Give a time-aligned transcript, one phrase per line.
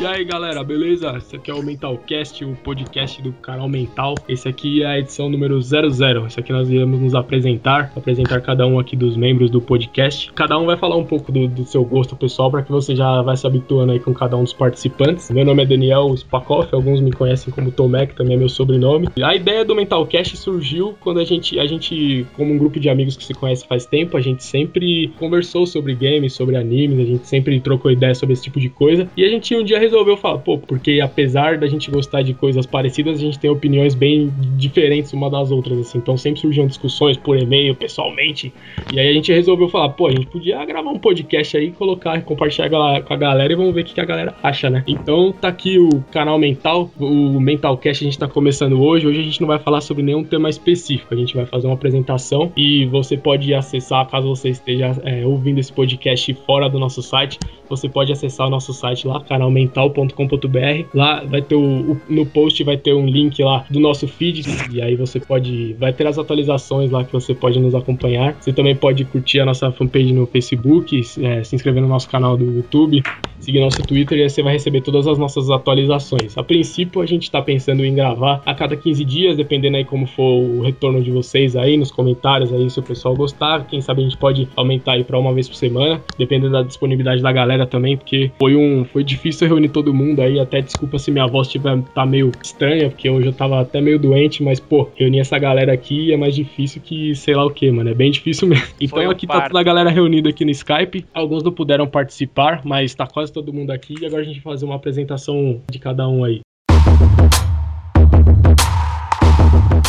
[0.00, 1.14] E aí galera, beleza?
[1.18, 4.14] Esse aqui é o Mentalcast, o podcast do canal Mental.
[4.26, 6.26] Esse aqui é a edição número 00.
[6.26, 10.32] Esse aqui nós iremos nos apresentar, apresentar cada um aqui dos membros do podcast.
[10.32, 13.20] Cada um vai falar um pouco do, do seu gosto pessoal para que você já
[13.20, 15.30] vai se habituando aí com cada um dos participantes.
[15.30, 19.06] Meu nome é Daniel Spakoff, alguns me conhecem como Tomé, que também é meu sobrenome.
[19.22, 23.18] A ideia do Mentalcast surgiu quando a gente, a gente, como um grupo de amigos
[23.18, 27.28] que se conhece faz tempo, a gente sempre conversou sobre games, sobre animes, a gente
[27.28, 29.06] sempre trocou ideias sobre esse tipo de coisa.
[29.14, 32.66] E a gente um dia resolveu falar, pô, porque apesar da gente gostar de coisas
[32.66, 35.98] parecidas, a gente tem opiniões bem diferentes uma das outras, assim.
[35.98, 38.52] Então sempre surgiam discussões por e-mail, pessoalmente.
[38.92, 42.22] E aí a gente resolveu falar, pô, a gente podia gravar um podcast aí, colocar,
[42.22, 44.84] compartilhar com a galera e vamos ver o que a galera acha, né?
[44.86, 49.06] Então tá aqui o canal Mental, o Mentalcast a gente tá começando hoje.
[49.06, 51.74] Hoje a gente não vai falar sobre nenhum tema específico, a gente vai fazer uma
[51.74, 57.02] apresentação e você pode acessar, caso você esteja é, ouvindo esse podcast fora do nosso
[57.02, 57.38] site,
[57.68, 60.88] você pode acessar o nosso site lá, canalmental mental.com.br.
[60.94, 64.42] Lá vai ter o, o, no post vai ter um link lá do nosso feed
[64.70, 68.36] e aí você pode vai ter as atualizações lá que você pode nos acompanhar.
[68.40, 72.36] Você também pode curtir a nossa fanpage no Facebook, é, se inscrever no nosso canal
[72.36, 73.02] do YouTube,
[73.38, 76.36] seguir nosso Twitter e aí você vai receber todas as nossas atualizações.
[76.36, 80.06] A princípio a gente está pensando em gravar a cada 15 dias, dependendo aí como
[80.06, 83.66] for o retorno de vocês aí nos comentários aí se o pessoal gostar.
[83.66, 87.22] Quem sabe a gente pode aumentar aí para uma vez por semana, dependendo da disponibilidade
[87.22, 90.38] da galera também, porque foi um foi difícil reunir todo mundo aí.
[90.38, 93.98] Até desculpa se minha voz tiver, tá meio estranha, porque hoje eu tava até meio
[93.98, 97.70] doente, mas, pô, reunir essa galera aqui é mais difícil que sei lá o que,
[97.70, 97.90] mano.
[97.90, 98.66] É bem difícil mesmo.
[98.80, 99.42] Então aqui par.
[99.42, 101.06] tá toda a galera reunida aqui no Skype.
[101.14, 103.94] Alguns não puderam participar, mas tá quase todo mundo aqui.
[104.00, 106.40] E agora a gente vai fazer uma apresentação de cada um aí.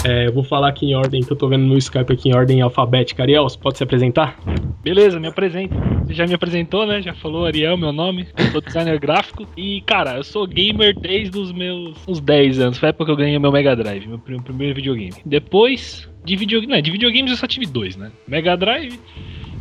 [0.04, 2.36] É, eu vou falar aqui em ordem, que eu tô vendo no Skype aqui em
[2.36, 3.22] ordem alfabética.
[3.22, 4.40] Ariel, você pode se apresentar?
[4.84, 5.76] Beleza, me apresento.
[6.04, 7.02] Você já me apresentou, né?
[7.04, 8.28] Já falou Ariel, meu nome.
[8.36, 9.48] Eu sou designer gráfico.
[9.56, 12.78] E, cara, eu sou gamer desde os meus uns 10 anos.
[12.80, 15.14] Foi a época que eu ganhei meu Mega Drive, meu primeiro videogame.
[15.24, 16.62] Depois, de, video...
[16.68, 18.12] Não, de videogames eu só tive dois, né?
[18.28, 19.00] Mega Drive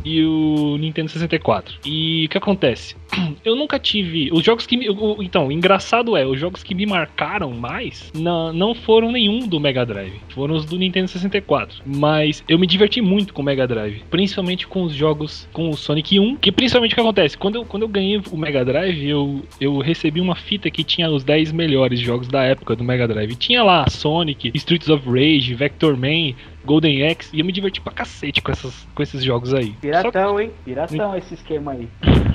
[0.03, 1.75] e o Nintendo 64.
[1.85, 2.95] E o que acontece?
[3.43, 4.29] Eu nunca tive.
[4.31, 4.77] Os jogos que.
[4.77, 4.87] Me,
[5.19, 9.85] então, engraçado é, os jogos que me marcaram mais não, não foram nenhum do Mega
[9.85, 10.13] Drive.
[10.29, 11.81] Foram os do Nintendo 64.
[11.85, 14.03] Mas eu me diverti muito com o Mega Drive.
[14.09, 16.37] Principalmente com os jogos com o Sonic 1.
[16.37, 17.37] Que principalmente o que acontece?
[17.37, 21.09] Quando eu, quando eu ganhei o Mega Drive, eu, eu recebi uma fita que tinha
[21.09, 23.35] os 10 melhores jogos da época do Mega Drive.
[23.35, 26.33] tinha lá Sonic, Streets of Rage, Vector Man,
[26.65, 29.71] Golden Axe, e eu me diverti pra cacete com, essas, com esses jogos aí.
[29.73, 30.43] Piratão, que...
[30.43, 30.51] hein?
[30.63, 31.89] Piratão esse esquema aí.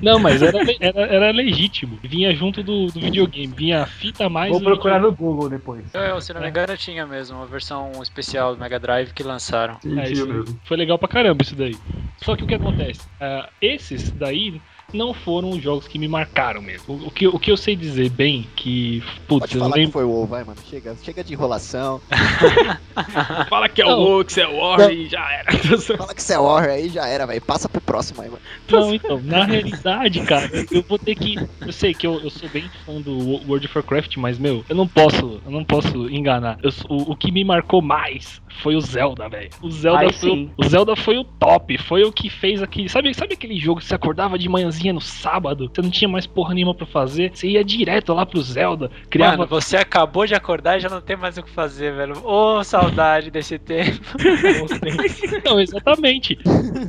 [0.00, 1.98] Não, mas era, era, era legítimo.
[2.02, 4.50] Vinha junto do, do videogame, vinha a fita mais.
[4.52, 5.84] Vou procurar no Google depois.
[5.94, 9.78] Eu, se não me engano, tinha mesmo uma versão especial do Mega Drive que lançaram.
[9.80, 11.76] Sim, é, isso, foi legal pra caramba isso daí.
[12.18, 13.00] Só que o que acontece?
[13.20, 14.60] Uh, esses daí
[14.92, 16.94] não foram os jogos que me marcaram mesmo.
[17.06, 19.02] O, que, o que eu sei dizer bem que.
[19.26, 19.88] Putz, Pode falar lembro...
[19.88, 20.58] que foi o WoW, vai, mano.
[20.68, 22.00] Chega, chega de enrolação.
[23.48, 25.52] Fala que é o WoW, que você é o War e já era.
[25.98, 27.42] Fala que você é o War aí já era, velho.
[27.42, 28.42] Passa pro próximo aí, mano.
[28.70, 31.36] Não, então, na realidade, cara, eu vou ter que.
[31.60, 33.16] Eu sei que eu, eu sou bem fã do
[33.46, 36.58] World of Warcraft, mas, meu, eu não posso, eu não posso enganar.
[36.62, 39.50] Eu, o, o que me marcou mais foi o Zelda, velho.
[39.60, 43.12] O Zelda foi o, o, Zelda foi o top, foi o que fez aquele, sabe,
[43.14, 46.54] sabe aquele jogo que você acordava de manhãzinha no sábado, você não tinha mais porra
[46.54, 50.76] nenhuma para fazer, você ia direto lá pro Zelda, criava Mano, você acabou de acordar
[50.76, 52.16] e já não tem mais o que fazer, velho.
[52.24, 54.00] Ô, oh, saudade desse tempo.
[55.44, 56.38] não, exatamente.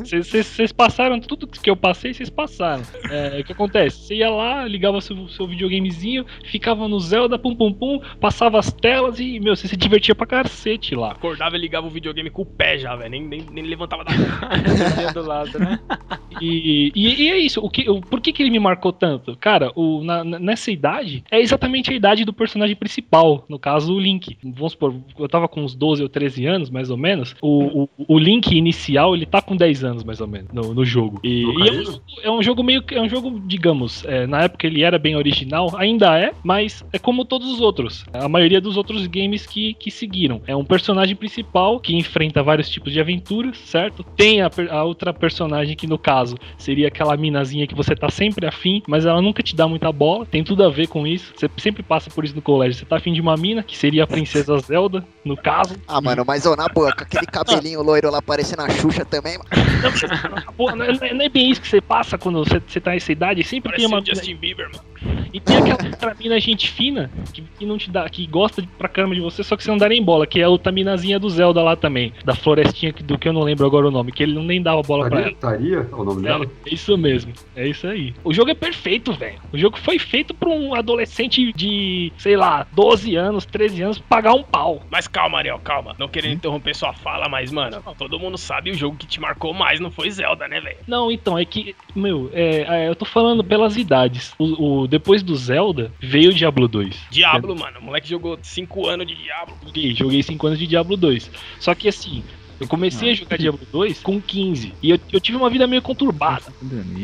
[0.03, 2.83] Vocês passaram tudo que eu passei, vocês passaram.
[3.09, 3.97] É, o que acontece?
[3.97, 8.71] Você ia lá, ligava seu, seu videogamezinho, ficava no Zelda, pum pum pum, passava as
[8.71, 11.11] telas e, meu, você se divertia pra cacete lá.
[11.11, 13.11] Acordava e ligava o videogame com o pé já, velho.
[13.11, 14.11] Nem, nem, nem levantava da
[15.13, 15.79] do lado, né?
[16.41, 17.59] E, e, e, é isso.
[17.61, 19.35] O que, o, por que, que ele me marcou tanto?
[19.37, 23.45] Cara, o, na, nessa idade, é exatamente a idade do personagem principal.
[23.49, 24.37] No caso, o Link.
[24.43, 27.35] Vamos supor, eu tava com uns 12 ou 13 anos, mais ou menos.
[27.41, 30.85] O, o, o Link inicial, ele tá com 10 anos, mais ou menos, no, no
[30.85, 31.19] jogo.
[31.23, 34.65] E, e é, um, é, um, jogo meio É um jogo, digamos, é, na época
[34.65, 38.05] ele era bem original, ainda é, mas é como todos os outros.
[38.13, 40.41] A maioria dos outros games que, que seguiram.
[40.47, 44.03] É um personagem principal que enfrenta vários tipos de aventuras, certo?
[44.15, 48.45] Tem a, a outra personagem que, no caso, seria aquela minazinha que você tá sempre
[48.45, 50.25] afim, mas ela nunca te dá muita bola.
[50.25, 51.33] Tem tudo a ver com isso.
[51.35, 52.79] Você sempre passa por isso no colégio.
[52.79, 55.75] Você tá afim de uma mina, que seria a princesa Zelda, no caso.
[55.87, 59.49] Ah, mano, mas ó, na boca, aquele cabelinho loiro lá parecendo a Xuxa também, mano.
[60.57, 63.11] Não, não, é, não, é, bem isso que você passa quando você, você tá nessa
[63.11, 63.43] idade.
[63.43, 64.05] Sempre Parece tem uma.
[64.05, 64.83] Justin Bieber, mano.
[65.33, 68.67] E tem aquela outra mina gente fina, que, que, não te dá, que gosta de,
[68.67, 70.71] pra caramba de você, só que você não dá nem bola, que é a outra
[70.71, 74.11] minazinha do Zelda lá também, da florestinha do que eu não lembro agora o nome,
[74.11, 75.57] que ele não nem dava bola Taria, pra ela.
[75.57, 75.87] Taria?
[75.91, 76.45] É o nome jogo dela?
[76.65, 78.13] É isso mesmo, é isso aí.
[78.23, 79.39] O jogo é perfeito, velho.
[79.51, 84.33] O jogo foi feito pra um adolescente de, sei lá, 12 anos, 13 anos pagar
[84.33, 84.81] um pau.
[84.89, 85.95] Mas calma, Ariel, calma.
[85.99, 89.53] Não querendo interromper sua fala, mas, mano, todo mundo sabe o jogo que te marcou
[89.53, 90.77] mais não foi Zelda, né, velho?
[90.87, 94.33] Não, então, é que, meu, é, é, eu tô falando pelas idades.
[94.37, 97.07] O, o- depois do Zelda, veio o Diablo 2.
[97.09, 97.79] Diablo, mano.
[97.79, 99.55] O moleque jogou 5 anos de Diablo.
[99.65, 101.31] Joguei, joguei 5 anos de Diablo 2.
[101.59, 102.23] Só que assim,
[102.59, 104.73] eu comecei a jogar Diablo 2 com 15.
[104.81, 106.45] E eu, eu tive uma vida meio conturbada.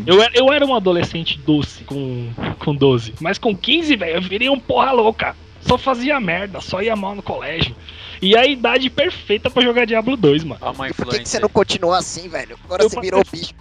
[0.06, 2.30] Eu era, eu era um adolescente doce com,
[2.60, 3.14] com 12.
[3.20, 5.36] Mas com 15, velho, eu virei um porra louca.
[5.62, 7.76] Só fazia merda, só ia mal no colégio.
[8.24, 10.60] E a idade perfeita pra jogar Diablo 2, mano.
[10.90, 12.58] E por que, que você não continua assim, velho?
[12.64, 13.54] Agora Eu você virou bicho.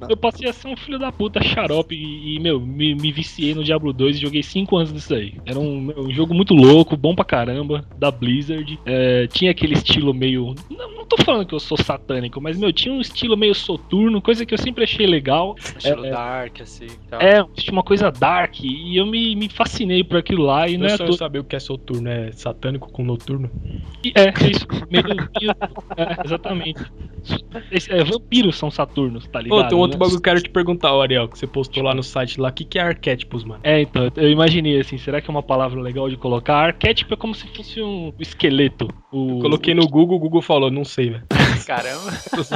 [0.00, 0.08] Não.
[0.08, 3.54] Eu passei a ser um filho da puta xarope e, e, meu, me, me viciei
[3.54, 5.34] no Diablo 2 e joguei 5 anos disso aí.
[5.44, 8.78] Era um, meu, um jogo muito louco, bom pra caramba, da Blizzard.
[8.86, 10.54] É, tinha aquele estilo meio.
[10.70, 14.22] Não, não tô falando que eu sou satânico, mas, meu, tinha um estilo meio soturno,
[14.22, 15.54] coisa que eu sempre achei legal.
[15.58, 16.86] Estilo é- Dark, assim.
[17.10, 17.20] Tal.
[17.20, 20.86] É, tinha uma coisa dark e eu me, me fascinei por aquilo lá e não
[20.86, 23.50] Meu é sonho toa- saber o que é soturno, é satânico com noturno.
[24.14, 24.66] É, é isso.
[24.90, 25.56] Meio, meio-
[25.96, 26.84] é, exatamente.
[27.70, 29.62] Esse- é, vampiros são Saturnos, tá ligado?
[29.62, 30.00] Pô, tem um outro né?
[30.00, 32.48] bagulho que eu quero te perguntar, Ariel, que você postou lá no site lá.
[32.48, 33.60] O que, que é arquétipos, mano?
[33.64, 36.56] É, então, eu imaginei assim, será que é uma palavra legal de colocar?
[36.56, 38.88] Arquétipo é como se fosse um esqueleto.
[39.10, 39.40] O...
[39.40, 41.24] Coloquei no Google, o Google falou, não sei, velho.
[41.66, 42.12] Caramba.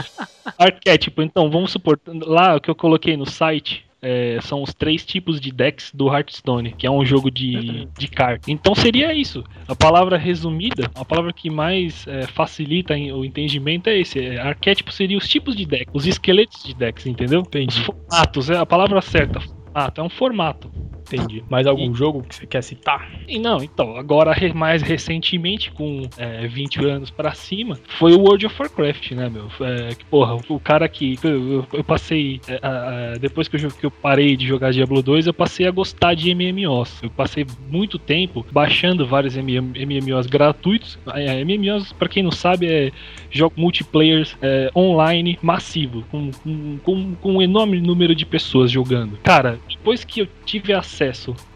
[0.59, 5.05] Arquétipo, então, vamos supor, lá o que eu coloquei no site é, são os três
[5.05, 8.49] tipos de decks do Hearthstone, que é um jogo de, de cartas.
[8.49, 9.45] Então seria isso.
[9.69, 14.19] A palavra resumida, a palavra que mais é, facilita o entendimento é esse.
[14.19, 17.41] É, arquétipo seria os tipos de decks, os esqueletos de decks, entendeu?
[17.41, 17.81] Entendi.
[17.81, 19.41] Os formatos, é a palavra certa.
[19.41, 20.73] Formato, é um formato.
[21.13, 21.43] Entendi.
[21.49, 23.11] Mais algum jogo que você quer citar?
[23.27, 28.47] E não, então, agora mais recentemente, com é, 20 anos pra cima, foi o World
[28.47, 29.49] of Warcraft, né, meu?
[29.67, 31.19] É, que, porra, o cara que.
[31.23, 32.41] Eu, eu- eu passei.
[32.49, 36.15] é, depois que eu, que eu parei de jogar Diablo 2, eu passei a gostar
[36.15, 37.03] de MMOs.
[37.03, 40.99] Eu passei muito tempo baixando vários MM MMOs gratuitos.
[41.45, 42.91] MMOs, pra quem não sabe, é
[43.31, 49.19] jogo multiplayer é, online massivo, com, com, com, com um enorme número de pessoas jogando.
[49.23, 51.00] Cara, depois que eu tive acesso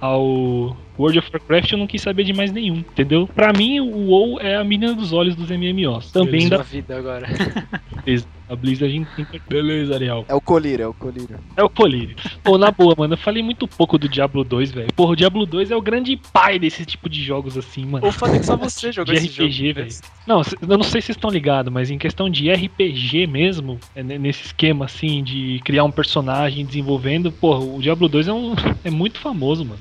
[0.00, 3.28] ao World of Warcraft, eu não quis saber de mais nenhum, entendeu?
[3.34, 6.12] Pra mim, o WoW é a menina dos olhos dos MMOs.
[6.12, 7.26] Também da vida agora.
[8.04, 8.34] Blizzard.
[8.46, 10.24] A Blizzard inter- Beleza, Ariel.
[10.28, 11.38] É o colírio, é o colírio.
[11.56, 12.14] é o colírio.
[12.42, 14.88] Pô, na boa, mano, eu falei muito pouco do Diablo 2, velho.
[14.94, 18.06] Porra, o Diablo 2 é o grande pai desse tipo de jogos assim, mano.
[18.06, 19.74] O foda é que só você jogou De esse RPG, jogo.
[19.80, 19.94] velho.
[20.26, 23.80] Não, cê- eu não sei se vocês estão ligados, mas em questão de RPG mesmo,
[23.96, 28.32] é ne- nesse esquema assim de criar um personagem desenvolvendo, porra, o Diablo 2 é,
[28.32, 28.52] um,
[28.84, 29.80] é muito famoso, mano.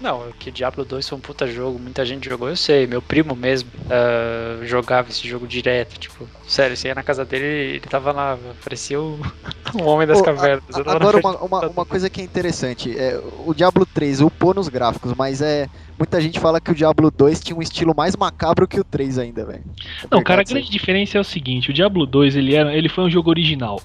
[0.00, 3.34] Não, que Diablo 2 foi um puta jogo, muita gente jogou, eu sei, meu primo
[3.34, 8.12] mesmo ah, jogava esse jogo direto, tipo, sério, você ia na casa dele ele tava
[8.12, 9.18] lá, parecia o,
[9.74, 10.62] o homem das Pô, cavernas.
[10.72, 14.54] a- na Agora, uma, uma, uma coisa que é interessante: é, o Diablo 3 upou
[14.54, 15.68] nos gráficos, mas é.
[15.98, 19.18] Muita gente fala que o Diablo 2 tinha um estilo mais macabro que o 3
[19.18, 19.64] ainda, velho.
[20.08, 23.02] Não, cara, a grande diferença é o seguinte, o Diablo 2, ele, era, ele foi
[23.02, 23.80] um jogo original.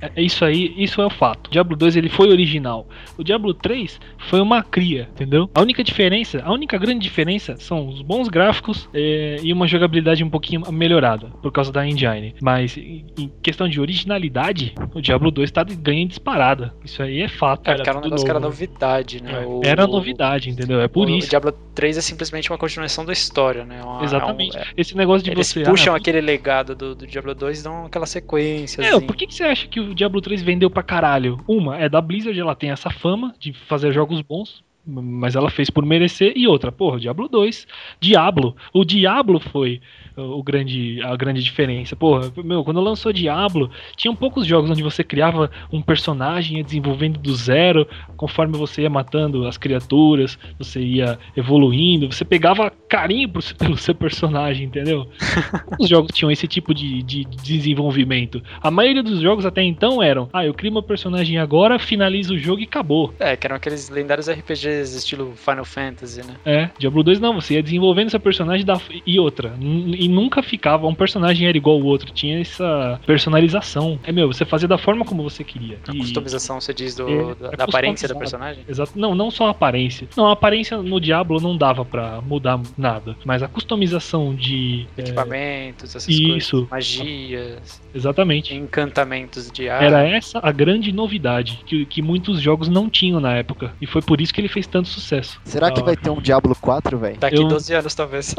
[0.00, 1.48] É- é Isso aí, isso é o fato.
[1.48, 2.86] O Diablo 2 ele foi original.
[3.16, 5.48] O Diablo 3 foi uma cria, entendeu?
[5.54, 10.22] A única diferença, a única grande diferença são os bons gráficos é, e uma jogabilidade
[10.22, 12.34] um pouquinho melhorada por causa da engine.
[12.40, 16.74] Mas em questão de originalidade, o Diablo 2 tá ganha disparada.
[16.84, 17.68] Isso aí é fato.
[17.68, 19.42] É, era um negócio que era novidade, né?
[19.42, 20.80] É, O- Era novidade, entendeu?
[20.80, 21.28] É por o isso.
[21.28, 23.82] Diablo 3 é simplesmente uma continuação da história, né?
[23.82, 24.56] Uma- Exatamente.
[24.56, 25.62] é um- é- Esse negócio de eles você.
[25.62, 28.82] puxam ah, aquele legado do, do Diablo 2 e dão aquela sequência.
[28.82, 29.06] É, assim.
[29.06, 31.42] por que, que você acha que o Diablo 3 vendeu pra caralho?
[31.46, 35.68] Uma, é da Blizzard, ela tem essa fama de fazer jogos bons, mas ela fez
[35.68, 36.32] por merecer.
[36.34, 37.66] E outra, porra, o Diablo 2.
[38.00, 38.56] Diablo.
[38.72, 39.80] O Diablo foi
[40.16, 41.94] uh, o grande, a grande diferença.
[41.94, 47.18] Porra, meu, quando lançou Diablo, tinham poucos jogos onde você criava um personagem, ia desenvolvendo
[47.18, 53.42] do zero, conforme você ia matando as criaturas, você ia evoluindo, você pegava carinho pro-
[53.58, 55.06] pelo seu personagem, entendeu?
[55.78, 58.42] Os jogos tinham esse tipo de, de desenvolvimento.
[58.62, 62.38] A maioria dos jogos até então eram: ah, eu crio meu personagem agora, finalizo o
[62.38, 63.12] jogo e acabou.
[63.18, 66.34] É, que eram aqueles lendários RPGs estilo Final Fantasy, né?
[66.44, 68.80] É, Diablo 2 não, você ia desenvolvendo seu personagem da...
[69.06, 69.54] e outra.
[69.60, 73.98] E nunca ficava, um personagem era igual ao outro, tinha essa personalização.
[74.04, 75.78] É meu, você fazia da forma como você queria.
[75.88, 78.64] A E- customização, você diz, do, É, da, é da aparência da personagem?
[78.68, 78.92] Exato.
[78.96, 80.08] Não, não só a aparência.
[80.16, 83.16] Não, a aparência no Diablo não dava pra mudar nada.
[83.24, 84.86] Mas a customização de.
[84.96, 86.66] é, Equipamentos, essas Isso.
[86.66, 86.70] coisas.
[86.70, 88.54] Magias, exatamente.
[88.54, 89.82] encantamentos de ar.
[89.82, 93.72] Era essa a grande novidade que, que muitos jogos não tinham na época.
[93.80, 95.40] E foi por isso que ele fez tanto sucesso.
[95.44, 97.16] Será que vai ter um Diablo 4, velho?
[97.18, 98.34] Daqui Eu- 12 anos, talvez.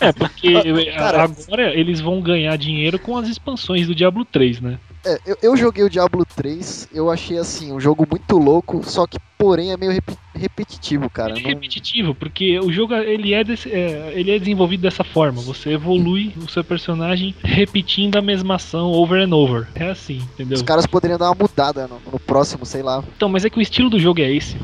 [0.00, 0.52] É, porque
[0.94, 1.24] cara.
[1.24, 4.78] agora eles vão ganhar dinheiro com as expansões do Diablo 3, né?
[5.04, 9.06] É, eu, eu joguei o Diablo 3, eu achei assim, um jogo muito louco, só
[9.06, 11.30] que porém é meio rep- repetitivo, cara.
[11.30, 15.02] Ele é Não- repetitivo, porque o jogo ele é, desse- é, ele é desenvolvido dessa
[15.02, 15.40] forma.
[15.40, 19.66] Você evolui o seu personagem repetindo a mesma ação over and over.
[19.74, 20.56] É assim, entendeu?
[20.56, 23.02] Os caras poderiam dar uma mudada no, no próximo, sei lá.
[23.16, 24.54] Então, mas é que o estilo do jogo é esse.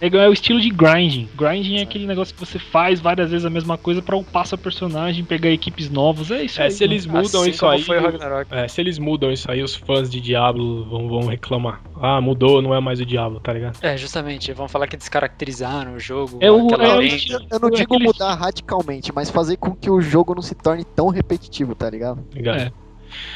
[0.00, 1.28] É o estilo de grinding.
[1.36, 4.56] Grinding é aquele negócio que você faz várias vezes a mesma coisa pra upar seu
[4.56, 6.30] personagem, pegar equipes novas.
[6.30, 6.70] É isso É, aí.
[6.70, 7.82] se eles mudam Assim isso aí.
[7.82, 8.46] foi o Ragnarok.
[8.54, 11.82] É, se eles mudam isso aí, os fãs de Diablo vão, vão reclamar.
[12.00, 13.78] Ah, mudou, não é mais o Diablo, tá ligado?
[13.82, 14.52] É, justamente.
[14.52, 16.38] Vão falar que descaracterizaram o jogo.
[16.40, 19.90] É o- é estilo- Eu não É digo aquele- mudar radicalmente, mas fazer com que
[19.90, 22.24] o jogo não se torne tão repetitivo, tá ligado?
[22.34, 22.58] Ligado?
[22.60, 22.72] É.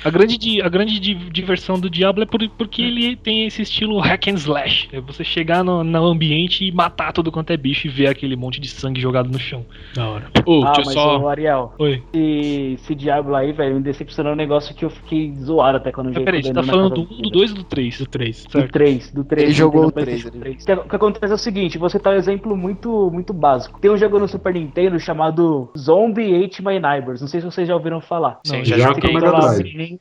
[0.04, 3.99] A grande, a grande di- diversão do Diablo é por- porque ele tem esse estilo
[3.99, 4.88] hack and slash.
[4.93, 8.37] É você chegar no, no ambiente e matar tudo quanto é bicho e ver aquele
[8.37, 9.64] monte de sangue jogado no chão.
[9.95, 10.25] Da hora.
[10.47, 11.19] Ô, Ah, mas só.
[11.21, 12.02] o Ariel, Oi.
[12.12, 16.07] esse, esse Diablo aí, velho, me decepcionou um negócio que eu fiquei zoado até quando
[16.09, 16.25] eu Mas joguei.
[16.26, 17.31] peraí, você tá falando do casa 1, do dele.
[17.33, 17.99] 2 ou do 3?
[17.99, 18.45] Do 3.
[18.47, 19.43] Do 3, do 3.
[19.45, 20.78] Ele jogou o PlayStation 3, 3.
[20.78, 23.81] O que- acontece é o seguinte, você tá um exemplo muito, muito básico.
[23.81, 27.21] Tem um jogo no Super Nintendo chamado Zombie Ate My Neighbors.
[27.21, 28.40] Não sei se vocês já ouviram falar.
[28.45, 29.14] Sim, Não, já já joguei.
[29.14, 29.40] Fica lá,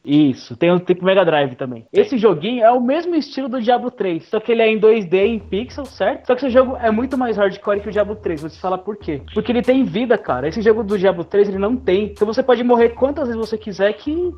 [0.05, 1.86] Isso, tem um tipo Mega Drive também.
[1.93, 5.13] Esse joguinho é o mesmo estilo do Diablo 3, só que ele é em 2D,
[5.25, 6.27] em pixel, certo?
[6.27, 8.77] Só que esse jogo é muito mais hardcore que o Diablo 3, vou te falar
[8.79, 9.22] por quê.
[9.34, 10.48] Porque ele tem vida, cara.
[10.48, 12.05] Esse jogo do Diablo 3, ele não tem.
[12.05, 14.32] Então você pode morrer quantas vezes você quiser que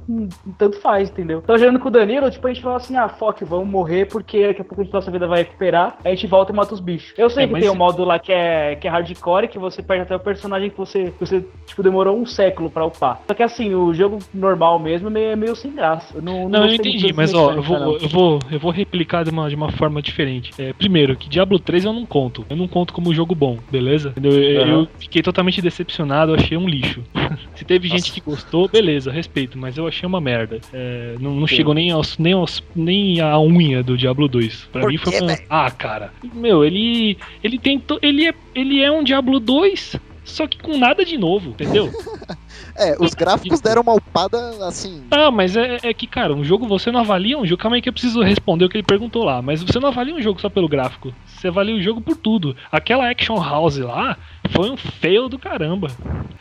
[0.58, 1.40] tanto faz, entendeu?
[1.44, 4.48] Então jogando com o Danilo, tipo, a gente fala assim, ah, fuck, vamos morrer porque
[4.48, 6.74] daqui a pouco a gente- nossa vida vai recuperar, aí a gente volta e mata
[6.74, 7.14] os bichos.
[7.18, 9.60] Eu sei É, que mas tem um modo lá que é, que é hardcore, que
[9.60, 13.22] você perde até o personagem que você, que você tipo, demorou um século pra upar.
[13.28, 16.16] Só que assim, o jogo normal mesmo meio, é meio sem graça.
[16.16, 17.98] Eu não, Não, eu entendi, mas ó, eu vou, não.
[17.98, 20.52] eu vou, eu vou replicar de uma, de uma forma diferente.
[20.58, 22.46] É, primeiro, que Diablo 3 eu não conto.
[22.50, 24.14] Eu não conto como jogo bom, beleza?
[24.22, 24.72] Eu, Aham.
[24.82, 27.02] eu fiquei totalmente decepcionado, eu achei um lixo.
[27.56, 30.60] Se teve gente que gostou, beleza, respeito, mas eu achei uma merda.
[30.74, 34.70] É, não não chegou nem, aos, nem, aos, nem a unha do Diablo 2.
[34.72, 35.44] Pra Por mim foi velho?
[35.50, 36.12] Ah, cara.
[36.34, 37.18] Meu, ele.
[37.44, 38.00] Ele tentou.
[38.02, 39.96] Ele é, ele é um Diablo 2.
[40.26, 41.92] Só que com nada de novo, entendeu?
[42.78, 45.02] É, os gráficos deram uma upada assim.
[45.10, 47.62] Tá, mas é, é que, cara, um jogo você não avalia um jogo.
[47.62, 49.42] Calma aí que eu preciso responder o que ele perguntou lá.
[49.42, 51.14] Mas você não avalia um jogo só pelo gráfico.
[51.26, 52.56] Você avalia o jogo por tudo.
[52.70, 54.18] Aquela Action House lá
[54.50, 55.90] foi um fail do caramba.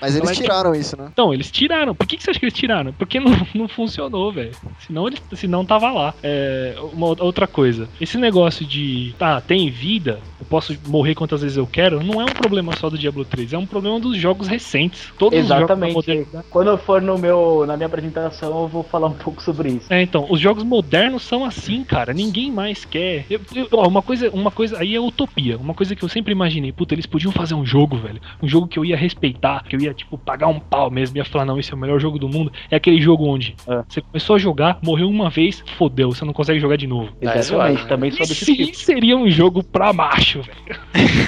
[0.01, 1.09] Mas eles tiraram isso, né?
[1.13, 1.95] Então, eles tiraram.
[1.95, 2.93] Por que, que você acha que eles tiraram?
[2.93, 4.53] Porque não, não funcionou, velho.
[4.87, 6.15] Senão, eles, senão tava lá.
[6.23, 7.89] É, uma ou- outra coisa.
[8.01, 12.25] Esse negócio de, tá, tem vida, eu posso morrer quantas vezes eu quero, não é
[12.25, 13.53] um problema só do Diablo 3.
[13.53, 15.13] É um problema dos jogos recentes.
[15.19, 15.95] Todos os jogos Exatamente.
[15.95, 16.45] modernidade.
[16.51, 19.93] Quando eu for no meu, na minha apresentação, eu vou falar um pouco sobre isso.
[19.93, 22.13] É, então, os jogos modernos são assim, cara.
[22.13, 23.25] Ninguém mais quer.
[23.31, 25.57] Eu- eu- ó, uma coisa, uma coisa aí é utopia.
[25.57, 28.21] Uma coisa que eu sempre imaginei, puta, eles podiam fazer um jogo, velho.
[28.43, 31.25] Um jogo que eu ia respeitar, que eu ia, tipo, pagar um pau mesmo, ia
[31.25, 32.53] falar, não, esse é o melhor jogo do mundo.
[32.71, 33.83] É aquele jogo onde É.
[33.89, 37.13] você começou a jogar, morreu uma vez, fodeu, você não consegue jogar de novo.
[37.21, 38.77] É Exatamente, também sou desse Esse tipo.
[38.77, 40.81] seria um jogo pra macho, velho.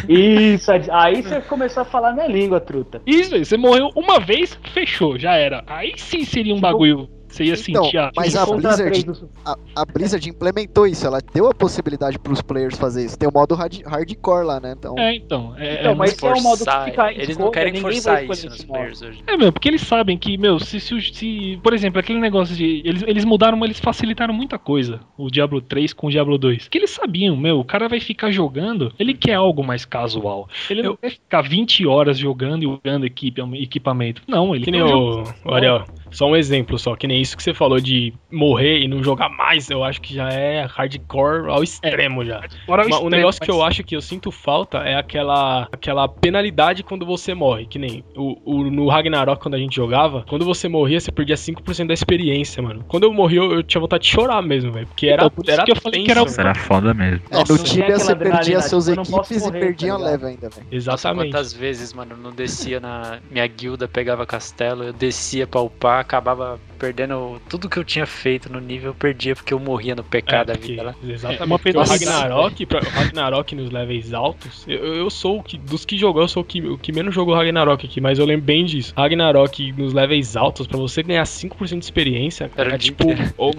[0.08, 3.00] Isso, aí você começou a falar minha língua, truta.
[3.06, 5.64] Isso, velho, você morreu uma vez, fechou, já era.
[5.66, 7.08] Aí sim seria um bagulho.
[7.28, 8.10] Você ia Então, sentir a.
[8.16, 13.04] mas a Blizzard- A, a Blizzard implementou isso, ela deu a possibilidade pros players fazer
[13.04, 13.18] isso.
[13.18, 14.74] Tem o modo hard- hardcore lá, né?
[14.78, 15.54] Então, É, então.
[15.58, 18.24] É, Então, é mas esse é um modo que Forçar, fica eles não querem forçar
[18.24, 18.78] isso nos esse modo.
[18.78, 19.22] players hoje.
[19.26, 22.82] É, meu, porque eles sabem que, meu, se, se, se- por exemplo, aquele negócio de.
[22.84, 26.68] Eles, eles mudaram, eles facilitaram muita coisa, o Diablo 3 com o Diablo 2.
[26.68, 30.48] Que eles sabiam, meu, o cara vai ficar jogando, ele quer algo mais casual.
[30.70, 34.22] Ele não Eu- quer ficar 20 horas jogando e equipe, equipamento.
[34.26, 37.06] Não, ele Que quer nem um jogo o, o Ariel, só um exemplo só, que
[37.06, 40.28] nem isso que você falou de morrer e não jogar mais, eu acho que já
[40.30, 42.40] é hardcore ao extremo já.
[42.66, 44.94] fora o Mas o extremo, negócio que mas- eu acho que eu sinto falta é
[44.96, 49.74] aquela aquela penalidade quando você morre, que nem o, o- no Ragnarok quando a gente
[49.76, 52.84] jogava, quando você morria você perdia 5% da experiência, mano.
[52.88, 55.42] Quando eu morri eu, eu tinha vontade de chorar mesmo, velho, porque era Então, por
[55.44, 56.26] isso era que eu falei que era o-.
[56.38, 57.20] Era foda mesmo.
[57.30, 60.10] é, Nossa, no Tibia você perdia seus tipo, equipes e morrer, perdia tá ligado?
[60.10, 60.64] leve ainda, velho.
[60.66, 61.30] Nossa, Exatamente.
[61.32, 66.58] quantas vezes, mano, não descia na minha guilda, pegava castelo, eu descia pra upar, acabava
[66.78, 70.04] perdendo tudo que eu tinha feito no nível, eu perdia porque eu morria no É,
[70.04, 70.94] pecado da porque- vida lá.
[71.02, 71.42] Exatamente.
[71.42, 75.56] É uma o Ragnarok, pra- o Ragnarok nos levels altos, eu, eu sou o que,
[75.56, 78.26] dos que jogou, eu sou o que, o que menos jogou Ragnarok aqui, mas eu
[78.26, 78.92] lembro bem disso.
[78.96, 83.04] Ragnarok nos levels altos, pra você ganhar 5% de experiência, Era é tipo
[83.38, 83.54] ou-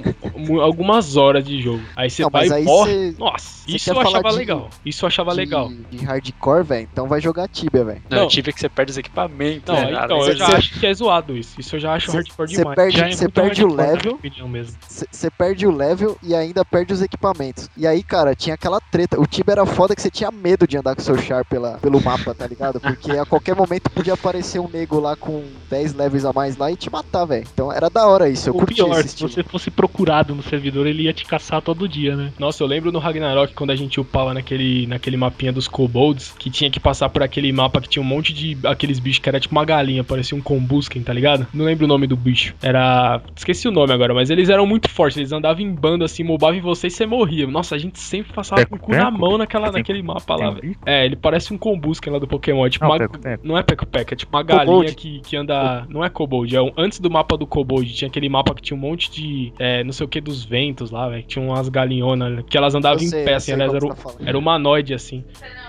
[0.49, 1.81] ou- algumas horas de jogo.
[1.95, 2.93] Aí você Não, vai mas e aí morre.
[3.11, 4.69] você- Nossa, você isso eu achava de- legal.
[4.85, 5.71] Isso eu achava de, legal.
[5.89, 8.01] de hardcore, velho, então vai jogar Tibia, velho.
[8.09, 8.23] Não, Não.
[8.25, 9.63] eu tive que você perde os equipamentos.
[9.73, 10.01] Não, né?
[10.05, 11.59] então, eu já acho que é zoado isso.
[11.59, 12.75] Isso eu já acho Você hardcore Você demais.
[12.75, 14.77] perde, Já é você muito perde o hardcore, na minha level, opinião mesmo.
[14.87, 17.69] você perde o level e ainda perde os equipamentos.
[17.77, 19.19] E aí, cara, tinha aquela treta.
[19.19, 22.01] O Tibia era foda que você tinha medo de andar com seu char pela, pelo
[22.01, 22.79] mapa, tá ligado?
[22.79, 26.71] Porque a qualquer momento podia aparecer um nego lá com 10 levels a mais lá
[26.71, 27.47] e te matar, velho.
[27.53, 30.43] Então era da hora isso, eu O curti pior, esse se você fosse procurado no
[30.43, 32.31] servidor, ele ia te caçar todo dia, né?
[32.39, 36.49] Nossa, eu lembro no Ragnarok quando a gente upava naquele, naquele mapinha dos kobolds, que
[36.49, 39.39] tinha que passar por aquele mapa que tinha um monte de aqueles bichos que era
[39.39, 41.47] tipo uma galinha, parecia um combusken, tá ligado?
[41.53, 42.55] Não lembro o nome do bicho.
[42.61, 43.21] Era.
[43.35, 46.55] Esqueci o nome agora, mas eles eram muito fortes, eles andavam em bando assim, mobavam
[46.57, 47.47] em você e você morria.
[47.47, 50.75] Nossa, a gente sempre passava com o cu na mão naquela, naquele mapa lá, velho.
[50.85, 52.65] É, ele parece um combusken lá do Pokémon.
[52.65, 52.97] É tipo Não, uma.
[52.99, 53.47] peco-peco.
[53.47, 55.85] Não é peco-peco, é tipo uma galinha que, que anda.
[55.89, 57.93] Não é kobold, é um, antes do mapa do kobold.
[57.93, 59.53] Tinha aquele mapa que tinha um monte de.
[59.59, 61.21] é, não sei o que dos ventos lá, velho.
[61.23, 63.77] que Tinha umas galinhonas que elas andavam Eu em sei, pé, assim, sei aliás, qual
[63.91, 65.23] era, que um- você tá era humanoide assim.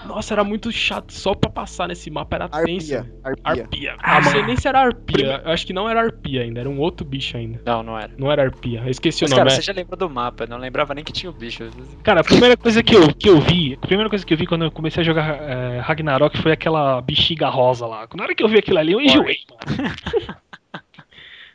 [0.06, 2.94] Nossa, era muito chato só pra passar nesse mapa, era tenso.
[2.96, 3.62] Arpia, arpia.
[3.64, 3.96] Arpia.
[3.98, 5.42] Ah, não sei nem se era arpia.
[5.44, 7.60] Eu acho que não era arpia ainda, era um outro bicho ainda.
[7.64, 8.10] Não, não era.
[8.18, 8.80] Não era arpia.
[8.84, 9.44] Eu esqueci Mas, o nome.
[9.48, 11.68] cara, é- você já lembrou do mapa, eu não lembrava nem que tinha o bicho.
[12.02, 14.46] Cara, a primeira coisa que eu, que eu vi, a primeira coisa que eu vi
[14.46, 18.08] quando eu comecei a jogar é, Ragnarok foi aquela bexiga rosa lá.
[18.14, 19.94] Na hora que eu vi aquilo ali, eu enjoei, mano.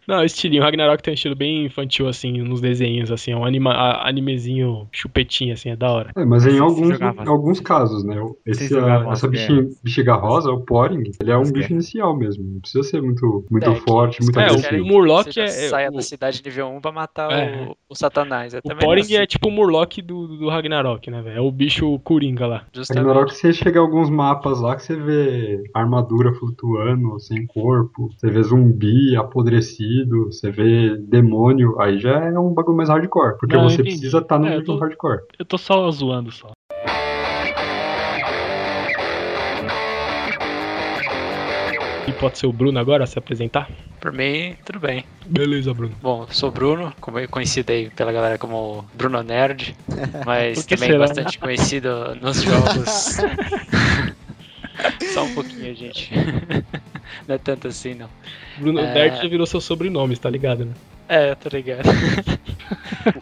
[0.07, 0.61] Não, estilinho.
[0.63, 3.31] Ragnarok tem um estilo bem infantil, assim, nos desenhos, assim.
[3.31, 6.11] É um anima, a- animezinho chupetinho, assim, é da hora.
[6.15, 8.15] É, mas em alguns, alguns casos, né?
[8.45, 9.31] Esse, Vocês jogavam essa as
[9.83, 12.43] bexiga, rosa, o Poring, ele é um bicho inicial mesmo.
[12.43, 14.83] Não precisa ser muito, muito É, forte, muito É, o- agressivo.
[14.83, 17.67] o Murloc é- é- saia o- da cidade nível 1 pra matar É.
[17.69, 18.53] o, o Satanás.
[18.53, 21.37] É O Poring assim, é tipo o Murloc do, do Ragnarok, né, velho?
[21.37, 22.65] É o bicho Coringa lá.
[22.73, 23.05] justamente.
[23.05, 28.29] Ragnarok, você chega a alguns mapas lá que você vê armadura flutuando, sem corpo, você
[28.29, 29.92] vê zumbi apodrecido,
[30.27, 33.89] você vê demônio, aí já é um bagulho mais hardcore, porque Não, você entendi.
[33.97, 35.19] precisa estar no É, nível tô- hardcore.
[35.37, 36.51] Eu tô só zoando só.
[42.07, 43.69] E pode ser o Bruno agora se apresentar?
[44.01, 45.05] Por mim, tudo bem.
[45.25, 45.95] Beleza, Bruno.
[46.01, 49.73] Bom, sou Bruno, como eu conhecido aí pela galera como Bruno Nerd,
[50.25, 50.99] mas também será?
[50.99, 53.17] bastante conhecido nos jogos.
[55.13, 56.11] Só um pouquinho, gente.
[57.27, 58.09] Não é tanto assim, não.
[58.57, 58.93] Bruno É.
[58.93, 60.73] Nerd já virou seu sobrenome, tá ligado, né?
[61.13, 61.87] É, eu tô ligado.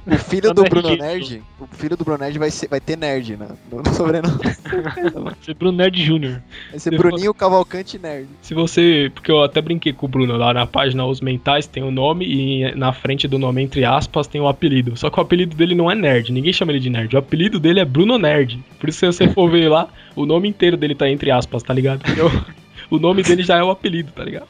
[0.07, 0.95] O filho do é Bruno.
[0.95, 3.49] Nerd, o filho do Bruno Nerd vai, ser, vai ter nerd né?
[3.69, 4.39] no, no sobrenome.
[5.13, 6.39] Vai ser Bruno Nerd Jr.
[6.69, 8.27] Vai ser Se Bruninho Cavalcante Nerd.
[8.41, 9.11] Se você.
[9.13, 12.25] Porque eu até brinquei com o Bruno lá na página Os Mentais, tem o nome
[12.25, 14.95] e na frente do nome, entre aspas, tem o apelido.
[14.95, 17.13] Só que o apelido dele não é nerd, ninguém chama ele de nerd.
[17.13, 18.63] O apelido dele é Bruno Nerd.
[18.79, 21.73] Por isso, se você for ver lá, o nome inteiro dele tá entre aspas, tá
[21.73, 22.01] ligado?
[22.09, 22.29] Então,
[22.89, 24.47] o nome dele já é o apelido, tá ligado?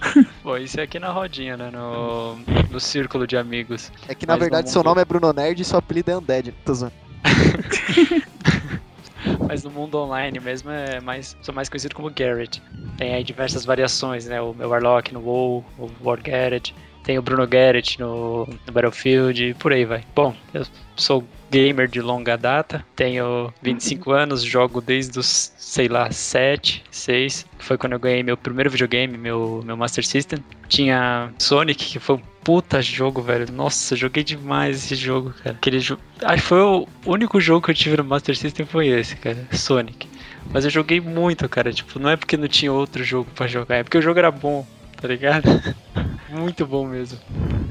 [0.44, 1.70] Bom, isso é aqui na rodinha, né?
[1.72, 2.36] No,
[2.70, 3.90] no círculo de amigos.
[4.08, 6.10] É que na Mas no verdade seu mundo- nome é Bruno Nerd e seu apelido
[6.10, 6.52] é Undead.
[6.64, 6.94] Tô zoando.
[9.48, 12.62] Mas no mundo online mesmo é mais, sou mais conhecido como Garrett.
[12.96, 14.40] Tem aí diversas variações, né?
[14.40, 16.74] O meu Warlock no WoW, o War Garrett.
[17.02, 20.04] Tem o Bruno Garrett no, no Battlefield e por aí vai.
[20.14, 26.10] Bom, eu sou gamer de longa data, tenho 25 anos, jogo desde os, sei lá,
[26.10, 27.46] 7, 6.
[27.58, 30.38] que Foi quando eu ganhei meu primeiro videogame, meu, meu Master System.
[30.68, 33.50] Tinha Sonic, que foi um puta jogo, velho.
[33.52, 35.56] Nossa, joguei demais esse jogo, cara.
[35.56, 36.00] Aquele jogo.
[36.22, 39.46] Acho que foi o único jogo que eu tive no Master System foi esse, cara.
[39.52, 40.08] Sonic.
[40.50, 41.72] Mas eu joguei muito, cara.
[41.72, 44.30] Tipo, não é porque não tinha outro jogo pra jogar, é porque o jogo era
[44.30, 44.66] bom,
[45.00, 45.44] tá ligado?
[46.28, 47.18] muito bom mesmo.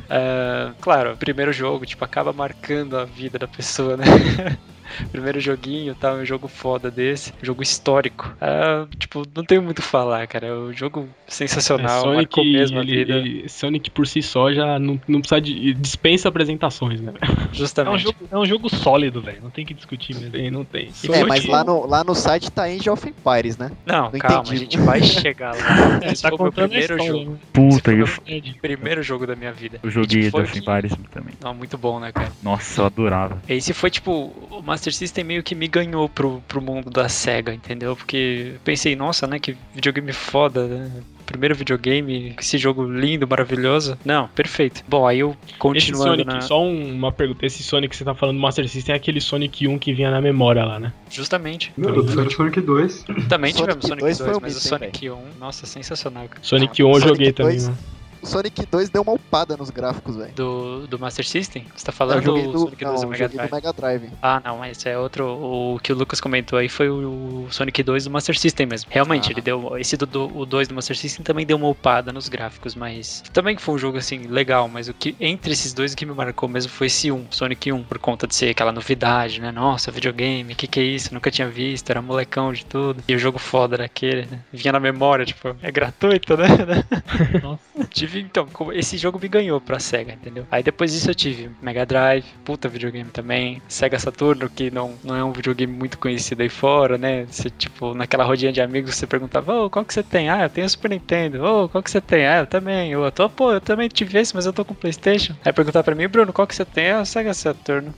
[0.09, 4.05] É, claro, primeiro jogo, tipo, acaba marcando a vida da pessoa, né?
[5.11, 6.13] primeiro joguinho, tá?
[6.13, 8.35] Um jogo foda desse, jogo histórico.
[8.41, 10.47] É, tipo, não tenho muito o que falar, cara.
[10.47, 13.13] É um jogo sensacional, É, Sonic, marcou mesmo a ele- vida.
[13.17, 15.73] ele- Sonic por si só já não, não precisa de.
[15.73, 17.13] dispensa apresentações, né?
[17.21, 17.95] É Justamente.
[17.95, 19.39] um, jogo, é um jogo sólido, velho.
[19.41, 20.31] Não tem que discutir mesmo.
[20.31, 20.87] Tem, não tem.
[20.87, 23.71] É, Sonic- mas lá no, lá no site tá Age of Empires, né?
[23.85, 24.55] Não, Não calma, entendi.
[24.55, 25.99] a gente vai chegar lá.
[26.03, 27.31] É, Esse tá foi o meu primeiro história, jogo.
[27.31, 27.37] né?
[27.53, 28.57] Puta, eu, Nerd.
[28.61, 29.79] Primeiro jogo da minha vida.
[29.83, 31.33] eu joguei tipo, foi Death que- Empires também.
[31.41, 32.31] Não, muito bom, né, cara?
[32.41, 33.41] Nossa, eu adorava.
[33.47, 34.11] Esse foi tipo,
[34.51, 37.95] o Master System meio que me ganhou pro, pro mundo da SEGA, entendeu?
[37.95, 40.91] Porque eu pensei, nossa, né, que videogame foda, né?
[41.25, 43.97] Primeiro videogame, esse jogo lindo, maravilhoso.
[44.05, 44.81] Não, perfeito.
[44.87, 46.41] Bom, aí eu Esse continuando Sonic, na.
[46.41, 47.45] só um- uma pergunta.
[47.45, 50.09] Esse Sonic que você tá falando do Master System é aquele Sonic 1 que vinha
[50.09, 50.93] na memória lá, né?
[51.09, 51.73] Justamente.
[51.75, 53.03] Não, eu tô Sonic 2.
[53.27, 56.27] Também Sonic tivemos Sonic 2 2, foi um mas o Sonic 1, nossa, sensacional.
[56.29, 56.39] cara.
[56.41, 57.67] Sonic Não, 1 eu Sonic joguei também, 2.
[57.67, 57.77] mano.
[58.21, 60.31] O Sonic 2 deu uma upada nos gráficos, velho.
[60.33, 61.65] Do, do Master System?
[61.75, 64.09] Você tá falando do do, Sonic 2 do não, Mega do Mega Drive.
[64.21, 65.25] Ah, não, mas é outro.
[65.25, 68.89] O que o Lucas comentou aí foi o Sonic 2 do Master System mesmo.
[68.91, 69.31] Realmente, Ah.
[69.31, 69.77] ele deu.
[69.77, 73.23] Esse do, do, o 2 do Master System também deu uma upada nos gráficos, mas.
[73.33, 75.15] Também foi um jogo assim, legal, mas o que.
[75.19, 78.27] Entre esses dois o que me marcou mesmo foi esse 1, Sonic 1, por conta
[78.27, 79.51] de ser aquela novidade, né?
[79.51, 81.13] Nossa, videogame, que que é isso?
[81.13, 83.03] Nunca tinha visto, era molecão de tudo.
[83.07, 84.39] E o jogo foda daquele, né?
[84.51, 86.47] Vinha na memória, tipo, é gratuito, né?
[87.41, 87.61] Nossa.
[88.07, 90.47] Tive, então, esse jogo me ganhou pra SEGA, entendeu?
[90.49, 95.15] Aí depois disso eu tive Mega Drive, puta videogame também, Sega Saturno, que não, não
[95.15, 97.25] é um videogame muito conhecido aí fora, né?
[97.25, 100.29] Você, tipo, naquela rodinha de amigos, você perguntava, ô, qual que você tem?
[100.29, 101.43] Ah, eu tenho Super Nintendo.
[101.43, 102.25] Ô, qual que você tem?
[102.25, 102.91] Ah, eu também.
[102.91, 105.35] Eu tô, pô, eu também tive esse, mas eu tô com Playstation.
[105.43, 106.91] Aí perguntar pra mim, Bruno, qual que você tem?
[106.91, 107.93] Ah, Sega Saturno.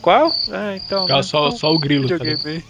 [0.00, 0.34] Qual?
[0.50, 1.06] Ah, então.
[1.06, 1.22] Né?
[1.22, 2.64] só, só o grilo, tá videogame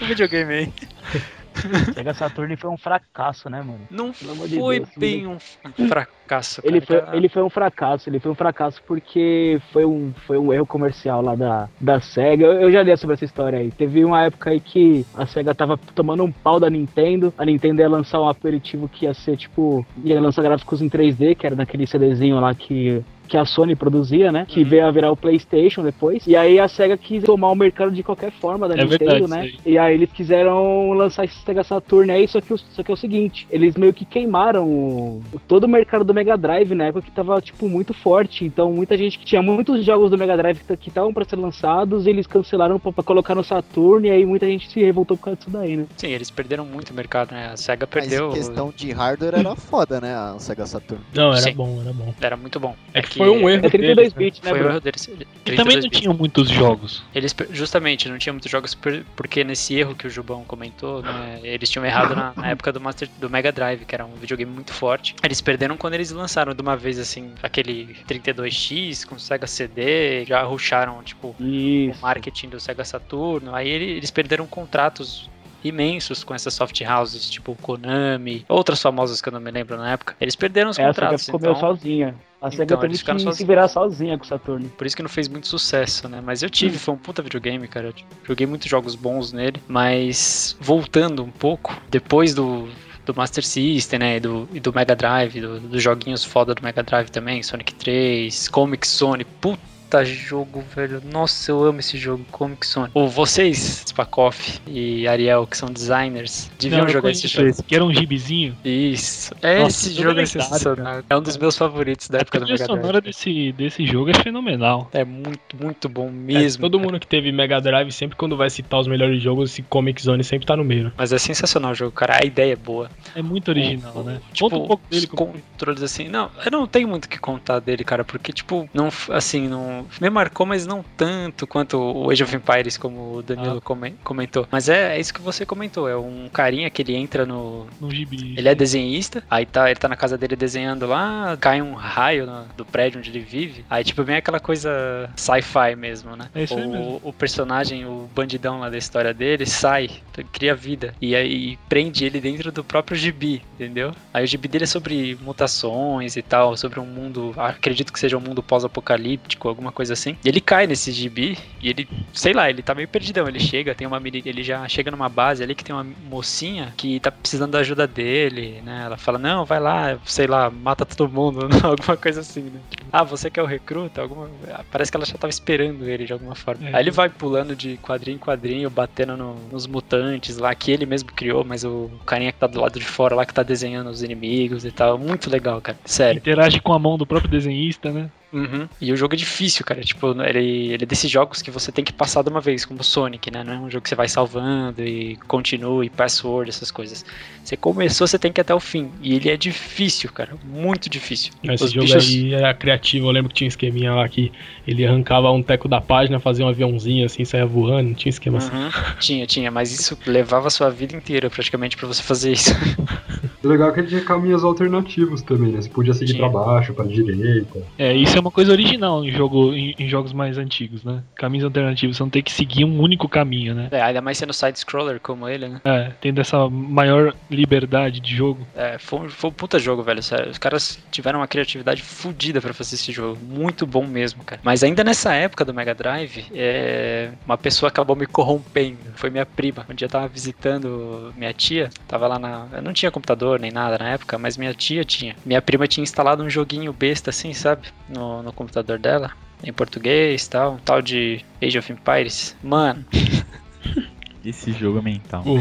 [0.00, 0.06] aí.
[0.06, 0.72] Videogame aí.
[1.94, 3.80] Sega Saturn foi um fracasso, né, mano?
[3.90, 4.10] Não
[4.46, 5.38] de foi Deus, bem um
[5.78, 6.60] um fracasso.
[6.64, 7.16] Ele foi, cara.
[7.16, 11.22] ele foi um fracasso, ele foi um fracasso porque foi um, foi um erro comercial
[11.22, 12.44] lá da, da SEGA.
[12.44, 13.70] Eu, eu já li sobre essa história aí.
[13.70, 17.32] Teve uma época aí que a SEGA tava tomando um pau da Nintendo.
[17.38, 19.86] A Nintendo ia lançar um aperitivo que ia ser tipo.
[20.04, 23.02] ia lançar gráficos em 3D, que era naquele CDzinho lá que.
[23.28, 24.46] Que a Sony produzia, né?
[24.48, 24.68] Que Uhum.
[24.68, 26.26] veio a virar o PlayStation depois.
[26.26, 29.30] E aí a SEGA quis tomar o mercado de qualquer forma da É Nintendo, verdade,
[29.30, 29.52] né?
[29.66, 32.94] E aí eles quiseram lançar esse Sega Saturn aí, só que, o- só que é
[32.94, 37.02] o seguinte, eles meio que queimaram o- todo o mercado do Mega Drive na época
[37.02, 38.44] que tava, tipo, muito forte.
[38.44, 42.06] Então muita gente que tinha muitos jogos do Mega Drive que estavam pra ser lançados,
[42.06, 45.36] eles cancelaram pra, pra colocar no Saturn, e aí muita gente se revoltou por causa
[45.38, 45.86] disso daí, né?
[45.96, 47.50] Sim, eles perderam muito mercado, né?
[47.52, 48.30] A SEGA Mas perdeu.
[48.30, 50.14] em questão de hardware era foda, né?
[50.14, 51.02] A Sega Saturn.
[51.14, 51.52] Não, era Sim.
[51.54, 52.14] bom, era bom.
[52.20, 52.74] Era muito bom.
[52.94, 54.18] É que foi um erro É 32 deles, né?
[54.18, 54.74] bits, né, Foi o Bruno?
[54.76, 55.04] erro deles.
[55.06, 56.00] E também 32 não bits.
[56.00, 57.02] tinham muitos jogos.
[57.14, 58.76] Eles, justamente, não tinha muitos jogos
[59.16, 62.80] porque nesse erro que o Jubão comentou, né, eles tinham errado na, na época do,
[62.80, 65.14] Master, do Mega Drive, que era um videogame muito forte.
[65.22, 70.42] Eles perderam quando eles lançaram de uma vez, assim, aquele 32X com Sega CD, já
[70.42, 73.54] rusharam, tipo, o marketing do Sega Saturno.
[73.54, 75.28] Aí ele- eles perderam contratos
[75.62, 79.92] imensos com essas soft houses, tipo Konami, outras famosas que eu não me lembro na
[79.92, 80.16] época.
[80.20, 81.60] Eles perderam os a SEGA contratos, ficou meio então...
[81.60, 82.14] sozinha.
[82.40, 84.68] A SEGA Então, eles que se virar sozinha com o Saturn.
[84.68, 86.20] Por isso que não fez muito sucesso, né?
[86.24, 87.88] Mas eu tive, foi um puta videogame, cara.
[87.88, 87.94] Eu
[88.24, 89.60] joguei muitos jogos bons nele.
[89.66, 92.68] Mas voltando um pouco, depois do,
[93.04, 94.16] do Master System, né?
[94.18, 97.74] E do, e do Mega Drive, do- dos joguinhos foda do Mega Drive também, Sonic
[97.74, 101.02] 3, Comic Zone, puta jogo, velho.
[101.10, 102.90] Nossa, eu amo esse jogo, Comic Zone.
[102.94, 107.48] Ou vocês, Spakoff e Ariel, que são designers, deviam Não, jogar esse jogo.
[107.48, 108.56] esse, que era um gibizinho.
[108.64, 109.34] Isso.
[109.42, 111.02] Nossa, Esse jogo é sensacional.
[111.08, 113.04] É um dos meus favoritos da A época do Mega sonora Drive.
[113.04, 114.88] desse, desse jogo é fenomenal.
[114.92, 116.60] É muito, muito bom É, mesmo.
[116.62, 120.02] todo mundo que teve Mega Drive, sempre quando vai citar os melhores jogos, esse Comic
[120.02, 120.92] Zone sempre tá no meio.
[120.96, 122.18] Mas é sensacional o jogo, cara.
[122.22, 122.90] A ideia é boa.
[123.14, 124.20] É muito original, né?
[124.32, 125.06] Tipo, Conta um pouco dele.
[125.06, 126.08] os controles assim.
[126.08, 129.77] Não, eu não tenho muito o que contar dele, cara, porque, tipo, não, assim, não.
[130.00, 133.60] Me marcou, mas não tanto quanto o Age of Empires, como o Danilo Ah.
[133.60, 134.46] come- comentou.
[134.50, 135.88] Mas é, é isso que você comentou.
[135.88, 137.66] É um carinha que ele entra no.
[137.80, 138.34] no gibi.
[138.36, 142.26] Ele é desenhista, aí tá, ele tá na casa dele desenhando lá, cai um raio
[142.26, 143.64] no- do prédio onde ele vive.
[143.68, 146.28] Aí, tipo, bem aquela coisa sci-fi mesmo, né?
[146.34, 147.00] É isso aí o, mesmo.
[147.04, 149.90] o personagem, o bandidão lá da história dele, sai,
[150.32, 150.94] cria vida.
[151.00, 153.92] E aí prende ele dentro do próprio gibi, entendeu?
[154.12, 158.16] Aí o gibi dele é sobre mutações e tal, sobre um mundo, acredito que seja
[158.16, 160.16] um mundo pós-apocalíptico, alguma coisa assim.
[160.24, 163.28] E ele cai nesse gibi e ele, sei lá, ele tá meio perdidão.
[163.28, 166.98] Ele chega, tem uma ele já chega numa base ali que tem uma mocinha que
[167.00, 168.82] tá precisando da ajuda dele, né?
[168.86, 172.60] Ela fala: "Não, vai lá, sei lá, mata todo mundo", alguma coisa assim, né?
[172.92, 174.28] Ah, você que é o recruta, alguma
[174.70, 176.68] parece que ela já tava esperando ele de alguma forma.
[176.68, 176.76] É.
[176.76, 180.86] Aí ele vai pulando de quadrinho em quadrinho, batendo no- nos mutantes lá que ele
[180.86, 183.90] mesmo criou, mas o carinha que tá do lado de fora lá que tá desenhando
[183.90, 185.78] os inimigos e tal, muito legal, cara.
[185.84, 186.18] Sério.
[186.18, 188.10] Interage com a mão do próprio desenhista, né?
[188.32, 188.68] Uhum.
[188.80, 189.80] E o jogo é difícil, cara.
[189.80, 192.80] Tipo, ele, ele é desses jogos que você tem que passar de uma vez, como
[192.80, 193.42] o Sonic, né?
[193.42, 197.04] Não é um jogo que você vai salvando e continua e password, essas coisas.
[197.42, 198.90] Você começou, você tem que ir até o fim.
[199.02, 200.32] E ele é difícil, cara.
[200.44, 201.32] Muito difícil.
[201.42, 204.30] Esse Os jogo bichos- aí era criativo, eu lembro que tinha um esqueminha lá que
[204.66, 208.38] ele arrancava um teco da página, fazia um aviãozinho assim, saia voando, não tinha esquema
[208.38, 208.54] assim.
[208.54, 208.70] Uhum.
[209.00, 212.50] Tinha, tinha, mas isso levava a sua vida inteira praticamente pra você fazer isso.
[213.42, 215.62] O legal é que ele tinha caminhos alternativos também, né?
[215.62, 216.28] Você podia seguir Tinha.
[216.28, 217.62] pra baixo, pra direita.
[217.78, 221.02] É, isso é uma coisa original em, jogo, em, em jogos mais antigos, né?
[221.14, 223.68] Caminhos alternativos, você não tem que seguir um único caminho, né?
[223.70, 225.60] É, ainda mais sendo side-scroller como ele, né?
[225.64, 228.46] É, tendo essa maior liberdade de jogo.
[228.56, 230.02] É, foi, um- foi um puta jogo, velho.
[230.02, 230.30] Sério.
[230.30, 233.18] Os caras tiveram uma criatividade fodida pra fazer esse jogo.
[233.22, 234.40] Muito bom mesmo, cara.
[234.44, 238.78] Mas ainda nessa época do Mega Drive, é, uma pessoa acabou me corrompendo.
[238.94, 239.64] Foi minha prima.
[239.68, 241.70] Um dia eu tava visitando minha tia.
[241.86, 242.46] Tava lá na.
[242.52, 245.14] Eu não tinha computador nem nada na época, mas minha tia tinha.
[245.24, 247.68] Minha prima tinha instalado um joguinho besta assim, sabe?
[247.88, 249.10] No, no computador dela.
[249.42, 250.54] Em português e tal.
[250.54, 252.36] Um tal de Age of Empires.
[252.42, 252.84] Mano,
[254.24, 255.22] Esse jogo é mental.
[255.26, 255.40] Uh.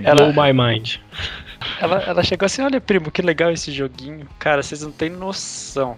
[0.00, 0.96] Ela- Blow my mind.
[1.80, 4.26] ela, ela chegou assim: olha, primo, que legal esse joguinho.
[4.38, 5.96] Cara, vocês não têm noção.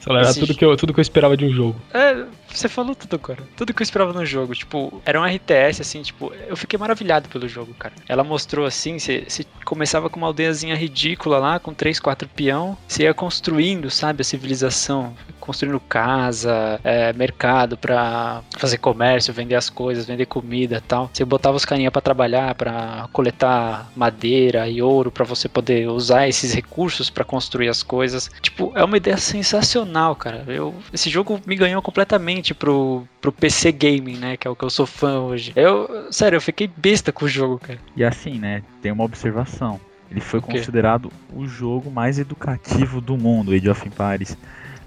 [0.00, 1.80] Sei lá, era tudo que, eu, tudo que eu esperava de um jogo.
[1.92, 3.42] É, você falou tudo agora.
[3.56, 4.54] Tudo que eu esperava no jogo.
[4.54, 7.94] Tipo, era um RTS, assim, tipo, eu fiquei maravilhado pelo jogo, cara.
[8.08, 9.26] Ela mostrou assim, você,
[9.64, 12.76] começava com uma aldeiazinha ridícula lá, com três, quatro peão.
[12.86, 15.14] Você ia construindo, sabe, a civilização.
[15.40, 21.10] Construindo casa, é, mercado pra fazer comércio, vender as coisas, vender comida e tal.
[21.12, 26.28] Você botava os carinha pra trabalhar, pra coletar madeira e ouro, pra você poder usar
[26.28, 28.30] esses recursos pra construir as coisas.
[28.42, 29.67] Tipo, é uma ideia sensacional,
[30.18, 30.44] cara.
[30.46, 34.36] Eu, esse jogo me ganhou completamente pro, pro PC Gaming, né?
[34.36, 35.52] Que é o que eu sou fã hoje.
[35.56, 37.78] Eu, sério, eu fiquei besta com o jogo, cara.
[37.96, 39.80] E assim, né, tem uma observação.
[40.10, 40.52] Ele foi quê?
[40.52, 44.36] considerado o jogo mais educativo do mundo, Age of Empires.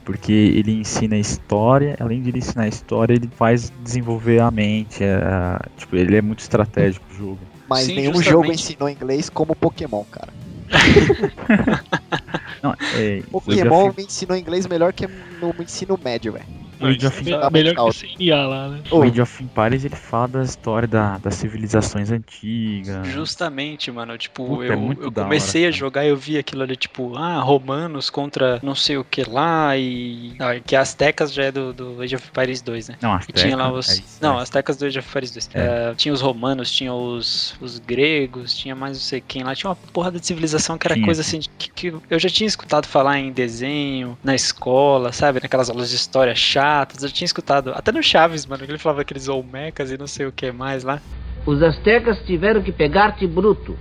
[0.04, 5.04] Porque ele ensina história, além de ele ensinar história, ele faz desenvolver a mente.
[5.04, 7.40] é, tipo, ele é muito estratégico o jogo.
[7.70, 8.30] Mas Sim, nenhum justamente.
[8.30, 10.34] jogo ensinou inglês como Pokémon, cara.
[12.62, 16.61] Não, é, Pokémon me ensinou inglês melhor que no ensino médio, velho.
[16.82, 18.82] O Age of, Tá melhor que CIA lá, né?
[18.92, 23.08] o Age of Empires ele fala da história da, das civilizações antigas.
[23.08, 24.18] Justamente, mano.
[24.18, 26.76] Tipo, Puta, eu, é muito eu comecei hora, a jogar e eu vi aquilo ali,
[26.76, 30.36] tipo, ah, romanos contra não sei o que lá e.
[30.40, 32.96] Ah, que Aztecas já é do, do Age of Empires 2, né?
[33.02, 33.90] Não, E Azteca, tinha lá os.
[33.90, 34.42] é isso, não, é.
[34.42, 35.50] Aztecas do Age of Empires 2.
[35.54, 35.60] É.
[35.92, 39.56] Eh, tinha os romanos, tinha os, os gregos, tinha mais não sei quem lá.
[39.56, 42.30] Tinha uma porra de civilização que era Tinha, coisa assim de- que, que eu já
[42.30, 45.40] tinha escutado falar em desenho, na escola, sabe?
[45.42, 46.36] Naquelas aulas de história
[46.72, 47.04] chatas.
[47.04, 47.72] Eu tinha escutado.
[47.76, 50.84] Até no Chaves, mano, que ele falava aqueles Olmecas e não sei o que mais
[50.84, 51.02] lá.
[51.46, 53.78] Os astecas tiveram que pegar-te bruto.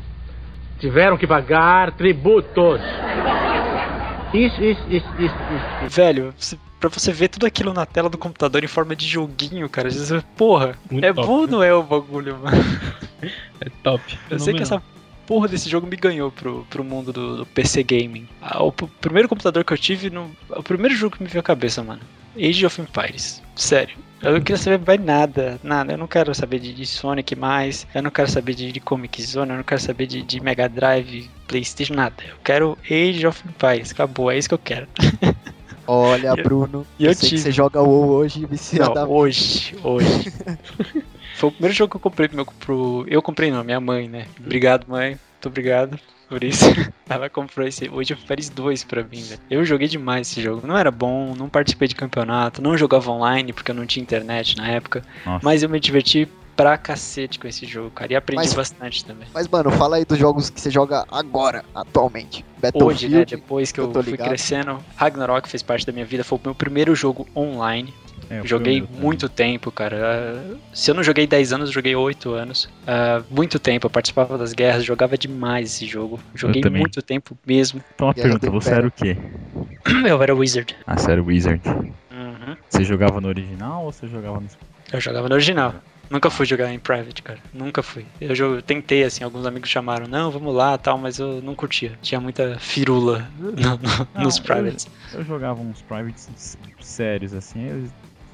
[0.78, 2.80] Tiveram que pagar tributos.
[4.32, 5.94] Isso, isso, isso, isso, isso.
[5.94, 6.34] Velho,
[6.78, 9.94] pra você ver tudo aquilo na tela do computador em forma de joguinho, cara, às
[9.94, 11.52] vezes você, porra, Muito é top, bom ou né?
[11.52, 12.56] não é o bagulho, mano?
[13.62, 14.18] É top.
[14.30, 14.82] Eu sei que essa
[15.30, 18.26] porra desse jogo me ganhou pro, pro mundo do, do PC Gaming.
[18.42, 21.44] Ah, o primeiro computador que eu tive, no, o primeiro jogo que me veio à
[21.44, 22.00] cabeça, mano.
[22.36, 23.40] Age of Empires.
[23.54, 23.96] Sério.
[24.20, 25.92] Eu não queria saber mais nada, nada.
[25.92, 27.86] Eu não quero saber de, de Sonic mais.
[27.94, 29.52] Eu não quero saber de, de Comic Zone.
[29.52, 32.16] Eu não quero saber de, de Mega Drive, PlayStation, nada.
[32.28, 33.92] Eu quero Age of Empires.
[33.92, 34.88] Acabou, é isso que eu quero.
[35.92, 37.42] Olha, E Bruno, e eu eu sei que tive.
[37.42, 39.00] você joga WoW hoje viciadamente.
[39.08, 40.32] Não, hoje, hoje.
[41.36, 42.46] Foi o primeiro jogo que eu comprei pro meu.
[42.46, 43.04] Pro...
[43.08, 44.26] Eu comprei não, minha mãe, né?
[44.38, 45.10] Obrigado, mãe.
[45.10, 45.98] Muito obrigado
[46.28, 46.64] por isso.
[47.08, 49.40] Ela comprou esse Age of Empires 2 pra mim, velho.
[49.50, 50.64] Eu joguei demais esse jogo.
[50.66, 54.56] Não era bom, não participei de campeonato, não jogava online porque eu não tinha internet
[54.56, 55.02] na época.
[55.26, 55.40] Nossa.
[55.44, 56.28] Mas eu me diverti
[56.60, 58.12] pra cacete com esse jogo, cara.
[58.12, 59.26] E aprendi Mas- bastante também.
[59.32, 62.44] Mas, mano, fala aí dos jogos que você joga agora, atualmente.
[62.74, 64.28] Hoje, né, depois que eu eu, tô fui ligado.
[64.28, 66.22] crescendo, Ragnarok fez parte da minha vida.
[66.22, 67.94] Foi o meu primeiro jogo online.
[68.28, 69.02] É, Joguei o meu também.
[69.02, 69.96] muito tempo, cara.
[70.52, 72.68] Ah, Se eu não joguei 10 anos, eu joguei 8 anos.
[72.86, 76.20] Ah, muito tempo, eu participava das guerras, jogava demais esse jogo.
[76.34, 77.82] Joguei muito tempo mesmo.
[77.94, 79.16] Então uma Guerra pergunta, você era o quê?
[80.06, 80.76] Eu era Wizard.
[80.86, 81.62] Ah, você era Wizard.
[81.66, 82.54] Uhum.
[82.68, 84.46] Você jogava no original ou você jogava no...
[84.92, 85.74] Eu jogava no original.
[86.10, 87.38] Nunca fui jogar em private, cara.
[87.54, 88.04] Nunca fui.
[88.20, 91.96] Eu jo- tentei, assim, alguns amigos chamaram, não, vamos lá tal, mas eu não curtia.
[92.02, 94.88] Tinha muita firula no- no- nos eu- privates.
[95.14, 96.28] Eu jogava uns privates
[96.80, 97.62] sérios, assim.
[97.64, 97.88] Eu,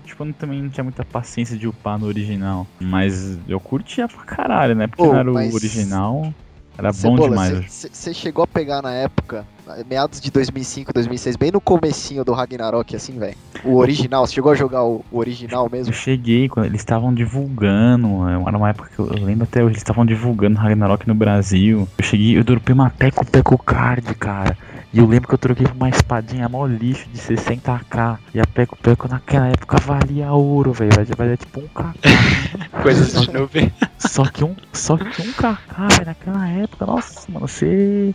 [0.06, 2.66] tipo, eu não- também não tinha muita paciência de upar no original.
[2.80, 4.86] Mas eu curtia pra caralho, né?
[4.86, 6.34] Porque Ô, não era mas- o original.
[6.78, 7.88] Era bom demais.
[7.92, 9.46] Você chegou a pegar na época,
[9.88, 13.36] meados de 2005, 2006, bem no comecinho do Ragnarok, assim, velho.
[13.64, 15.92] O original, você chegou a jogar o, o original Eu mesmo?
[15.92, 18.28] cheguei quando eles estavam divulgando.
[18.28, 21.88] Era uma época que eu, eu lembro até hoje, eles estavam divulgando Ragnarok no Brasil.
[21.98, 24.56] Eu cheguei, eu dropei uma Teco Teco Card, cara.
[24.92, 28.18] E eu lembro que eu troquei por uma espadinha mó lixo de 60k.
[28.34, 30.90] E a Peco Peco naquela época valia ouro, velho.
[30.94, 31.92] Valia, valia tipo um k
[32.82, 33.72] Coisas de nuvem.
[33.98, 36.86] Só que um, só que um kk, velho, naquela época.
[36.86, 38.14] Nossa, mano, você.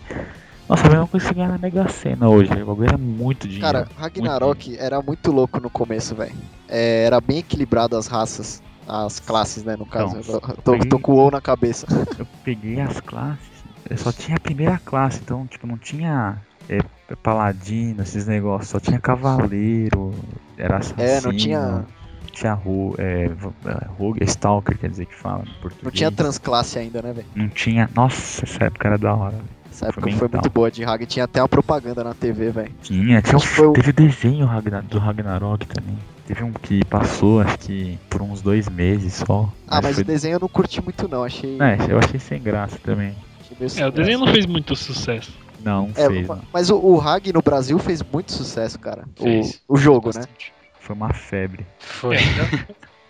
[0.68, 2.50] Nossa, a mesma coisa que você ganhar na Mega Sena hoje.
[2.50, 2.64] velho.
[2.64, 3.66] O bagulho era muito dinheiro.
[3.68, 6.34] Cara, Ragnarok era muito louco no começo, velho.
[6.68, 10.18] É, era bem equilibrado as raças, as classes, né, no caso.
[10.18, 11.86] Então, Eu tô, tô com o WoW na cabeça.
[12.18, 13.52] eu peguei as classes,
[13.90, 16.38] eu só tinha a primeira classe, então, tipo, não tinha
[16.72, 20.14] é, paladino, esses negócios, só tinha cavaleiro,
[20.58, 21.02] era assassino.
[21.08, 21.86] É, não tinha-
[22.32, 25.44] Tinha ro, é, é, rogue, stalker, quer dizer que fala.
[25.84, 27.28] Não tinha transclasse ainda, né, velho?
[27.36, 29.32] Não tinha, nossa, essa época era da hora.
[29.36, 29.44] velho.
[29.70, 30.42] Essa época foi tal.
[30.42, 31.06] muito boa de Rag.
[31.06, 32.72] Tinha até uma propaganda na TV, velho.
[32.82, 35.98] Tinha, tinha foi o- teve desenho Ragnar- do Ragnarok também.
[36.26, 39.52] Teve um que passou, acho que por uns dois meses só.
[39.68, 40.04] Ah, mas foi...
[40.04, 41.24] o desenho eu não curti muito, não.
[41.26, 41.58] Achei.
[41.62, 43.14] É, eu achei sem graça também.
[43.42, 45.34] achei meio sem É, o desenho não fez muito sucesso.
[45.64, 46.28] Não, não É, fez.
[46.28, 46.42] não.
[46.54, 49.04] mas o, o Rag no Brasil fez muito sucesso, cara.
[49.20, 49.62] O, Fez.
[49.68, 50.24] o jogo, né?
[50.80, 51.66] Foi uma febre.
[51.80, 52.16] Foi.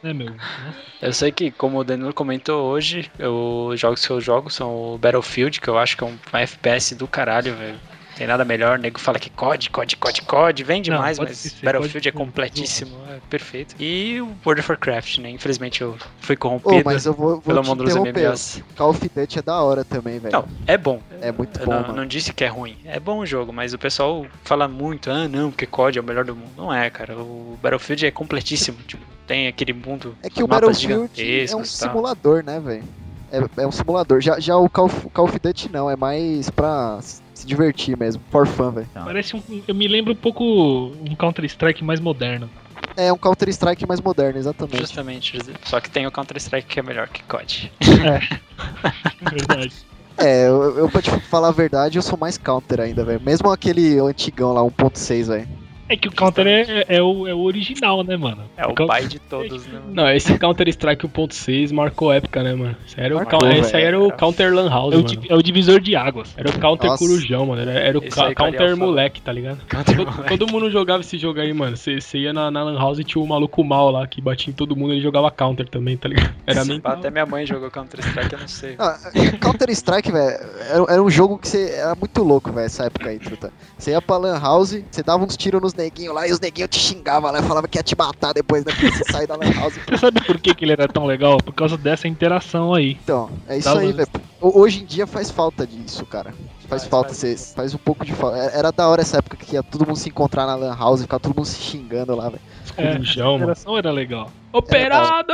[0.03, 0.31] Né, meu?
[0.31, 0.79] Nossa.
[0.99, 4.95] Eu sei que, como o Danilo comentou hoje, eu- os jogos que eu jogo são
[4.95, 7.79] o Battlefield, que eu acho que é um, um FPS do caralho, velho.
[8.15, 11.65] Tem nada melhor, o nego fala que COD, COD, COD, COD, vem demais, mas ser,
[11.65, 13.75] Battlefield é completíssimo, é perfeito.
[13.79, 15.29] E o World of Warcraft, né?
[15.29, 17.95] Infelizmente eu fui corrompido mas eu vou, vou pelo mundo dos.
[17.95, 18.61] MMOs.
[18.75, 20.33] Call of Duty é da hora também, velho.
[20.33, 21.01] Não, é bom.
[21.21, 21.93] É muito Eu bom, não, mano.
[21.95, 22.77] não disse que é ruim.
[22.85, 26.03] É bom o jogo, mas o pessoal fala muito, ah não, porque COD é o
[26.03, 26.51] melhor do mundo.
[26.57, 27.15] Não é, cara.
[27.17, 28.77] O Battlefield é completíssimo.
[28.87, 30.15] tipo, tem aquele mundo.
[30.21, 31.11] É que o Battlefield
[31.49, 32.83] é um simulador, né, velho?
[33.31, 34.19] É, é um simulador.
[34.19, 36.99] Já, já o Call of, Call of Duty não, é mais pra
[37.41, 38.89] se divertir mesmo, for fun, velho.
[38.93, 39.41] Parece um.
[39.67, 42.49] Eu me lembro um pouco um Counter-Strike mais moderno.
[42.95, 44.79] É um Counter-Strike mais moderno, exatamente.
[44.79, 45.37] Justamente.
[45.63, 47.71] Só que tem o Counter-Strike que é melhor que COD.
[49.21, 49.73] Verdade.
[50.17, 53.21] É, eu, eu pra te falar a verdade, eu sou mais Counter ainda, velho.
[53.21, 55.47] Mesmo aquele antigão lá, 1.6, velho.
[55.91, 58.43] É que o Counter é, é o, é o original, né, mano?
[58.55, 59.79] É o Counter- pai de todos, né?
[59.89, 62.75] Não, esse Counter-Strike 1.6 marcou época, né, mano?
[62.87, 65.21] Esse, era o Marcou, cou- esse aí era o Counter Lan House, É o, mano.
[65.29, 66.33] é o divisor de águas.
[66.37, 67.05] Era o Counter Nossa.
[67.05, 67.61] Corujão, mano.
[67.61, 69.59] Era, era o ca- o Counter moleque, tá ligado?
[69.67, 70.37] Counter Todo, moleque.
[70.37, 71.75] todo mundo jogava esse jogo aí, mano.
[71.75, 74.55] Você ia na, na Lan House e tinha o maluco mal lá que batia em
[74.55, 76.33] todo mundo ele jogava Counter também, tá ligado?
[76.47, 76.79] Era nem.
[76.83, 78.75] Até minha mãe jogou Counter-Strike, eu não sei.
[78.79, 78.97] Ah,
[79.41, 81.71] Counter-Strike, velho, era, era um jogo que você.
[81.71, 83.51] Era muito louco, velho, essa época aí, truta.
[83.77, 86.69] Você ia pra Lan House, você dava uns tiros nos neguinhos lá e os neguinhos
[86.69, 88.71] te xingavam lá, falava que ia te matar depois, né?
[88.73, 89.73] Porque você sair da Lan House.
[89.89, 91.37] Você sabe por que, que ele era tão legal?
[91.37, 92.97] Por causa dessa interação aí.
[93.03, 94.09] Então, é isso Dá aí, uma- velho.
[94.39, 96.31] Ho- Hoje em dia faz falta disso, cara.
[96.67, 98.37] Faz Faz, falta, faz um faz um pouco de falta.
[98.37, 101.01] É- Era da hora essa época que ia todo mundo se encontrar na Lan House,
[101.01, 102.41] ficar todo mundo se xingando lá, velho.
[102.77, 103.43] É, Corujão, mano.
[103.43, 104.31] interação era legal.
[104.51, 105.33] Operado!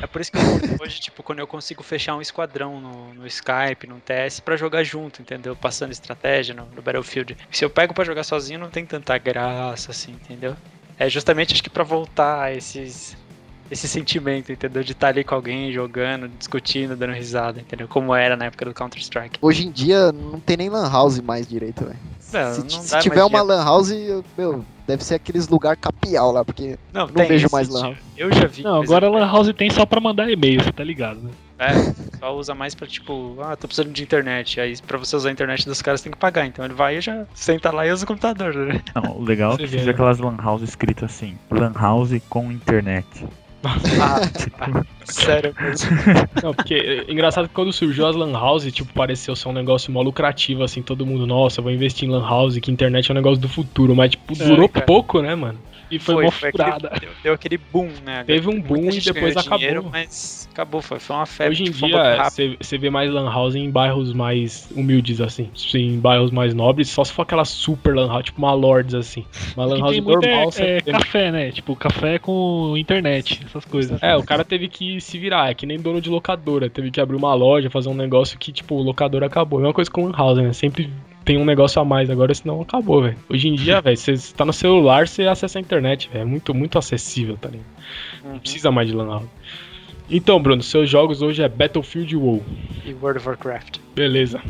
[0.00, 0.38] É por isso que
[0.82, 4.82] hoje, tipo, quando eu consigo fechar um esquadrão no, no Skype, no TS, pra jogar
[4.82, 5.54] junto, entendeu?
[5.54, 7.36] Passando estratégia no, no Battlefield.
[7.50, 10.56] Se eu pego pra jogar sozinho, não tem tanta graça, assim, entendeu?
[10.98, 13.16] É justamente, acho que pra voltar a esses,
[13.70, 14.82] esse sentimento, entendeu?
[14.82, 17.88] De estar ali com alguém, jogando, discutindo, dando risada, entendeu?
[17.88, 19.38] Como era na época do Counter-Strike.
[19.40, 21.98] Hoje em dia não tem nem Lan House mais direito, velho.
[22.32, 23.42] Não, Se, não se dá tiver uma.
[23.42, 27.68] Lan House, eu- meu, deve ser aqueles lugar capial lá, porque Não, não vejo mais
[27.68, 27.98] Lan House.
[28.16, 28.62] Eu já vi.
[28.62, 31.30] Não, agora é- a Lan House tem só pra mandar e-mail, você tá ligado, né?
[31.58, 31.72] É,
[32.18, 34.58] só usa mais pra tipo, ah, tô precisando de internet.
[34.58, 36.46] Aí pra você usar a internet dos caras tem que pagar.
[36.46, 38.80] Então ele vai e já senta lá e usa o computador, né?
[38.94, 39.90] Não, o legal é que fiz né?
[39.90, 43.06] aquelas lan house escrito assim, lan house com internet.
[43.62, 44.20] Ah,
[45.04, 45.90] sério mesmo.
[46.42, 49.92] Não, porque é engraçado que quando surgiu as Lan House, tipo, pareceu ser um negócio
[49.92, 53.16] mó lucrativo, assim, todo mundo, nossa, vou investir em Lan House, que internet é um
[53.16, 54.86] negócio do futuro, mas, tipo, É, durou cara.
[54.86, 55.58] pouco, né, mano?
[55.90, 56.88] E foi, foi furada.
[56.88, 58.22] aquele, deu, deu aquele boom, né?
[58.24, 59.58] Teve um Muita boom e depois acabou.
[59.58, 61.52] dinheiro, mas acabou, foi, foi uma febre.
[61.52, 65.50] Hoje em foi dia, você vê mais Lan House em bairros mais humildes, assim.
[65.74, 69.24] Em bairros mais nobres, só se for aquela super Lan House, tipo uma Lords, assim.
[69.56, 71.50] Uma Lan que House muito normal, é, você é café, né?
[71.50, 74.00] Tipo, café com internet, essas coisas.
[74.02, 77.00] É, o cara teve que se virar, é que nem dono de locadora, teve que
[77.00, 79.60] abrir uma loja, fazer um negócio que, tipo, o locador acabou.
[79.60, 80.52] É uma coisa com Lan House, né?
[80.52, 80.90] Sempre
[81.24, 83.16] tem um negócio a mais agora, senão acabou, velho.
[83.28, 86.22] Hoje em dia, velho, você tá no celular, você acessa a internet, velho.
[86.22, 87.66] É muito, muito acessível, tá ligado?
[88.24, 88.38] Não Uhum.
[88.38, 89.28] precisa mais de Lan House.
[90.08, 92.42] Então, Bruno, seus jogos hoje é Battlefield e WoW.
[92.84, 93.78] E World of Warcraft.
[93.94, 94.40] Beleza.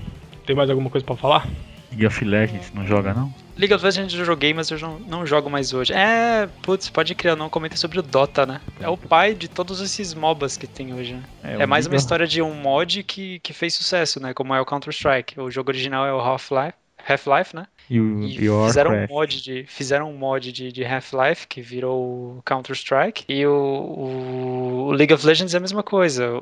[0.47, 1.47] Tem mais alguma coisa pra falar?
[1.91, 3.33] League of Legends, não joga não?
[3.57, 5.93] League of Legends eu joguei, mas eu não, não jogo mais hoje.
[5.93, 8.61] É, putz, pode criar, não comentei sobre o Dota, né?
[8.81, 11.23] É o pai de todos esses MOBAs que tem hoje, né?
[11.43, 14.33] É, o mais uma história de um mod que, que fez sucesso, né?
[14.33, 15.41] Como é o Counter-Strike.
[15.41, 16.75] O jogo original é o Half-Life,
[17.07, 17.67] Half-Life, né?
[17.89, 22.39] E o E fizeram um mod de, fizeram um mod de, de Half-Life que virou
[22.39, 23.25] o Counter-Strike.
[23.29, 26.41] E o, o, o League of Legends é a mesma coisa.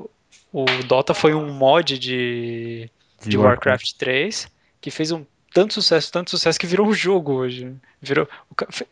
[0.53, 2.89] O Dota foi um mod de,
[3.25, 4.47] de Warcraft 3
[4.81, 7.73] que fez um tanto sucesso, tanto sucesso que virou um jogo hoje.
[8.01, 8.27] Virou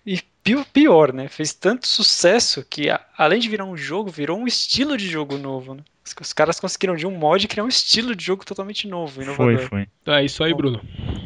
[0.06, 1.28] e pi- pior, né?
[1.28, 5.74] Fez tanto sucesso que além de virar um jogo, virou um estilo de jogo novo,
[5.76, 5.82] né?
[6.06, 9.58] Os, os caras conseguiram de um mod criar um estilo de jogo totalmente novo, inovador.
[9.58, 9.88] Foi, foi.
[10.02, 10.82] Então é isso aí, Bruno.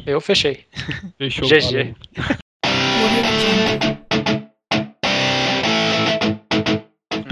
[0.06, 0.66] Eu fechei.
[1.18, 1.46] Fechou.
[1.48, 1.94] GG.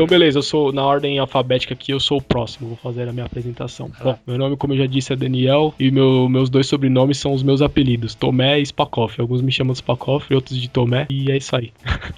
[0.00, 3.12] Então, beleza, eu sou na ordem alfabética aqui, eu sou o próximo, vou fazer a
[3.12, 3.90] minha apresentação.
[4.02, 7.34] Bom, meu nome, como eu já disse, é Daniel e meu- meus dois sobrenomes são
[7.34, 9.20] os meus apelidos, Tomé e Spakoff.
[9.20, 11.70] Alguns me chamam de Spakoff, outros de Tomé, e é isso aí.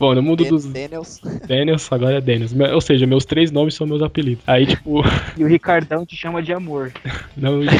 [0.00, 1.20] Bom, no mundo dos Daniels.
[1.46, 2.54] Daniels, agora é Daniels.
[2.72, 4.42] Ou seja, meus três nomes são meus apelidos.
[4.46, 5.02] Aí, tipo,
[5.36, 6.90] E o Ricardão te chama de amor.
[7.36, 7.60] não.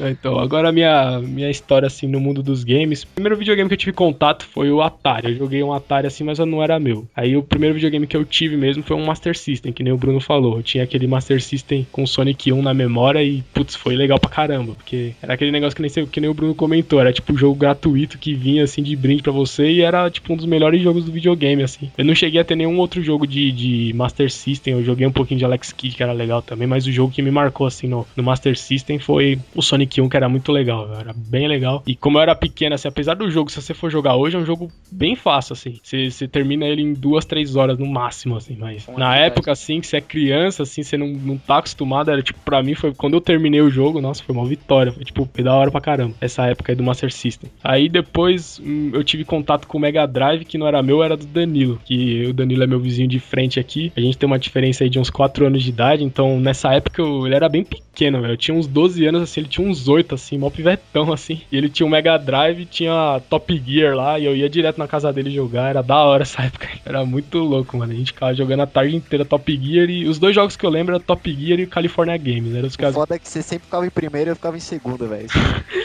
[0.00, 3.02] É, Então, agora minha, minha história assim no mundo dos games.
[3.02, 5.32] O primeiro videogame que eu tive contato foi o Atari.
[5.32, 7.06] Eu joguei um Atari assim, mas não era meu.
[7.14, 9.96] Aí o primeiro videogame que eu tive mesmo foi um Master System, que nem o
[9.96, 10.56] Bruno falou.
[10.56, 14.30] Eu tinha aquele Master System com Sonic 1 na memória e, putz, foi legal pra
[14.30, 14.74] caramba.
[14.74, 17.00] Porque era aquele negócio que nem, que nem o Bruno comentou.
[17.00, 20.32] Era tipo um jogo gratuito que vinha assim de brinde pra você e era tipo
[20.32, 21.90] um dos melhores jogos do videogame, assim.
[21.96, 24.74] Eu não cheguei a ter nenhum outro jogo de, de Master System.
[24.74, 27.22] Eu joguei um pouquinho de Alex Kidd, que era legal também, mas o jogo que
[27.22, 30.86] me marcou assim no, no Master System foi o Sonic 1, que era muito legal,
[30.88, 31.82] velho, era bem legal.
[31.86, 34.38] E como eu era pequeno, assim, apesar do jogo, se você for jogar hoje, é
[34.38, 35.78] um jogo bem fácil, assim.
[35.82, 39.52] Você, você termina ele em duas, três horas no máximo, assim, mas Uma na época,
[39.52, 42.74] assim, que você é criança, assim, você não, não tá acostumado, era tipo, pra mim,
[42.74, 45.70] foi quando eu terminei o jogo, nossa, foi uma vitória, foi tipo, foi da hora
[45.70, 47.50] pra caramba, essa época aí do Master System.
[47.62, 51.16] Aí depois hum, eu tive contato com o Mega Drive, que não era meu, era
[51.16, 54.38] do Danilo, que o Danilo é meu vizinho de frente aqui, a gente tem uma
[54.38, 57.64] diferença aí de uns 4 anos de idade, então nessa época eu- ele era bem
[57.64, 61.12] pequeno, velho, eu tinha uns 12 anos, assim, ele tinha uns 8, assim, mó pivetão,
[61.12, 64.78] assim, e ele tinha um Mega Drive, tinha Top Gear lá, e eu ia direto
[64.78, 68.12] na casa dele jogar, era da hora essa época, era muito louco, mano, a gente
[68.12, 71.04] ficava jogando a tarde inteira Top Gear, e os dois jogos que eu lembro eram
[71.04, 72.94] Top Gear e o California Games, eram os O caras...
[72.94, 75.26] foda é que você sempre ficava em primeiro e eu ficava em segundo, velho.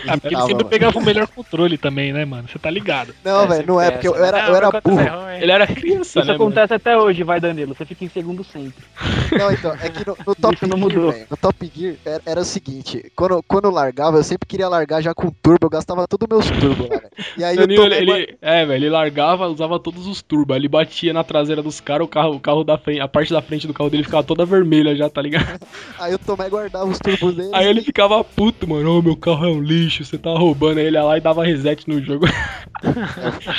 [0.07, 0.69] Ah, porque ele sempre mano.
[0.69, 2.47] pegava o melhor controle também, né, mano?
[2.47, 3.13] Você tá ligado.
[3.23, 4.99] Não, É, velho, não é, porque eu era, eu era burro.
[5.01, 5.41] é.
[5.41, 6.43] Ele era criança, Isso né, mano?
[6.43, 7.73] acontece até hoje, vai, Danilo.
[7.75, 8.83] Você fica em segundo sempre.
[9.31, 11.11] Não, então, é que no, no Top Isso não Gear, mudou.
[11.11, 14.67] velho, no Top Gear era, era o seguinte, quando, quando eu largava, eu sempre queria
[14.67, 17.11] largar já com turbo, eu gastava todos os meus turbos lá, velho.
[17.37, 21.23] E aí tomei ele, é, velho, ele largava, usava todos os turbos, ele batia na
[21.23, 23.89] traseira dos caras, o carro, o carro da frente, a parte da frente do carro
[23.89, 25.59] dele ficava toda vermelha já, tá ligado?
[25.99, 27.49] aí tomei e guardava os turbos dele.
[27.53, 30.85] Aí ele ficava puto, mano, ô, meu carro é um lixo, você tá roubando, aí
[30.85, 32.25] ele ia lá e dava reset no jogo.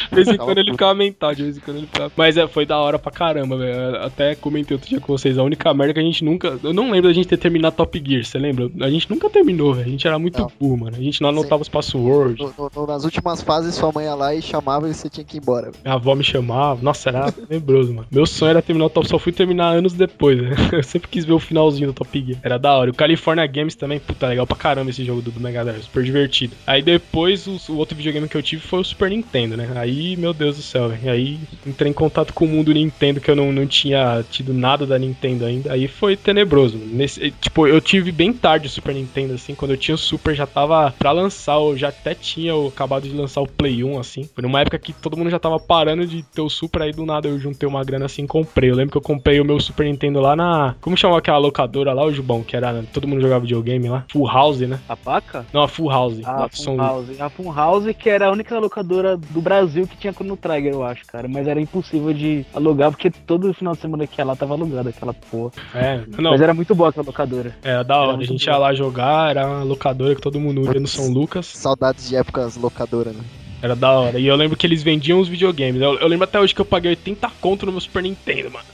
[0.08, 2.12] de vez em quando ele ficava mental, de vez em quando ele ficava...
[2.16, 5.42] Mas é, foi da hora pra caramba, velho, até comentei outro dia com vocês, a
[5.42, 8.24] única merda que a gente nunca, eu não lembro da gente ter terminado Top Gear,
[8.24, 8.70] você lembra?
[8.80, 10.50] A gente nunca terminou, velho, a gente era muito Não.
[10.60, 14.04] burro, mano, a gente não anotava os passwords, No- no- nas últimas fases, sua mãe
[14.06, 15.66] ia lá e chamava e você tinha que ir embora.
[15.70, 15.76] velho.
[15.84, 16.80] Minha avó me chamava.
[16.82, 18.06] Nossa, era tenebroso, mano.
[18.10, 20.50] Meu sonho era terminar o Top, só fui terminar anos depois, né?
[20.72, 22.38] Eu sempre quis ver o finalzinho do Top Gear.
[22.42, 22.90] Era da hora.
[22.90, 25.82] E o California Games também, puta, legal pra caramba esse jogo do, do Mega Drive,
[25.82, 26.54] super divertido.
[26.66, 29.70] Aí depois, o, o outro videogame que eu tive foi o Super Nintendo, né?
[29.76, 31.10] Aí, meu Deus do céu, velho.
[31.10, 34.86] Aí entrei em contato com o mundo Nintendo, que eu não, não tinha tido nada
[34.86, 35.72] da Nintendo ainda.
[35.72, 36.76] Aí foi tenebroso.
[36.78, 40.34] Nesse, tipo, eu tive bem tarde o Super Nintendo, assim, quando eu tinha o Super,
[40.34, 44.28] já tava pra lançar, eu já até tinha acabado de lançar o Play 1, assim.
[44.34, 47.04] Foi numa época que todo mundo já tava parando de ter o Super, aí do
[47.06, 48.70] nada eu juntei uma grana assim e comprei.
[48.70, 50.74] Eu lembro que eu comprei o meu Super Nintendo lá na.
[50.80, 52.42] Como chamava aquela locadora lá, o Jubão?
[52.42, 52.84] Que era.
[52.92, 54.04] Todo mundo jogava videogame lá.
[54.10, 54.78] Full House, né?
[54.88, 55.44] A paca?
[55.52, 56.20] Não, a Full House.
[56.24, 56.88] A São Luís.
[56.88, 57.22] Funhouse.
[57.22, 61.04] A Funhouse, que era a única locadora do Brasil que tinha Chrono Trigger, eu acho,
[61.06, 61.28] cara.
[61.28, 64.90] Mas era impossível de alugar, porque todo final de semana que ia lá tava alugada
[64.90, 65.52] aquela porra.
[65.74, 67.54] É, não, Mas era muito boa aquela locadora.
[67.62, 68.16] era da hora.
[68.18, 68.52] A gente bom.
[68.52, 69.81] ia lá jogar, era uma locadora
[70.14, 71.46] que todo mundo ia no São Lucas.
[71.46, 73.24] Saudades de épocas locadoras, né?
[73.62, 74.18] Era da hora.
[74.18, 75.80] E eu lembro que eles vendiam os videogames.
[75.80, 78.64] Eu, eu lembro até hoje que eu paguei 80 conto no meu Super Nintendo, mano.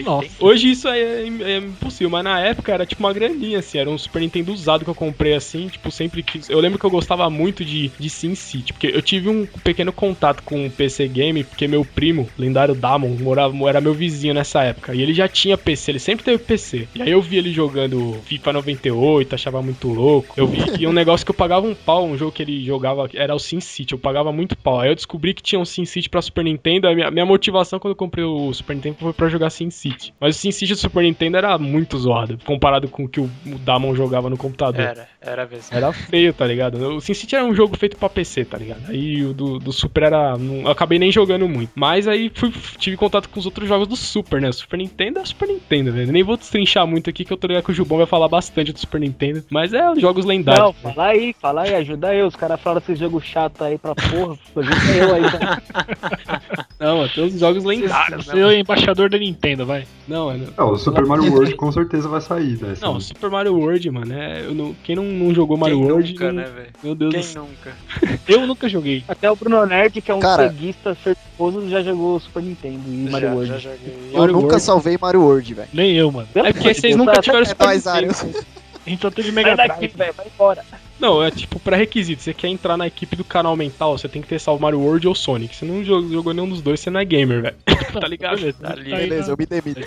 [0.00, 0.28] Nossa.
[0.40, 3.78] Hoje isso é, é impossível, mas na época era tipo uma graninha, assim.
[3.78, 6.48] Era um Super Nintendo usado que eu comprei assim, tipo, sempre quis.
[6.48, 9.92] Eu lembro que eu gostava muito de, de Sin City, porque eu tive um pequeno
[9.92, 14.62] contato com o PC Game, porque meu primo, lendário Damon, morava, era meu vizinho nessa
[14.62, 14.94] época.
[14.94, 16.88] E ele já tinha PC, ele sempre teve PC.
[16.94, 20.34] E aí eu vi ele jogando FIFA 98, achava muito louco.
[20.36, 23.08] Eu vi que um negócio que eu pagava um pau, um jogo que ele jogava,
[23.14, 23.92] era o Sin City.
[23.92, 24.80] Eu pagava muito pau.
[24.80, 26.88] Aí eu descobri que tinha um Sin City pra Super Nintendo.
[26.88, 30.12] A minha, minha motivação quando eu comprei o Super Nintendo foi pra jogar Sin City.
[30.20, 33.30] Mas o Sin City do Super Nintendo era muito zoado, comparado com o que o,
[33.64, 34.80] Damon jogava no computador.
[34.80, 35.68] Era, era mesmo.
[35.76, 36.76] Era feio, tá ligado?
[36.96, 38.82] O Sin City era um jogo feito pra PC, tá ligado?
[38.88, 40.36] Aí o do, do Super era.
[40.36, 41.70] não- eu acabei nem jogando muito.
[41.74, 44.48] Mas aí fui- tive contato com os outros jogos do Super, né?
[44.48, 46.12] O Super Nintendo é o Super Nintendo, velho.
[46.12, 48.72] Nem vou destrinchar muito aqui que eu tô ligado que o Jubão vai falar bastante
[48.72, 49.44] do Super Nintendo.
[49.50, 50.64] Mas é os jogos lendários.
[50.64, 52.26] Não, fala aí, fala aí, ajuda eu.
[52.26, 54.21] Os caras falaram esse jogo chato aí pra porra.
[54.56, 55.22] Ajuda eu aí.
[55.30, 55.62] Tá?
[56.80, 59.84] Não, tem os jogos lendários, Você é o embaixador da Nintendo, vai.
[60.08, 60.36] Não, é.
[60.58, 60.70] não.
[60.72, 62.74] O Super Mario World com certeza vai sair, né?
[62.80, 65.86] Não, Assim, Super Mario World, mano, é, eu não- quem não, não jogou Mario Quem
[65.92, 66.12] World.
[66.12, 66.68] nunca, não- né, velho?
[66.82, 67.72] Meu Deus Quem nunca?
[68.26, 69.04] Eu nunca joguei.
[69.06, 70.48] Até o Bruno Nerd, que é um Cara.
[70.48, 73.52] ceguista certoso, já jogou Super Nintendo e Mario já, World.
[73.52, 73.94] já joguei.
[74.12, 74.62] Eu Mario nunca World.
[74.62, 75.68] salvei Mario World, velho.
[75.72, 76.28] Nem eu, mano.
[76.34, 78.44] É porque vocês nunca tá- tiveram É Super Nintendo.
[78.84, 79.96] A gente só teve Sai Mega daqui, Drive.
[79.96, 80.64] velho, vai embora.
[81.02, 82.22] Não, é tipo pré-requisito.
[82.22, 85.08] Você quer entrar na equipe do canal mental, você tem que ter salvo Mario World
[85.08, 85.56] ou Sonic.
[85.56, 87.56] Você não jogou, nenhum dos dois, você não é gamer, velho.
[88.00, 88.52] tá ligado?
[88.52, 89.80] Tá aí, Beleza, eu me demito.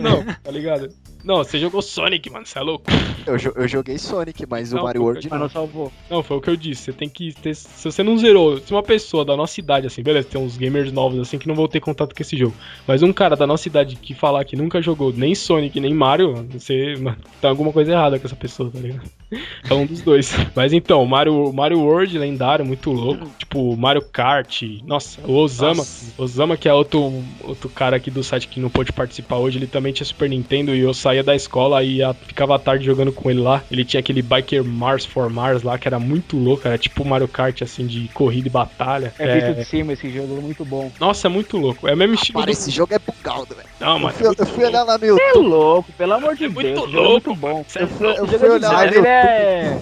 [0.00, 0.88] Não, tá ligado?
[1.24, 2.84] Não, você jogou Sonic, mano, você é louco.
[3.26, 5.38] Eu, jo- eu joguei Sonic, mas Não, o Mario World não.
[5.38, 5.92] não salvou.
[6.10, 6.82] Não, foi o que eu disse.
[6.84, 7.54] Você tem que ter.
[7.54, 10.90] Se você não zerou, se uma pessoa da nossa idade, assim, beleza, tem uns gamers
[10.92, 12.54] novos assim que não vão ter contato com esse jogo.
[12.86, 16.46] Mas um cara da nossa idade que falar que nunca jogou nem Sonic nem Mario,
[16.50, 16.96] você.
[16.96, 19.02] Mano, tem alguma coisa errada com essa pessoa, tá ligado?
[19.70, 20.30] É um dos dois.
[20.54, 23.30] Mas então, Mario, Mario World, lendário, muito louco.
[23.38, 24.60] Tipo, Mario Kart.
[24.84, 25.76] Nossa, o Osama.
[25.76, 26.12] Nossa.
[26.22, 27.10] Osama, que é outro,
[27.42, 30.74] outro cara aqui do site que não pôde participar hoje, ele também tinha Super Nintendo
[30.74, 33.62] e eu saía da escola e ia- ficava à tarde jogando com ele lá.
[33.70, 37.28] Ele tinha aquele Biker Mars for Mars lá, que era muito louco, era tipo Mario
[37.28, 39.12] Kart, assim, de corrida e batalha.
[39.18, 40.90] É visto de cima esse jogo, muito bom.
[40.98, 41.86] Nossa, é muito louco.
[41.86, 42.52] É o mesmo estilo Para, do...
[42.52, 43.68] esse jogo é bugaldo, velho.
[43.78, 44.14] Não, Eu mano.
[44.14, 45.46] fui, eu fui olhar lá no É YouTube.
[45.46, 46.82] louco, pelo amor de É muito Deus.
[46.84, 47.64] esse jogo louco, é muito bom.
[47.76, 48.20] É Eu fui, louco.
[48.20, 49.78] eu O fui é olhar lá no ele é...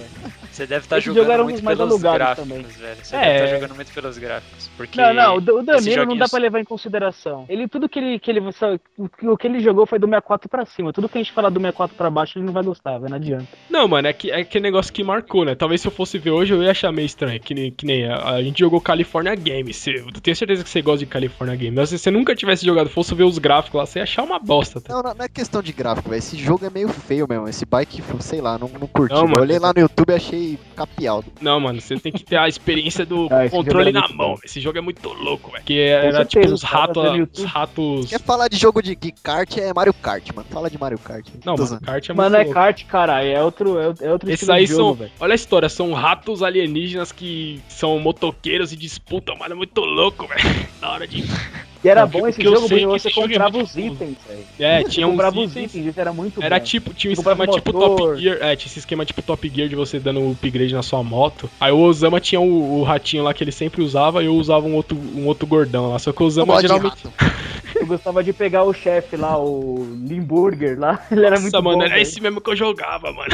[0.51, 2.61] Você deve estar jogo era jogando muito pelos gráficos, também.
[2.63, 2.97] velho.
[3.03, 3.19] Você É.
[3.21, 4.69] deve estar jogando muito pelos gráficos.
[4.75, 7.45] Porque Não, não, o, Danilo não dá pra levar em consideração.
[7.47, 10.65] Ele, tudo que ele, que ele, só- o, que- ele jogou foi do 64 pra
[10.65, 10.91] cima.
[10.91, 13.17] Tudo que a gente falar do 64 pra baixo, ele não vai gostar, velho, não
[13.17, 13.47] adianta.
[13.69, 15.55] Não, mano, é, que, é aquele negócio que marcou, né?
[15.55, 17.39] Talvez se eu fosse ver hoje eu ia achar meio estranho.
[17.39, 19.77] Que nem, que nem a, a gente jogou California Games.
[19.77, 21.73] Você, eu tenho certeza que você gosta de California Games.
[21.75, 24.37] Mas se você nunca tivesse jogado, fosse ver os gráficos lá, você ia achar uma
[24.39, 24.81] bosta.
[24.81, 24.93] Tá?
[24.93, 26.19] Não, não, é questão de gráfico, velho.
[26.19, 27.47] Esse jogo é meio feio mesmo.
[27.47, 29.13] Esse bike, sei lá, não, não curti.
[29.13, 29.41] Não, Eu mano.
[29.41, 30.40] olhei lá no YouTube e achei
[30.75, 31.23] capial.
[31.41, 34.17] Não, mano, você tem que ter a experiência do Ah, controle é na mão.
[34.17, 34.35] bom.
[34.43, 35.63] Esse jogo é muito louco, velho.
[35.63, 37.39] Que era certeza, tipo uns ratos.
[37.39, 38.09] Os ratos.
[38.09, 40.47] Quer falar de jogo de, de kart é Mario Kart, mano.
[40.49, 41.25] Fala de Mario Kart.
[41.45, 41.85] Não, Tô mano, zoando.
[41.85, 42.53] kart é Mano, é louco.
[42.53, 44.93] kart, caralho, é outro, é, é outro Esses aí de jogo, são.
[44.95, 45.11] velho.
[45.19, 49.53] Olha a história, são ratos alienígenas que são motoqueiros e disputam, mano.
[49.53, 50.41] É muito louco, velho.
[50.81, 51.23] Na hora de.
[51.83, 53.75] E era Não, bom esse jogo sei porque que você jogo é comprava muito os
[53.75, 54.45] itens, velho.
[54.59, 55.65] É, tinha uns comprava os itens.
[55.71, 56.63] itens, isso era muito Era bom.
[56.65, 57.73] tipo, tinha um esquema tipo.
[57.73, 58.37] Top Gear.
[58.41, 61.49] É, tinha esse esquema tipo Top Gear de você dando o upgrade na sua moto.
[61.59, 64.65] Aí o Osama tinha o, o ratinho lá que ele sempre usava e eu usava
[64.67, 65.97] um outro, um outro gordão lá.
[65.99, 67.03] Só que o Osama geralmente.
[67.73, 70.99] Eu gostava de pegar o chefe lá, o Limburger lá.
[71.09, 71.83] Ele era muito Nossa, mano, bom.
[71.83, 72.01] era velho.
[72.03, 73.29] esse mesmo que eu jogava, mano.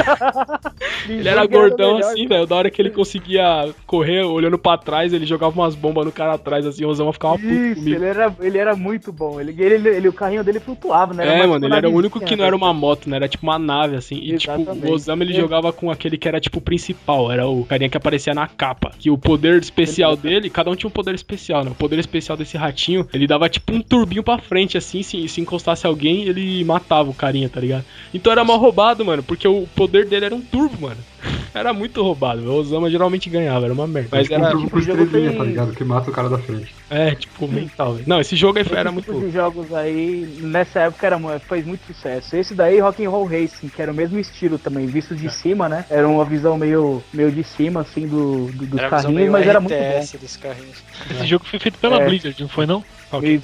[1.10, 2.46] Ele era gordão melhor, assim, velho.
[2.46, 6.34] Da hora que ele conseguia correr olhando pra trás, ele jogava umas bombas no cara
[6.34, 7.96] atrás, assim, o Osama ficava puto comigo.
[7.96, 9.40] ele era, ele era muito bom.
[9.40, 11.26] Ele, ele, ele- o carrinho dele flutuava, né?
[11.28, 12.64] É, uma mano, ele era o único que não era velho.
[12.64, 13.18] uma moto, né?
[13.18, 14.16] Era tipo uma nave, assim.
[14.18, 14.86] E tipo, Exatamente.
[14.86, 15.36] o Osama ele É.
[15.40, 18.92] jogava com aquele que era tipo o principal, era o carinha que aparecia na capa.
[18.98, 21.72] Que o poder especial dele, cada um tinha um poder especial, né?
[21.72, 25.42] O poder especial desse ratinho, ele dava tipo um turbinho pra frente, assim, se, se
[25.42, 27.86] encostasse alguém, ele matava o carinha, tá ligado?
[28.14, 30.98] Então era mal roubado, mano, porque o poder dele era um turbo, mano.
[31.58, 32.42] Era muito roubado.
[32.50, 34.10] O Osama geralmente ganhava, era uma merda.
[34.12, 35.74] Mas Mas um era, turbo com o jogo estrelinha, tem- tá ligado?
[35.74, 36.74] Que mata o cara da frente.
[36.90, 38.06] é, tipo, mental, velho.
[38.08, 39.28] Não, esse jogo aí foi- era Esse muito tipo louco.
[39.28, 42.36] de jogos aí, nessa época era, fez muito sucesso.
[42.36, 45.18] Esse daí, Rock'n'Roll Racing, que era o mesmo estilo também, visto É.
[45.18, 45.86] de cima, né?
[45.90, 49.60] Era uma visão meio, meio de cima, assim, do, do- dos Era carrinhos, mas era
[49.60, 49.82] muito bom.
[49.82, 50.84] RTS dos carrinhos.
[51.12, 52.06] Esse jogo foi feito pela É.
[52.08, 52.84] Blizzard, não foi não?
[53.12, 53.40] Rock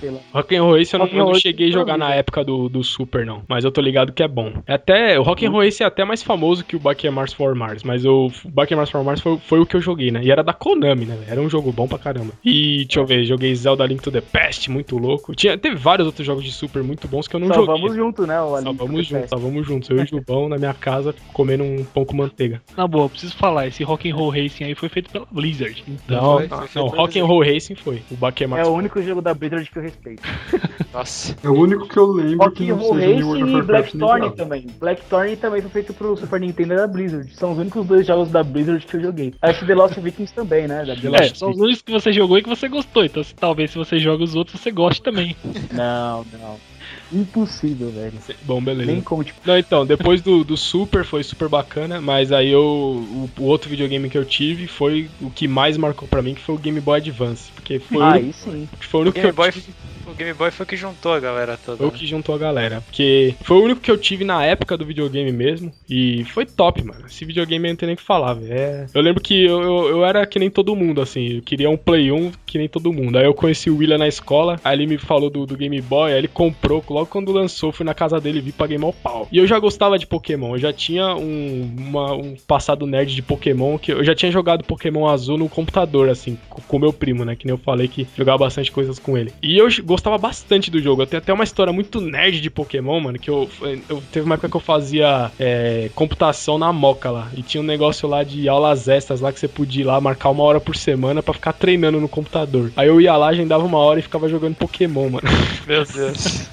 [0.00, 0.18] sei lá.
[0.34, 3.42] Rock'n'Roll Race eu não, eu não cheguei a jogar na época do, do Super, não.
[3.48, 4.52] Mas eu tô ligado que é bom.
[4.66, 7.82] É até, o Rock'n'Roll Race é até mais famoso que o Bucky Mars for Mars.
[7.82, 10.20] Mas o Bucky Mars for Mars foi, foi o que eu joguei, né?
[10.22, 11.18] E era da Konami, né?
[11.28, 12.32] Era um jogo bom pra caramba.
[12.44, 15.34] E, deixa eu ver, joguei Zelda Link to the Past, muito louco.
[15.34, 17.74] Tinha, teve vários outros jogos de Super muito bons que eu não Só joguei.
[17.80, 18.40] vamos junto, né?
[18.40, 19.28] O Só vamos Fest.
[19.28, 19.88] só vamos juntos.
[19.90, 22.60] Eu e o Jubão na minha casa comendo um pão com manteiga.
[22.76, 25.82] Na boa, eu preciso falar, esse Rock'n'Roll Racing aí foi feito pela Blizzard.
[25.88, 28.02] Então, Não, não, não Rock'n'Roll Racing foi.
[28.10, 30.22] O Bucky Mars É único jogo da Blizzard que eu respeito.
[30.92, 31.36] Nossa.
[31.42, 34.66] É o único que eu lembro que não Rock'n'Roll seja of e Blackthorn também.
[34.80, 37.32] Blackthorn também foi feito pro Super Nintendo da Blizzard.
[37.34, 39.32] São os únicos dois jogos da Blizzard que eu joguei.
[39.40, 40.84] Acho que The Lost Vikings também, né?
[40.84, 41.08] Da The Blizzard.
[41.22, 43.04] Lost é, são os únicos que você jogou e que você gostou.
[43.04, 45.36] Então, se- talvez se você joga os outros, você goste também.
[45.72, 46.69] Não, não.
[47.12, 48.12] Impossível, velho.
[48.42, 48.90] Bom, beleza.
[48.90, 52.62] Nem como, tipo, Não, então, depois do, do Super foi super bacana, mas aí eu,
[52.62, 56.40] o, o outro videogame que eu tive foi o que mais marcou pra mim, que
[56.40, 57.50] foi o Game Boy Advance.
[57.52, 58.68] Porque foi, o, único, aí sim.
[58.80, 59.74] foi o Game eu Boy, tive,
[60.10, 61.78] o Game Boy foi o que juntou a galera toda.
[61.78, 61.98] foi o né?
[61.98, 62.80] que juntou a galera.
[62.82, 65.72] Porque foi o único que eu tive na época do videogame mesmo.
[65.88, 67.04] E foi top, mano.
[67.06, 68.52] Esse videogame eu não tem nem o que falar, velho.
[68.52, 68.86] É...
[68.94, 71.36] Eu lembro que eu, eu, eu era que nem todo mundo, assim.
[71.36, 73.16] Eu queria um Play 1 que nem todo mundo.
[73.18, 76.12] Aí eu conheci o William na escola, aí ele me falou do, do Game Boy,
[76.12, 76.84] aí ele comprou.
[76.88, 79.28] Logo quando lançou, fui na casa dele e vi, paguei mal pau.
[79.30, 80.54] E eu já gostava de Pokémon.
[80.54, 84.64] Eu já tinha um, uma- um passado nerd de Pokémon, que eu já tinha jogado
[84.64, 87.34] Pokémon azul no computador, assim, com com meu primo, né?
[87.34, 89.32] Que nem eu falei que jogava bastante coisas com ele.
[89.42, 91.02] E eu gostava bastante do jogo.
[91.02, 93.48] Eu tenho até uma história muito nerd de Pokémon, mano, que eu,
[93.88, 97.28] eu teve uma época que eu fazia é, computação na Moca lá.
[97.36, 100.30] E tinha um negócio lá de aulas extras lá que você podia ir lá marcar
[100.30, 102.72] uma hora por semana pra ficar treinando no computador.
[102.76, 105.28] Aí eu ia lá, agendava uma hora e ficava jogando Pokémon, mano.
[105.66, 106.48] Meu Deus.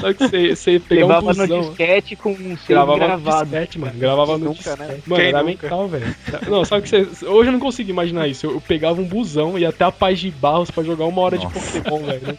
[0.00, 1.60] Só que você, você pegava um Levava no busão.
[1.68, 3.44] disquete com um Gravava no gravado.
[3.50, 3.92] disquete, mano.
[3.96, 4.86] Gravava no Nunca, né?
[4.86, 5.08] disquete.
[5.08, 5.62] Mano, Quem era nunca?
[5.62, 6.16] mental, velho.
[6.48, 7.26] Não, sabe que você.
[7.26, 8.46] Hoje eu não consigo imaginar isso.
[8.46, 11.36] Eu, eu pegava um busão e até a Paz de Barros pra jogar uma hora
[11.36, 11.48] Nossa.
[11.48, 12.38] de Pokémon, velho.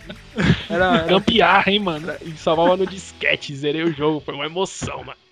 [0.70, 2.08] Era, era Gambiarra, hein, mano?
[2.22, 5.23] e salvava no disquete, zerei o jogo, foi uma emoção, mano.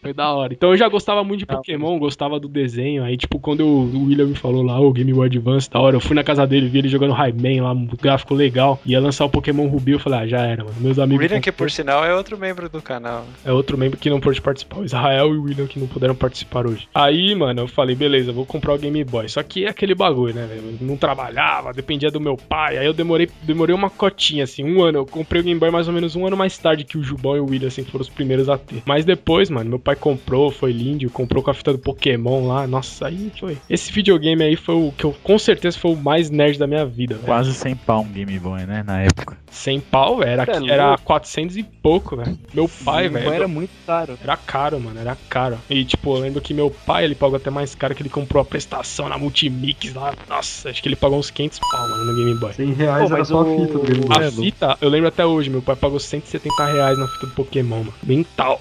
[0.00, 0.52] Foi da hora.
[0.52, 3.02] Então eu já gostava muito de Pokémon, gostava do desenho.
[3.04, 5.96] Aí, tipo, quando o o William me falou lá, o Game Boy Advance, da hora,
[5.96, 8.80] eu fui na casa dele, vi ele jogando Rayman lá, um gráfico legal.
[8.86, 10.76] Ia lançar o Pokémon Ruby, eu falei, ah, já era, mano.
[10.80, 11.22] Meus O amigos.
[11.24, 13.26] William, que por sinal é outro membro do canal.
[13.44, 14.78] É outro membro que não pôde participar.
[14.78, 16.88] O Israel e o William que não puderam participar hoje.
[16.94, 19.28] Aí, mano, eu falei, beleza, vou comprar o Game Boy.
[19.28, 20.78] Só que é aquele bagulho, né, velho?
[20.80, 22.78] Não trabalhava, dependia do meu pai.
[22.78, 24.98] Aí eu demorei, demorei uma cotinha, assim, um ano.
[24.98, 27.36] Eu comprei o Game Boy mais ou menos um ano mais tarde que o Jubão
[27.36, 28.82] e o William, assim, foram os primeiros a ter.
[28.86, 32.66] Mas depois, mano, meu pai comprou, foi lindo, comprou com a fita do Pokémon lá.
[32.66, 33.58] Nossa, aí foi.
[33.68, 36.84] Esse videogame aí foi o que eu, com certeza, foi o mais nerd da minha
[36.84, 37.26] vida, velho.
[37.26, 38.82] Quase 100 pau um Game Boy, né?
[38.86, 39.36] Na época.
[39.50, 40.22] Sem pau.
[40.22, 41.04] Era, é era louco.
[41.04, 42.38] 400 e pouco, velho.
[42.52, 43.12] Meu pai, O velho.
[43.12, 44.18] Game Boy era muito caro.
[44.22, 45.58] Era caro, mano, era caro.
[45.70, 48.42] E, tipo, eu lembro que meu pai, ele pagou até mais caro que ele comprou
[48.42, 50.14] a prestação na Multimix lá.
[50.28, 52.52] Nossa, acho que ele pagou uns 500 pau, mano, no Game Boy.
[52.52, 54.26] 100 reais Pô, era só a fita do Game Boy.
[54.26, 57.78] A fita, eu lembro até hoje, meu pai pagou 170 reais na fita do Pokémon,
[57.78, 57.94] mano.
[58.02, 58.60] Mental.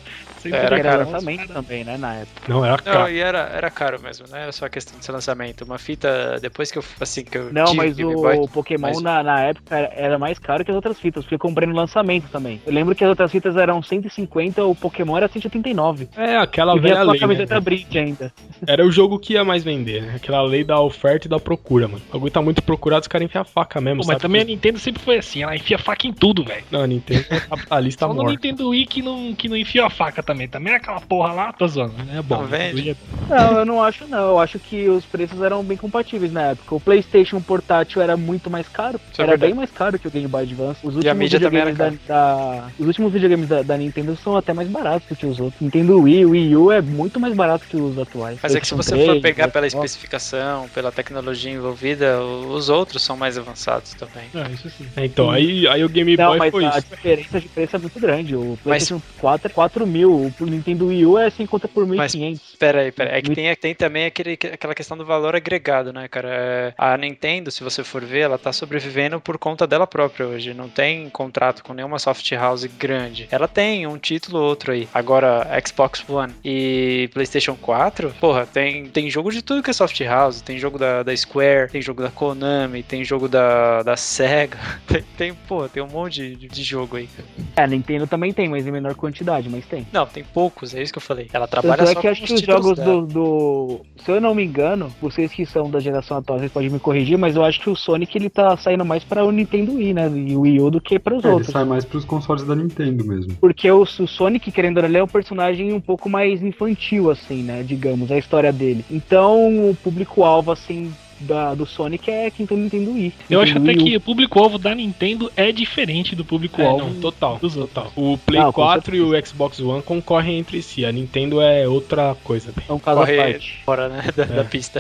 [0.53, 1.05] Era Era, caro.
[1.11, 2.41] lançamento também, né, na época.
[2.47, 3.11] Não, era Não, caro.
[3.11, 5.63] e era, era caro mesmo, não era só questão de ser lançamento.
[5.63, 9.23] Uma fita, depois que eu, assim, que eu Não, mas o Boy, Pokémon mas- na,
[9.23, 12.29] na época era, era mais caro que as outras fitas, porque eu comprei no lançamento
[12.29, 12.61] também.
[12.65, 16.07] Eu lembro que as outras fitas eram 150, o Pokémon era 189.
[16.15, 17.61] É, aquela E velha a lei, camiseta né?
[17.61, 18.33] brinde ainda.
[18.65, 20.13] Era o jogo que ia mais vender, né?
[20.15, 22.01] Aquela lei da oferta e da procura, mano.
[22.09, 24.21] O bagulho tá muito procurado, os caras enfiam a faca mesmo, Pô, mas sabe?
[24.21, 26.63] também a Nintendo sempre foi assim, ela enfia faca em tudo, velho.
[26.71, 28.31] Não, a Nintendo é capitalista Só no morta.
[28.31, 30.36] Nintendo Wii que não, que não enfia a faca também.
[30.45, 31.93] Também é aquela porra lá, tô zoando.
[32.13, 32.39] É bom.
[32.41, 32.97] Não vende?
[33.29, 34.31] Não, eu não acho não.
[34.31, 36.75] Eu acho que os preços eram bem compatíveis na época.
[36.75, 38.99] O PlayStation portátil era muito mais caro.
[39.11, 39.51] Isso é era verdade.
[39.51, 40.79] bem mais caro que o Game Boy Advance.
[40.85, 44.15] Os E a últimos mídia também videogames da, da- os últimos videogames da, da Nintendo
[44.17, 45.61] são até mais baratos do que os outros.
[45.61, 48.37] Nintendo Wii, Wii U é muito mais barato que os atuais.
[48.43, 52.69] Mas é que se você PlayStation for 3, pegar pela especificação, pela tecnologia envolvida, os
[52.69, 54.29] outros são mais avançados também.
[54.33, 54.87] É, isso sim.
[54.95, 56.87] É, Então, aí, aí o Game Não, Boy mas foi a isso.
[56.89, 58.35] diferença de preço é muito grande.
[58.35, 62.39] O PlayStation 4 é 4 mil, o Nintendo Wii U é 1.500 conta por 1.500.
[62.57, 63.17] Pera aí, pera aí.
[63.17, 66.29] É que tem, tem também aquele, aquela questão do valor agregado, né, cara?
[66.31, 70.53] É, A Nintendo, se você for ver, ela tá sobrevivendo por conta dela própria hoje.
[70.53, 73.27] Não tem contrato com nenhuma soft house grande.
[73.31, 74.87] Ela tem um título ou outro aí.
[74.93, 79.99] Agora, Xbox One e PlayStation 4, porra, tem, tem jogo de tudo que é soft
[80.01, 80.41] house.
[80.41, 84.57] Tem jogo da, da Square, tem jogo da Konami, tem jogo da, da Sega.
[84.87, 87.09] Tem, tem, pô, tem um monte de, de jogo aí.
[87.55, 89.85] É, a Nintendo também tem, mas em menor quantidade, mas tem.
[89.91, 91.27] Não, tem poucos, é isso que eu falei.
[91.33, 94.11] Ela trabalha Tanto é só que com acho os que os jogos do, do- Se
[94.11, 97.35] eu não me engano, vocês que são da geração atual, vocês podem me corrigir, mas
[97.35, 100.09] eu acho que o Sonic ele tá saindo mais para o Nintendo Wii, né?
[100.15, 101.51] E o Wii U do que para os É, ele outros.
[101.51, 103.35] sai mais pros consoles da Nintendo mesmo.
[103.39, 107.09] Porque o, o Sonic, querendo ou não, ele é um personagem um pouco mais infantil,
[107.11, 107.63] assim, né?
[107.63, 108.85] Digamos, a história dele.
[108.89, 113.13] Então, o público-alvo, assim, da, do Sonic é quem tem o Nintendo Wii.
[113.29, 116.85] Eu acho até que o público-alvo da Nintendo é diferente do É, público-alvo.
[116.85, 117.91] não, total, dos total.
[117.95, 120.85] O Play Não, com 4 e o Xbox One concorrem entre si.
[120.85, 122.51] A Nintendo é outra coisa.
[122.67, 123.59] É um caso à Corre parte.
[123.65, 124.25] fora, né, da, É.
[124.27, 124.79] da pista.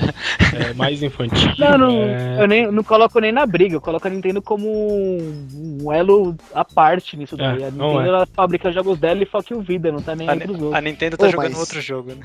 [0.53, 1.51] É mais infantil.
[1.57, 4.67] Não, não, é- eu nem, não coloco nem na briga, eu coloco a Nintendo como
[4.67, 7.63] um, elo à parte nisso daí.
[7.63, 8.07] É, a não Nintendo é.
[8.09, 10.83] ela fabrica jogos dela e foca o vida, não tá nem A, pros a outros.
[10.83, 12.23] Nintendo tá Ô, jogando mas- outro jogo, né?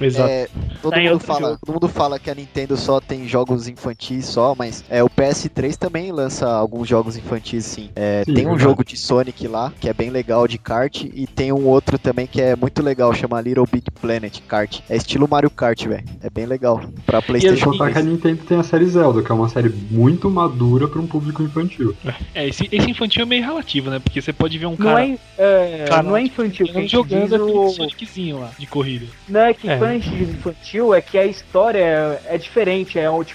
[0.00, 0.28] Exato.
[0.30, 0.48] É,
[0.82, 1.58] todo, Tá mundo outro fala, jogo.
[1.64, 5.76] todo mundo fala que a Nintendo só tem jogos infantis só, mas é, o PS3
[5.76, 7.90] também lança alguns jogos infantis, sim.
[7.94, 8.62] É, Sim, tem um verdade.
[8.62, 12.26] jogo de Sonic lá, que é bem legal de kart, e tem um outro também
[12.26, 14.80] que é muito legal, chama Little Big Planet Kart.
[14.88, 16.04] É estilo Mario Kart, velho.
[16.22, 16.82] É bem legal.
[17.06, 18.06] Pra PlayStation contar que a 3.
[18.06, 21.94] Nintendo tem a série Zelda, que é uma série muito madura pra um público infantil.
[22.34, 23.98] É, esse, esse infantil é meio relativo, né?
[23.98, 27.44] Porque você pode ver um Não cara é, é, cara, não é infantil, que jogando
[27.44, 27.68] o...
[27.70, 29.06] Soniczinho lá, de corrida.
[29.28, 29.78] Não é que É.
[29.96, 33.33] infantil, é que a história é, é diferente, é um, tipo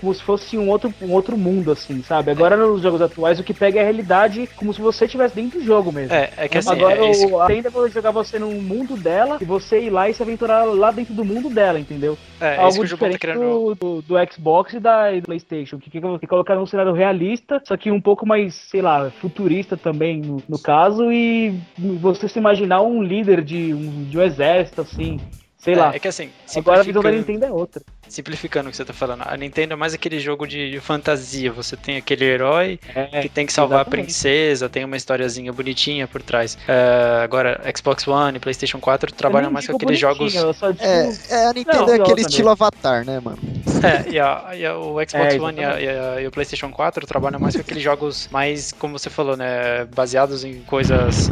[0.00, 2.30] como se fosse um outro, um outro mundo, assim, sabe?
[2.30, 5.58] Agora nos jogos atuais o que pega é a realidade como se você estivesse dentro
[5.58, 6.14] do jogo mesmo.
[6.14, 8.96] É, é que assim, Agora é isso, o, a Nintendo vai jogar você no mundo
[8.96, 12.16] dela e você ir lá e se aventurar lá dentro do mundo dela, entendeu?
[12.40, 13.40] é, é isso Algo que o tá diferente querendo.
[13.40, 16.92] do, do, do Xbox e da e do Playstation, que, que, que colocaram um cenário
[16.92, 22.28] realista, só que um pouco mais, sei lá, futurista também no, no caso, e você
[22.28, 25.18] se imaginar um líder de um, de um exército, assim,
[25.56, 25.92] sei lá.
[25.92, 27.82] É, é que assim, Agora a visão da Nintendo é outra.
[28.08, 31.52] Simplificando o que você tá falando, a Nintendo é mais aquele jogo de, de fantasia.
[31.52, 34.04] Você tem aquele herói É, que tem que salvar a exatamente.
[34.06, 36.56] princesa, tem uma historiazinha bonitinha por trás.
[36.66, 40.32] É, agora, Xbox One e PlayStation 4 trabalham mais com aqueles jogos.
[40.32, 43.38] só digo- É, é, a Nintendo Não, é aquele estilo Avatar, né, mano?
[43.82, 46.30] É, e, a- e a- o Xbox É, One e, a- e a- e o
[46.30, 49.84] PlayStation 4 trabalham mais com aqueles jogos mais, como você falou, né?
[49.94, 51.30] Baseados em coisas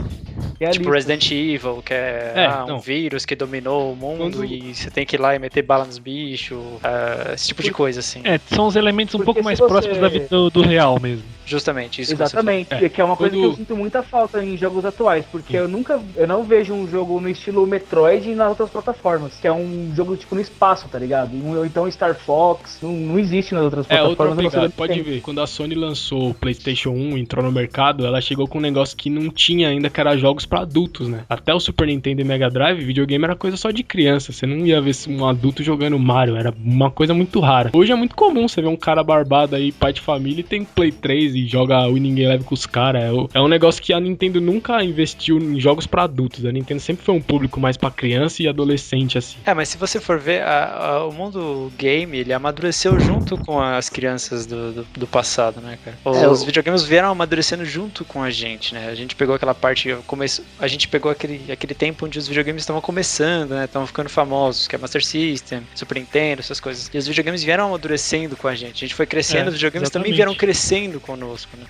[0.61, 0.79] realista.
[0.83, 2.81] tipo Resident Evil, que é, É, ah, um não.
[2.81, 5.85] vírus que dominou o mundo Quando- e você tem que ir lá e meter bala
[5.85, 8.21] nos bichos, ah, esse tipo de coisa, assim.
[8.25, 10.99] É, são os elementos um Porque pouco mais você- próximos da vida do, do real
[11.01, 11.25] mesmo.
[11.49, 14.03] Justamente, isso que você Exatamente, É, que é uma coisa quando- que eu sinto muita
[14.03, 18.35] falta em jogos atuais, porque eu nunca, eu não vejo um jogo no estilo Metroid
[18.35, 21.31] nas outras plataformas, que é um jogo tipo no espaço, tá ligado?
[21.57, 24.45] Ou então Star Fox, não, não existe nas outras É, plataformas.
[24.45, 24.71] pegada.
[24.71, 25.03] Pode tem.
[25.05, 28.63] ver, quando a Sony lançou o PlayStation 1, entrou no mercado, ela chegou com um
[28.63, 31.21] negócio que não tinha ainda, que era jogos pra adultos, né?
[31.29, 34.33] Até o Super Nintendo e Mega Drive, videogame era coisa só de criança.
[34.33, 37.71] Você não ia ver um adulto jogando Mario, era uma coisa muito rara.
[37.73, 40.65] Hoje é muito comum você ver um cara barbado aí, pai de família, e tem
[40.65, 43.03] Play 3 e joga Winning Eleven com os caras.
[43.03, 46.45] É, é um negócio que a Nintendo nunca investiu em jogos pra adultos.
[46.45, 49.37] A Nintendo sempre foi um público mais pra criança e adolescente, assim.
[49.45, 50.65] É, mas se você for ver, a-
[50.97, 55.79] a- o mundo game, ele amadureceu junto com as crianças do, do, do passado, né,
[55.85, 55.97] cara?
[56.19, 58.89] É, Os videogames vieram amadurecendo junto com a gente, né?
[58.89, 62.63] A gente pegou aquela parte, começo, a gente pegou aquele, aquele tempo onde os videogames
[62.63, 63.65] estavam começando, né?
[63.65, 66.89] Estavam ficando famosos, que é Master System, Super Nintendo, essas coisas.
[66.93, 68.85] E os videogames vieram amadurecendo com a gente.
[68.85, 70.17] A gente foi crescendo, É, os videogames também exatamente.
[70.17, 71.67] vieram crescendo conosco, né?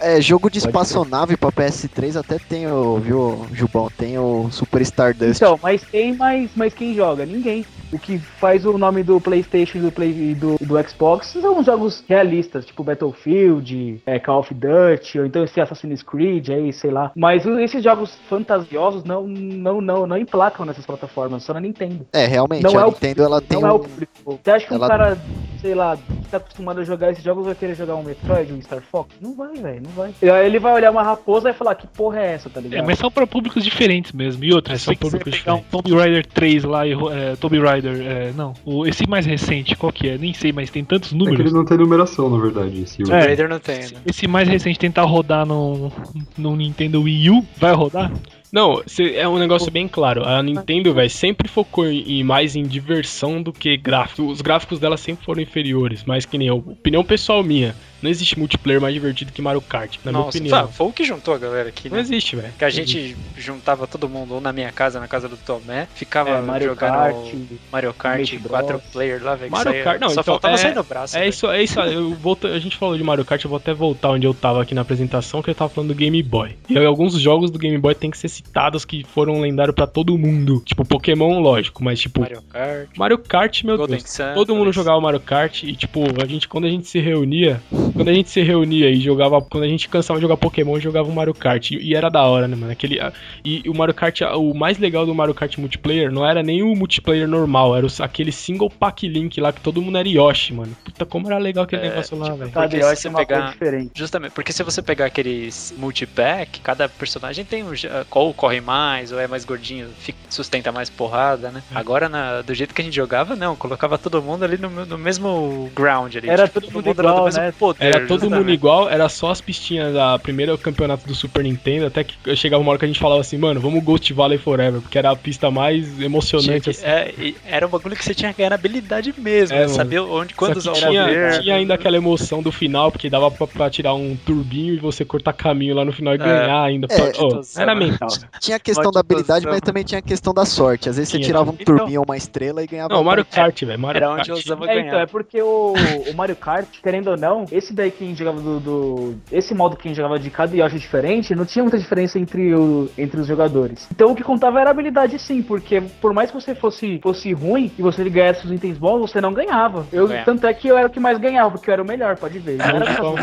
[0.00, 3.90] É, jogo de espaçonave pra PS3 até tem o, viu, Jubão?
[3.96, 5.36] Tem o Super Stardust.
[5.42, 7.26] Então, mas tem, mas, mas quem joga?
[7.26, 7.64] Ninguém.
[7.90, 11.62] O que faz o nome do PlayStation e do, Play, e do, do Xbox são
[11.64, 16.90] jogos realistas, tipo Battlefield, é, Call of Duty, ou então esse Assassin's Creed, aí, sei
[16.90, 17.10] lá.
[17.16, 22.06] Mas o- esses jogos fantasiosos não, não, não, não emplacam nessas plataformas, só na Nintendo.
[22.12, 24.12] É, realmente, Não a é o Nintendo ela tem não é o público.
[24.44, 25.18] Você acha que ela- um cara,
[25.60, 28.60] sei lá, que tá acostumado a jogar esses jogos vai querer jogar um Metroid, um
[28.62, 29.14] Star Fox?
[29.20, 30.14] Não vai, velho, não vai.
[30.22, 32.82] E aí Ele vai olhar uma raposa e falar, que porra é essa, tá ligado?
[32.82, 34.44] É, mas são pra públicos diferentes mesmo.
[34.44, 38.00] E outras, É, são públicos pegar um Tomb Raider 3 lá e é, Tomb Raider,
[38.00, 40.18] é, não, o, esse mais recente, qual que é?
[40.18, 41.52] Nem sei, mas tem tantos É que ele números.
[41.52, 42.82] não tem numeração, na verdade.
[42.82, 43.20] Esse O É.
[43.24, 44.00] Raider não tem, né?
[44.06, 45.90] Esse mais recente tentar rodar no,
[46.36, 48.10] no Nintendo Wii U, vai rodar?
[48.52, 48.82] Não,
[49.14, 50.24] é um negócio bem claro.
[50.24, 54.22] A Nintendo, velho, sempre focou em, mais em diversão do que gráfico.
[54.22, 56.58] Os gráficos dela sempre foram inferiores, mas que nem eu.
[56.58, 57.74] Opinião pessoal minha.
[58.02, 60.66] Não existe multiplayer mais divertido que Mario Kart, na minha Nossa, opinião.
[60.66, 62.02] fa- foi o que juntou a galera aqui, Não né?
[62.02, 62.52] existe, velho.
[62.58, 66.30] Que a gente juntava todo mundo, ou na minha casa, na casa do Tomé, ficava
[66.30, 67.34] É, Mario jogando Kart,
[67.72, 68.82] Mario Kart Smash 4 Bros.
[68.92, 69.50] player lá, velho.
[69.50, 71.16] Mario Kart, não, só então, faltava é- sair no braço.
[71.16, 71.30] É velho.
[71.30, 71.80] isso, é isso.
[71.80, 74.62] Eu volto, a gente falou de Mario Kart, eu vou até voltar onde eu tava
[74.62, 76.56] aqui na apresentação, que eu tava falando do Game Boy.
[76.68, 80.16] E alguns jogos do Game Boy tem que ser citados que foram lendários pra todo
[80.16, 80.62] mundo.
[80.64, 82.20] Tipo, Pokémon, lógico, mas tipo.
[82.20, 84.10] Mario Kart, Mario Kart, meu Golden Deus.
[84.10, 84.34] Sun.
[84.34, 87.60] Todo mundo jogava Mario Kart e, tipo, a gente, quando a gente se reunia,
[87.94, 91.08] quando a gente se reunia e jogava, quando a gente cansava de jogar Pokémon, jogava
[91.08, 91.70] o Mario Kart.
[91.70, 92.72] E, e era da hora, né, mano?
[92.72, 93.12] Aquele, a-
[93.44, 96.62] e o Mario Kart, a- o mais legal do Mario Kart multiplayer não era nem
[96.62, 100.52] o multiplayer normal, era os- aquele single pack link lá que todo mundo era Yoshi,
[100.54, 100.76] mano.
[100.84, 102.50] Puta, como era legal aquele É, negócio lá, tipo, velho.
[102.52, 103.90] Cada Yoshi se cor pegar- diferente.
[103.94, 107.68] Justamente, porque se você pegar aqueles multipack, cada personagem tem um.
[108.08, 111.62] Qual corre mais, ou é mais gordinho, fica- sustenta mais porrada, né?
[111.74, 111.78] É.
[111.78, 113.56] Agora, na- do jeito que a gente jogava, não.
[113.56, 116.28] Colocava todo mundo ali no, no mesmo ground ali.
[116.28, 117.52] Era tipo, todo mundo era do igual, mesmo né?
[117.58, 118.54] poder, Era todo mundo justamente.
[118.54, 122.70] igual, era só as pistinhas da primeira campeonato do Super Nintendo, até que chegava uma
[122.70, 125.50] hora que a gente falava assim, mano, vamos Ghost Valley Forever, porque era a pista
[125.50, 126.84] mais emocionante, que- assim.
[126.84, 129.68] é, era um bagulho que você tinha que ganhar na habilidade mesmo, É, né?
[129.68, 133.70] saber onde, quando usar tinha, tinha ainda aquela emoção do final, porque dava pra, pra
[133.70, 136.18] tirar um turbinho e você cortar caminho lá no final e É.
[136.18, 136.86] ganhar ainda.
[136.90, 137.74] É, tipo, era sabe?
[137.76, 138.08] mental.
[138.40, 140.88] Tinha a questão da habilidade, mas também tinha a questão da sorte.
[140.88, 141.26] Às vezes você Tinha.
[141.26, 143.78] tirava um Então- turbinho ou uma estrela e ganhava Não, Mario Kart, velho.
[143.78, 144.28] Mario Era onde Kart.
[144.28, 144.86] eu usava É, ganhar.
[144.88, 145.74] então, é porque o,
[146.10, 149.94] o Mario Kart, querendo ou não, esse daí quem jogava do, do- Esse modo quem
[149.94, 153.88] jogava de cada Yoshi diferente, não tinha muita diferença entre, o, entre os jogadores.
[153.92, 157.32] Então o que contava era a habilidade sim, porque por mais que você fosse, fosse
[157.32, 159.86] ruim e você ganhasse os itens bons, você não ganhava.
[159.92, 160.24] Eu, Ganhava.
[160.24, 162.38] tanto é que eu era o que mais ganhava, porque eu era o melhor, pode
[162.38, 162.58] ver.
[162.58, 163.14] Não Não, Jubão.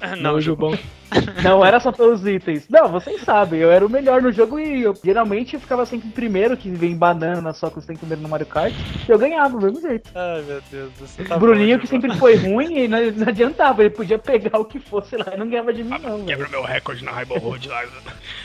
[0.00, 0.78] Não, Não, Ju, Jubão.
[1.42, 2.64] não era só pelos itens.
[2.68, 6.08] Não, vocês sabem, eu era o melhor no jogo e eu geralmente eu ficava sempre
[6.08, 8.72] em primeiro, que vem banana só que você tem primeiro no Mario Kart,
[9.08, 10.10] e eu ganhava do mesmo jeito.
[10.14, 11.24] Ai, meu Deus do céu.
[11.24, 14.58] O Tá Bruninho, bom, que sempre foi ruim, e não, não adiantava, ele podia pegar
[14.58, 15.98] o que fosse lá e não ganhava de mim, não.
[16.16, 16.24] velho.
[16.24, 17.82] Quebra meu recorde na Rainbow Road lá.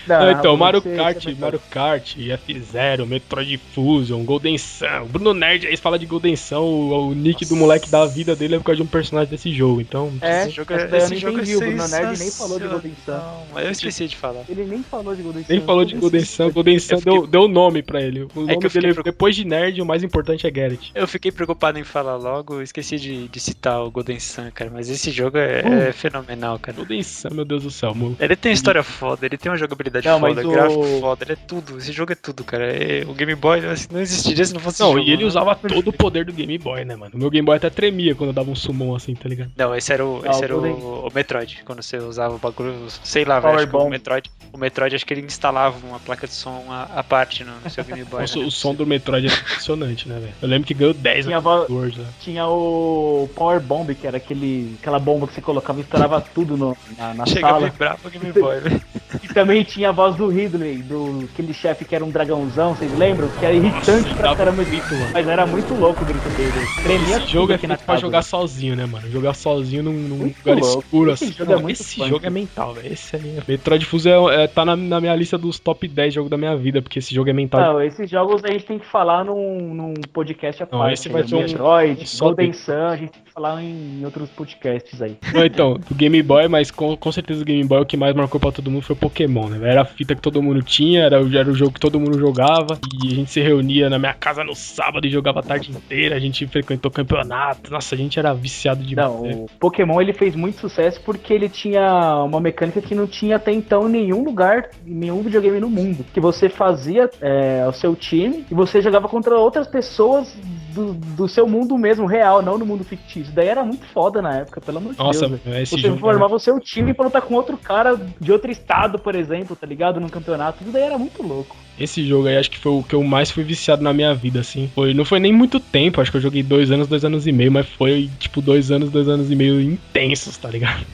[0.08, 5.04] Não, Não, então, Mario você- Kart, você Mario Kart, F0, Metroid Fusion, Golden Sun.
[5.04, 8.36] O Bruno Nerd aí fala de Golden Sun, o, o nick do moleque da vida
[8.36, 9.82] dele é por causa de um personagem desse jogo.
[9.82, 12.32] Então, É, Esse jogo é, eu esse não jogo é entendi, o Bruno Nerd nem
[12.32, 13.12] falou de Golden Sun.
[13.54, 14.44] Não, eu esqueci de falar.
[14.50, 15.54] Ele nem falou de Golden Sun.
[15.54, 16.52] nem falou de Golden Sun.
[16.52, 18.24] Golden Sun fiquei- deu, deu nome pra ele.
[18.24, 20.92] O que nome eu fiquei dele, preocup- depois de Nerd, o mais importante é Garrett.
[20.96, 24.70] Eu fiquei preocupado em falar logo, esqueci de, de citar o Golden Sun, cara.
[24.74, 25.74] Mas esse jogo é, Uh.
[25.90, 26.76] é fenomenal, cara.
[26.78, 28.16] Golden Sun, meu Deus do céu, mano.
[28.20, 31.34] Ele tem história foda, ele tem uma jogabilidade Não, mas foda, o- gráfico foda, ele
[31.34, 31.78] é tudo.
[31.78, 32.66] Esse jogo é tudo, cara.
[32.72, 35.24] É- o Game Boy assim, não existiria se não fosse Não, esse jogo, e ele
[35.24, 35.28] né?
[35.28, 37.12] usava todo o poder do Game Boy, né, mano?
[37.16, 39.52] O meu Game Boy até tremia quando eu dava um summon assim, tá ligado?
[39.58, 43.24] Não, esse era o, esse era Golden- o, o Metroid, quando você usava bagulho, sei
[43.26, 43.44] lá, velho.
[43.54, 43.90] Power acho que o Bomb.
[43.92, 47.52] Metroid, o Metroid acho que ele instalava uma placa de som à, à parte no,
[47.64, 48.22] no seu Game Boy.
[48.22, 48.46] Nossa, né?
[48.46, 50.34] o som do Metroid é impressionante, né, velho?
[50.42, 52.06] Eu lembro que ganhou 10 Tinha Word, né?
[52.20, 56.58] Tinha o Power Bomb, que era aquele, aquela bomba que você colocava e estourava tudo
[56.58, 57.70] no- na, na Chega a sala.
[57.70, 58.82] vibrar pro Game Boy, velho.
[59.22, 62.98] E também tinha a voz do Ridley, do aquele chefe que era um dragãozão, vocês
[62.98, 63.28] lembram?
[63.28, 64.64] Que era irritante pra dava caramba.
[64.64, 65.10] grito, mano.
[65.12, 66.54] Mas era muito louco o grito dele.
[66.82, 68.00] Tremia Esse jogo é aqui na pra casa.
[68.00, 69.12] jogar sozinho, né, mano?
[69.12, 70.80] Jogar sozinho num, num Muito lugar louco.
[70.82, 71.34] escuro Esse assim.
[71.34, 72.10] jogo é muito esse funk.
[72.10, 72.92] jogo é mental, velho.
[72.94, 73.38] Esse aí.
[73.38, 76.38] é- Metroid Fuse é, é- tá na, na minha lista dos top 10 jogos da
[76.38, 77.62] minha vida, porque esse jogo é mental.
[77.62, 80.94] Não, esses jogos a gente tem que falar num, num podcast à Não, parte.
[80.94, 81.28] esse vai né?
[81.28, 82.54] ser um- Metroid, um só Golden.
[82.54, 85.18] Sun, a gente tem que falar em, em outros podcasts aí.
[85.34, 88.16] Não, então, do Game Boy, mas com, com certeza o Game Boy o que mais
[88.16, 89.70] marcou pra todo mundo foi Pokémon, né?
[89.70, 92.18] Era a fita que todo mundo tinha, era, o- era o jogo que todo mundo
[92.20, 95.72] jogava, e a gente se reunia na minha casa no sábado e jogava a tarde
[95.72, 100.14] inteira, a gente frequentou campeonato, nossa, a gente era viciado de Não, o Pokémon ele
[100.14, 104.24] fez muito sucesso porque ele tinha uma mecânica que não tinha até então em nenhum
[104.24, 106.06] lugar, em nenhum videogame no mundo.
[106.14, 110.36] Que você fazia é, o seu time e você jogava contra outras pessoas
[110.74, 113.34] do, do seu mundo mesmo, real, não no mundo fictício.
[113.34, 115.42] Daí era muito foda na época, pelo amor de Nossa, Deus.
[115.58, 116.00] esse Você jogo.
[116.00, 119.68] formava o seu time pra lutar com outro cara de outro estado, por exemplo, tá
[119.68, 120.00] ligado?
[120.00, 120.64] Num campeonato.
[120.64, 121.56] Isso daí era muito louco.
[121.80, 124.40] Esse jogo aí acho que foi o que eu mais fui viciado na minha vida,
[124.40, 124.70] assim.
[124.74, 127.32] Foi, não foi nem muito tempo, acho que eu joguei dois anos, dois anos e
[127.32, 130.86] meio, mas foi tipo dois anos, dois anos e meio intensos, tá ligado?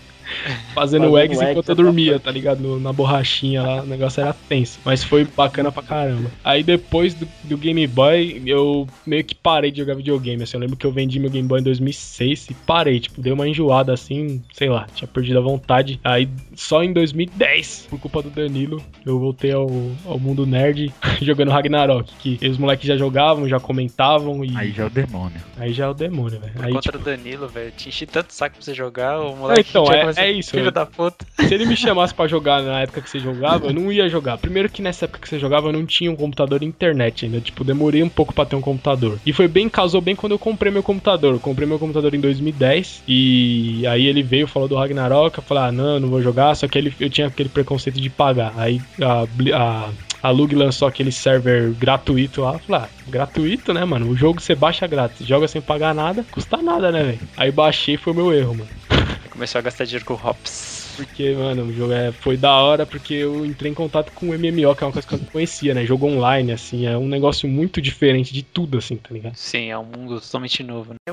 [0.74, 2.60] Fazendo Fazendo eggs enquanto eu é dormia, tá ligado?
[2.62, 4.80] No- na borrachinha lá, o negócio era tenso.
[4.86, 6.30] Mas foi bacana pra caramba.
[6.44, 10.44] Aí depois do, do Game Boy, eu meio que parei de jogar videogame.
[10.44, 13.00] Assim, eu lembro que eu vendi meu Game Boy em 2006 e parei.
[13.00, 16.00] Tipo, dei uma enjoada assim, sei lá, tinha perdido a vontade.
[16.04, 19.68] Aí só em 2010, por culpa do Danilo, eu voltei ao,
[20.06, 22.12] ao mundo nerd jogando Ragnarok.
[22.20, 25.42] Que os moleques já jogavam, já comentavam e Aí já é o demônio.
[25.58, 26.54] aí já é o demônio, velho.
[26.60, 27.72] Aí, Contra tipo, o Danilo, velho.
[27.72, 30.52] Te enchi tanto saco pra você jogar, o moleque então, tinha é- começado- é isso,
[30.52, 31.26] Filho da puta.
[31.48, 34.38] Se ele me chamasse pra jogar na época que você jogava, eu não ia jogar.
[34.38, 37.40] Primeiro que nessa época que você jogava eu não tinha um computador e internet ainda.
[37.40, 39.20] Tipo, demorei um pouco pra ter um computador.
[39.26, 41.34] E foi bem, casou bem quando eu comprei meu computador.
[41.34, 45.38] Eu comprei meu computador em 2010 e aí ele veio, falou do Ragnarok.
[45.38, 46.56] Eu falei, ah, não, não vou jogar.
[46.56, 48.54] Só que ele, eu tinha aquele preconceito de pagar.
[48.58, 49.26] Aí a,
[49.56, 49.90] a,
[50.22, 52.54] a Lug lançou aquele server gratuito lá.
[52.54, 54.10] Eu falei, ah, gratuito, né, mano?
[54.10, 57.20] O jogo você baixa grátis, joga sem pagar nada, custa nada, né, velho?
[57.36, 58.70] Aí baixei foi o meu erro, mano.
[59.30, 60.78] Começou a gastar dinheiro com Hops.
[60.98, 64.30] Porque, mano, o jogo é, foi da hora porque eu entrei em contato com o
[64.30, 65.86] MMO, que é uma coisa que eu não conhecia, né?
[65.86, 69.36] Jogo online, assim, é um negócio muito diferente de tudo, assim, tá ligado?
[69.36, 70.94] Sim, é um mundo totalmente novo.
[70.94, 70.96] Né?
[71.08, 71.12] É,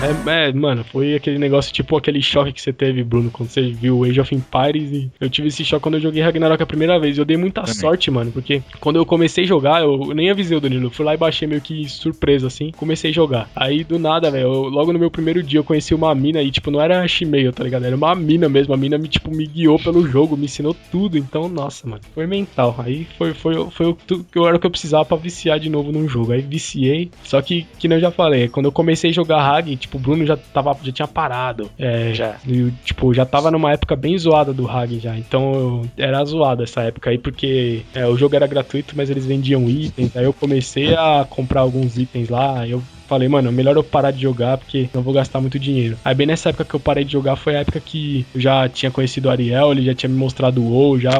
[0.00, 3.98] é, mano, foi aquele negócio, tipo aquele choque que você teve, Bruno, quando você viu
[3.98, 6.98] o Age of Empires e eu tive esse choque quando eu joguei Ragnarok a primeira
[6.98, 7.18] vez.
[7.18, 7.74] Eu dei muita Também.
[7.74, 11.04] sorte, mano, porque quando eu comecei a jogar, eu, nem avisei o Danilo, eu fui
[11.04, 13.50] lá e baixei meio que surpresa, assim, comecei a jogar.
[13.54, 16.50] Aí, do nada, velho, eu- logo no meu primeiro dia eu conheci uma mina e,
[16.50, 17.84] tipo, não era Shimeio, tá ligado?
[17.84, 21.18] Era uma mina mesmo, a mina me, tipo, me guiou pelo jogo, me ensinou tudo,
[21.18, 22.76] então, nossa, mano, foi mental.
[22.78, 25.68] Aí foi, foi, foi o que eu era o que eu precisava pra viciar de
[25.68, 26.32] novo num jogo.
[26.32, 29.76] Aí viciei, só que, que nem eu já falei, quando eu comecei a jogar Hag,
[29.76, 31.70] tipo, o Bruno já tava, já tinha parado.
[31.78, 32.36] É, Já.
[32.46, 35.16] e, tipo, já tava numa época bem zoada do Hag já.
[35.16, 39.26] Então eu, era zoada essa época aí, porque é, o jogo era gratuito, mas eles
[39.26, 40.16] vendiam itens.
[40.16, 42.66] Aí eu comecei a comprar alguns itens lá.
[42.66, 45.98] Eu falei, mano, melhor eu parar de jogar porque não vou gastar muito dinheiro.
[46.04, 48.68] Aí bem nessa época que eu parei de jogar foi a época que eu já
[48.68, 51.10] tinha conhecido o Ariel, ele já tinha me mostrado o WoW, já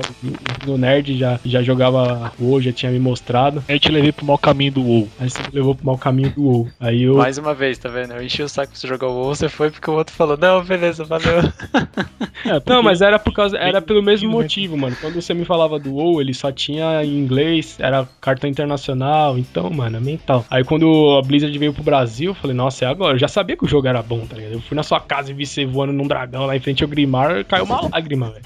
[0.64, 3.64] no Nerd já, já jogava o WoW, já tinha me mostrado.
[3.68, 5.08] Aí eu te levei pro mau caminho do WoW.
[5.18, 6.68] Aí você me levou pro mau caminho do WoW.
[6.78, 7.16] Aí eu.
[7.16, 8.12] Mais uma vez, tá vendo?
[8.12, 10.36] Eu enchi o saco pra você jogar o WoW, você foi porque o outro falou,
[10.36, 11.42] não, beleza, valeu.
[12.66, 14.96] Não, mas era por causa, era pelo mesmo motivo, mano.
[15.00, 19.68] Quando você me falava do WoW, ele só tinha em inglês, era cartão internacional, então,
[19.70, 20.44] mano, é mental.
[20.50, 23.14] Aí quando a Blizzard veio pro Brasil, falei, nossa, é agora.
[23.14, 24.52] Eu já sabia que o jogo era bom, tá ligado?
[24.52, 26.88] Eu fui na sua casa e vi você voando num dragão lá em frente ao
[26.88, 28.44] Grimar, caiu uma lágrima, velho.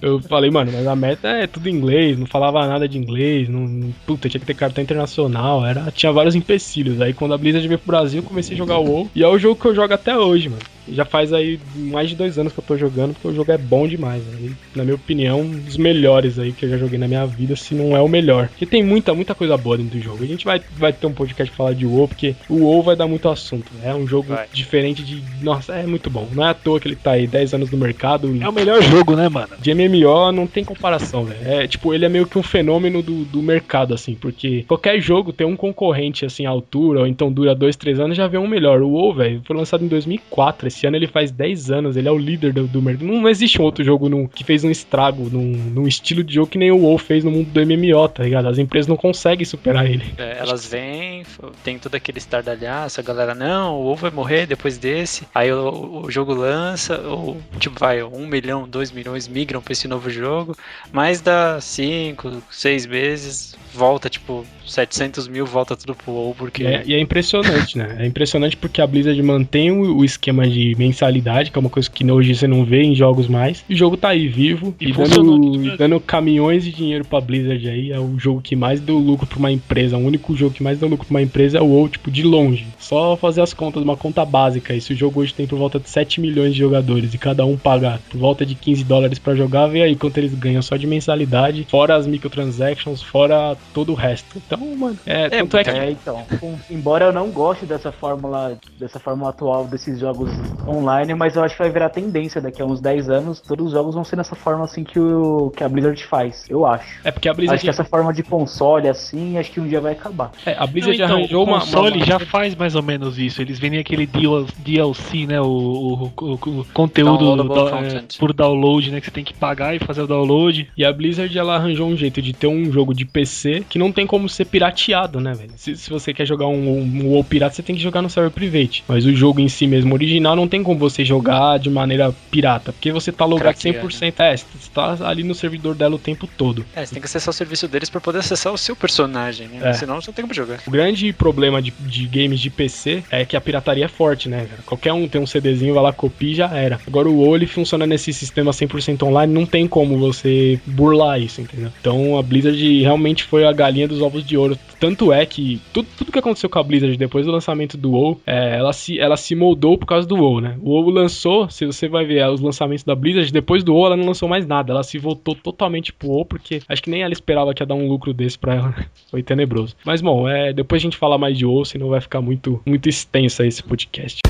[0.00, 2.98] Eu, eu falei, mano, mas a meta é tudo em inglês, não falava nada de
[2.98, 7.00] inglês, não, puta, tinha que ter cartão internacional, era, tinha vários empecilhos.
[7.00, 9.38] Aí quando a Blizzard veio pro Brasil, comecei a jogar o WoW, e é o
[9.38, 10.62] jogo que eu jogo até hoje, mano.
[10.92, 13.58] Já faz aí mais de dois anos que eu tô jogando, porque o jogo é
[13.58, 14.38] bom demais, né?
[14.42, 17.56] E, na minha opinião, um dos melhores aí que eu já joguei na minha vida,
[17.56, 18.48] se não é o melhor.
[18.48, 20.22] Porque tem muita, muita coisa boa dentro do jogo.
[20.22, 22.96] A gente vai, vai ter um podcast pra falar de WoW, porque o WoW vai
[22.96, 23.70] dar muito assunto.
[23.74, 23.90] né?
[23.90, 24.46] É um jogo Vai.
[24.52, 25.22] diferente de.
[25.42, 26.28] Nossa, é muito bom.
[26.32, 28.34] Não é à toa que ele tá aí 10 anos no mercado.
[28.40, 29.48] É o melhor jogo, né, mano?
[29.60, 31.40] De MMO não tem comparação, velho.
[31.44, 35.32] É tipo, ele é meio que um fenômeno do, do mercado, assim, porque qualquer jogo
[35.32, 38.46] tem um concorrente, assim, à altura, ou então dura dois, três anos, já vê um
[38.46, 38.82] melhor.
[38.82, 42.06] O WoW, velho, foi lançado em 2004 esse Esse ano ele faz 10 anos, ele
[42.06, 43.04] é o líder do, do mercado.
[43.04, 45.42] Não, não existe um outro jogo num- que fez um estrago num,
[45.74, 48.46] num estilo de jogo que nem o WoW fez no mundo do MMO, tá ligado?
[48.46, 50.04] As empresas não conseguem superar ele.
[50.16, 51.24] É, elas vêm,
[51.64, 55.26] tem todo aquele estardalhaço, a galera, não, o WoW vai morrer depois desse.
[55.34, 59.88] Aí o, o jogo lança, ou tipo, vai, um milhão, dois milhões migram pra esse
[59.88, 60.56] novo jogo,
[60.92, 66.62] mas dá cinco, seis meses, volta, tipo, 700 mil, volta tudo pro WoW, porque...
[66.62, 67.96] E é, e é impressionante, né?
[67.98, 71.88] É impressionante porque a Blizzard mantém o, o esquema de mensalidade, que é uma coisa
[71.90, 73.64] que hoje você não vê em jogos mais.
[73.68, 75.76] E o jogo tá aí vivo E e, dando, Brasil.
[75.76, 77.92] dando caminhões de dinheiro pra Blizzard aí.
[77.92, 79.96] É o jogo que mais deu lucro pra uma empresa.
[79.96, 82.22] O único jogo que mais deu lucro pra uma empresa é o WoW, tipo, de
[82.22, 82.66] longe.
[82.78, 84.74] Só fazer as contas, uma conta básica.
[84.74, 88.00] Esse jogo hoje tem por volta de 7 milhões de jogadores e cada um paga
[88.10, 89.66] por volta de 15 dólares pra jogar.
[89.66, 94.36] Vê aí quanto eles ganham só de mensalidade, fora as microtransactions, fora todo o resto.
[94.36, 96.22] Então, mano, é, tanto é que É, então.
[96.70, 100.30] embora eu não goste dessa fórmula, dessa fórmula atual desses jogos
[100.66, 103.40] online, mas eu acho que vai virar tendência daqui a uns 10 anos.
[103.40, 106.44] Todos os jogos vão ser nessa forma assim que, o, que a Blizzard faz.
[106.48, 106.86] Eu acho.
[107.04, 109.80] É porque a Blizzard, Acho que essa forma de console assim, acho que um dia
[109.80, 110.30] vai acabar.
[110.44, 113.18] é, a Não, Blizzard então, arranjou o uma, console uma- já faz mais ou menos
[113.18, 113.40] isso.
[113.40, 115.40] Eles vendem aquele DL DLC, né?
[115.40, 118.14] O, o- o- o conteúdo content.
[118.14, 119.00] é, por download, né?
[119.00, 120.68] Que você tem que pagar e fazer o download.
[120.76, 123.90] E a Blizzard ela arranjou um jeito de ter um jogo de PC que não
[123.92, 125.50] tem como ser pirateado, né, velho?
[125.56, 128.30] Se, se você quer jogar um, um WoW pirata, você tem que jogar no server
[128.30, 128.84] private.
[128.88, 132.72] Mas o jogo em si mesmo, original, não tem como você jogar de maneira pirata.
[132.72, 134.14] Porque você tá logado Craquear, 100%.
[134.18, 136.64] É, você tá ali no servidor dela o tempo todo.
[136.74, 139.70] É, você tem que acessar o serviço deles pra poder acessar o seu personagem, né?
[139.70, 139.72] É.
[139.72, 140.60] Senão você não tem como jogar.
[140.66, 144.46] O grande problema de, de games de PC é que a pirataria é forte, né?
[144.48, 144.62] cara?
[144.64, 146.80] Qualquer um tem um CDzinho, vai lá, copia e já era.
[146.86, 151.40] Agora o WoW, ele funciona nesse sistema 100% online, não tem como você burlar isso,
[151.40, 151.70] entendeu?
[151.80, 154.58] Então a Blizzard realmente foi a galinha dos ovos de ouro.
[154.78, 158.20] Tanto é que tudo, tudo que aconteceu com a Blizzard depois do lançamento do WoW,
[158.26, 160.56] é, ela, se, ela se moldou por causa do WoW, né?
[160.60, 163.86] O WoW lançou, se você vai ver é, os lançamentos da Blizzard, depois do WoW
[163.86, 164.72] ela não lançou mais nada.
[164.72, 167.74] Ela se voltou totalmente pro WoW, porque acho que nem ela esperava que ia dar
[167.74, 168.74] um lucro desse pra ela.
[169.10, 169.74] Foi tenebroso.
[169.84, 172.88] Mas bom, é, depois a gente fala mais de WoW, senão vai ficar muito, muito
[172.88, 174.20] extenso aí esse podcast.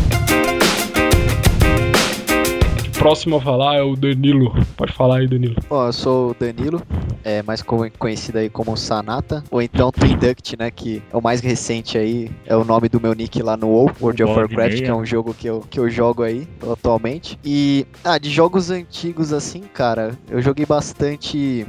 [2.99, 4.53] Próximo a falar é o Danilo.
[4.77, 5.55] Pode falar aí, Danilo.
[5.69, 6.83] Bom, eu sou o Danilo,
[7.25, 11.23] é mais co- conhecido aí como Sanata, ou então Twin Duct, né, que é o
[11.23, 14.77] mais recente aí, é o nome do meu nick lá no WoW, World of Warcraft,
[14.83, 17.39] que é um jogo que eu, que eu jogo aí atualmente.
[17.45, 21.65] E, ah, de jogos antigos assim, cara, eu joguei bastante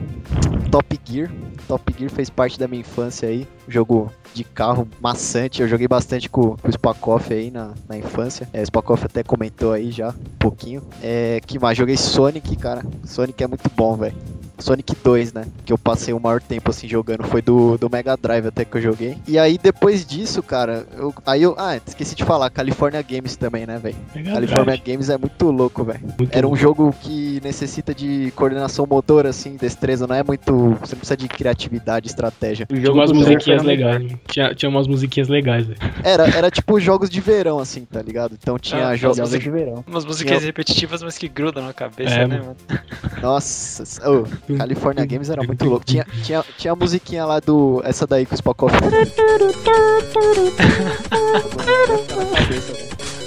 [0.72, 1.32] Top Gear.
[1.68, 6.30] Top Gear fez parte da minha infância aí, jogo de carro maçante, eu joguei bastante
[6.30, 8.48] com, o Spakoff aí na, na infância.
[8.54, 10.82] É, o Spakoff até comentou aí já, um pouquinho.
[11.02, 11.78] É, que mais?
[11.78, 12.84] Joguei Sonic, cara.
[13.04, 14.16] Sonic é muito bom, velho.
[14.60, 15.46] Sonic 2, né?
[15.66, 17.24] Que eu passei o maior tempo assim jogando.
[17.24, 19.18] Foi do, do Mega Drive até que eu joguei.
[19.28, 21.56] E aí depois disso, cara, eu, aí eu.
[21.58, 23.96] Ah, esqueci de falar, California Games também, né, velho?
[24.32, 26.00] California Games é muito louco, velho.
[26.32, 26.56] Era um bom.
[26.56, 30.06] jogo que necessita de coordenação motora, assim, destreza.
[30.08, 30.46] Não é muito.
[30.82, 32.66] Você não precisa de criatividade, estratégia.
[32.70, 34.12] O Tinha jogo umas do musiquinhas era legais.
[34.28, 35.80] Tinha, tinha umas musiquinhas legais, velho.
[36.04, 38.38] Era, era tipo jogos de verão, assim, tá ligado?
[38.42, 39.20] Então tinha Ah, jogos.
[39.20, 39.84] Música- de verão.
[39.88, 42.56] Umas musiquinhas Eu- repetitivas, mas que grudam na cabeça, É, né, mano.
[42.70, 42.82] mano?
[43.22, 44.26] Nossa, ô,
[44.58, 45.86] California Games era muito louco.
[45.86, 47.82] Tinha, tinha, tinha a musiquinha lá do.
[47.84, 48.76] Essa daí com o Spakoff.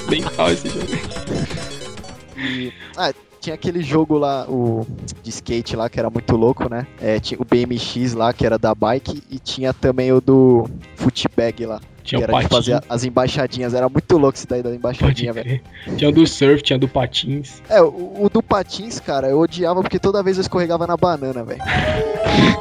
[0.09, 0.87] Bem tal esse jogo.
[2.37, 3.13] E, ah,
[3.43, 4.87] tinha aquele jogo lá, o
[5.21, 6.87] de skate lá, que era muito louco, né?
[7.01, 11.67] É, tinha o BMX lá, que era da bike, e tinha também o do footbag
[11.67, 11.81] lá.
[12.05, 12.67] Tinha que o era de patins.
[12.67, 13.75] fazer as embaixadinhas.
[13.75, 15.61] Era muito louco esse daí da embaixadinha, velho.
[15.97, 17.61] Tinha do surf, tinha do patins.
[17.69, 21.43] É, o, o do patins, cara, eu odiava porque toda vez eu escorregava na banana,
[21.43, 21.63] velho.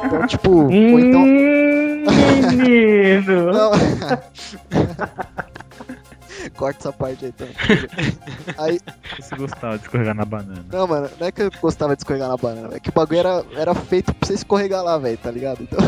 [0.04, 1.22] Então, tipo, ou então.
[1.22, 2.04] Hum,
[2.56, 3.52] menino!
[3.54, 3.70] Não.
[6.56, 7.54] Corta essa parte aí também.
[8.58, 8.80] Aí,
[9.20, 10.64] Você gostava de escorregar na banana.
[10.70, 13.18] não, mano, não é que eu gostava de escorregar na banana, é que o bagulho
[13.20, 15.62] era, era feito pra você escorregar lá, velho, tá ligado?
[15.62, 15.78] Então,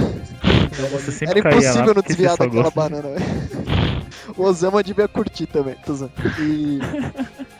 [0.90, 4.04] Você sempre era impossível não você desviar daquela gosta- banana, velho.
[4.36, 6.12] O Osama devia curtir também, tô zoando.
[6.40, 6.78] E,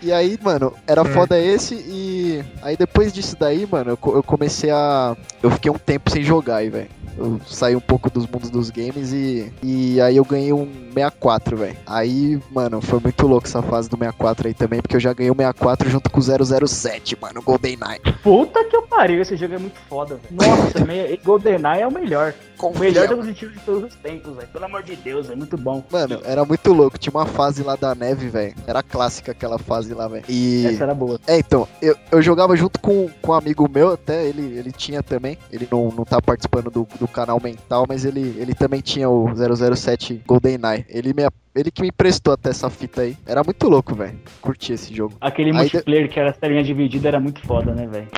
[0.02, 1.04] e aí, mano, era É.
[1.04, 5.16] foda esse e aí depois disso daí, mano, eu, eu comecei a.
[5.42, 6.88] Eu fiquei um tempo sem jogar aí, velho.
[7.16, 11.56] Eu saí um pouco dos mundos dos games e, e aí eu ganhei um 64,
[11.56, 11.76] velho.
[11.86, 15.30] Aí, mano, foi muito louco essa fase do 64 aí também, porque eu já ganhei
[15.30, 18.00] o 64 junto com o 007, mano, GoldenEye.
[18.22, 20.34] Puta que eu pariu, esse jogo é muito foda, velho.
[20.48, 20.84] Nossa,
[21.24, 22.34] GoldenEye é o melhor.
[22.70, 24.48] O melhor jogo de tiro de todos os tempos, velho.
[24.48, 25.84] Pelo amor de Deus, é muito bom.
[25.90, 26.98] Mano, era muito louco.
[26.98, 28.54] Tinha uma fase lá da neve, velho.
[28.66, 30.24] Era clássica aquela fase lá, velho.
[30.28, 30.66] E.
[30.66, 31.20] Essa era boa.
[31.26, 35.02] É, então, eu, eu jogava junto com, com um amigo meu, até ele, ele tinha
[35.02, 35.38] também.
[35.52, 39.28] Ele não, não tá participando do, do canal mental, mas ele, ele também tinha o
[39.34, 40.84] 007 GoldenEye.
[40.88, 43.16] Ele, me, ele que me emprestou até essa fita aí.
[43.26, 44.18] Era muito louco, velho.
[44.40, 45.14] Curti esse jogo.
[45.20, 48.08] Aquele Aí multiplayer que era telinha dividida era muito foda, né, velho?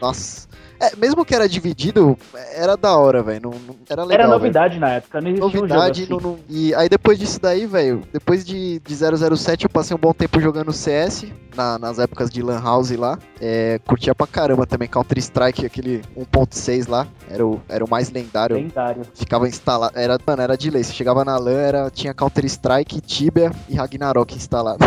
[0.00, 0.49] Nossa.
[0.80, 2.16] É, mesmo que era dividido,
[2.54, 3.40] era da hora, velho.
[3.42, 4.24] Não, não- Era legal.
[4.24, 6.42] Era novidade na época, não existia Novidade, um jogo não- assim.
[6.48, 10.12] não- e aí depois disso daí, velho, depois de, de 007 eu passei um bom
[10.14, 14.88] tempo jogando CS, na- nas épocas de Lan House lá, é, curtia pra caramba também,
[14.88, 19.02] Counter Strike, aquele 1.6 lá, era o, era o mais lendário, Lendário.
[19.14, 23.00] ficava instalado, era, mano, era de lei, você chegava na LAN, era, tinha Counter Strike,
[23.02, 24.78] Tibia e Ragnarok instalado.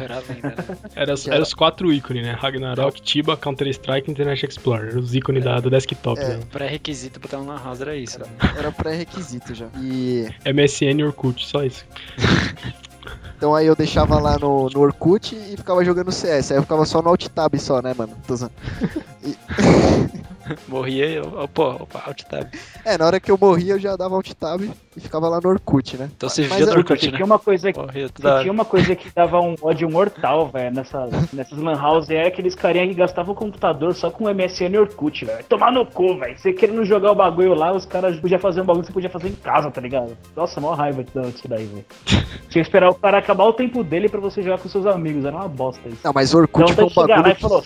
[0.00, 0.76] Era lenda, né?
[0.94, 2.30] Era, era os quatro ícones, né?
[2.32, 4.96] Ragnarok, Tiba, Counter-Strike e Internet Explorer.
[4.96, 6.28] Os ícones da, do desktop, É.
[6.28, 6.40] né?
[6.50, 8.18] Pré-requisito pra ter um lan house era isso.
[8.18, 8.26] né?
[8.56, 9.66] Era pré-requisito já.
[9.80, 11.84] E MSN e Orkut, só isso.
[13.36, 16.84] então aí eu deixava lá no, no Orkut e ficava jogando CS, aí eu ficava
[16.84, 18.14] só no Alt Tab só, né, mano?
[18.26, 18.52] Tô zoando.
[20.68, 22.48] Morria e eu, oh, pô, opa, alt tab.
[22.84, 25.48] É, na hora que eu morria eu já dava Alt Tab e ficava lá no
[25.50, 26.10] Orkut, né?
[26.16, 27.16] Então você vivia é- do Orkut, né?
[27.16, 31.32] tinha uma coisa que Morria tinha uma coisa que dava um ódio mortal, velho, nessas,
[31.32, 35.24] nessas lan house, é aqueles carinha que gastavam o computador só com MSN e Orkut,
[35.24, 35.44] velho.
[35.44, 36.38] Tomar no cu, velho.
[36.38, 39.10] Você querendo jogar o bagulho lá, os caras podiam fazer um bagulho que você podia
[39.10, 40.16] fazer em casa, tá ligado?
[40.36, 41.84] Nossa, mó raiva disso daí, velho.
[42.48, 45.24] Tinha que esperar o cara acabar o tempo dele pra você jogar com seus amigos,
[45.24, 46.00] era uma bosta isso.
[46.02, 47.62] Não, mas Orkut Então foi um lá bagulho e falou.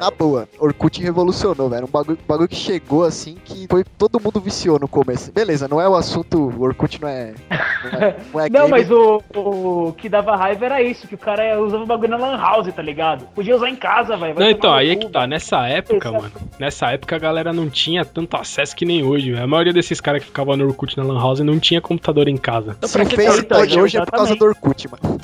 [0.00, 1.86] Na boa, Orkut revolucionou, velho.
[1.86, 5.32] Um bagulho, bagulho que chegou assim que foi todo mundo viciou no começo.
[5.32, 6.38] Beleza, não é o assunto.
[6.56, 7.34] O Orkut não é.
[7.50, 11.18] Não, é, não, é Não, mas o, o que dava raiva era isso, que o
[11.18, 13.24] cara usava o bagulho na lan house, tá ligado?
[13.34, 14.34] Podia usar em casa, velho.
[14.34, 15.26] vai Não, então, aí é que tá.
[15.26, 16.32] Nessa época, Esse é- mano.
[16.58, 19.44] Nessa época a galera não tinha tanto acesso que nem hoje, velho.
[19.44, 22.36] A maioria desses caras que ficavam no Orkut na Lan House não tinha computador em
[22.36, 22.74] casa.
[22.76, 24.38] Então, Se pra o que Face então, hoje é por causa exatamente.
[24.38, 25.20] do Orkut, mano.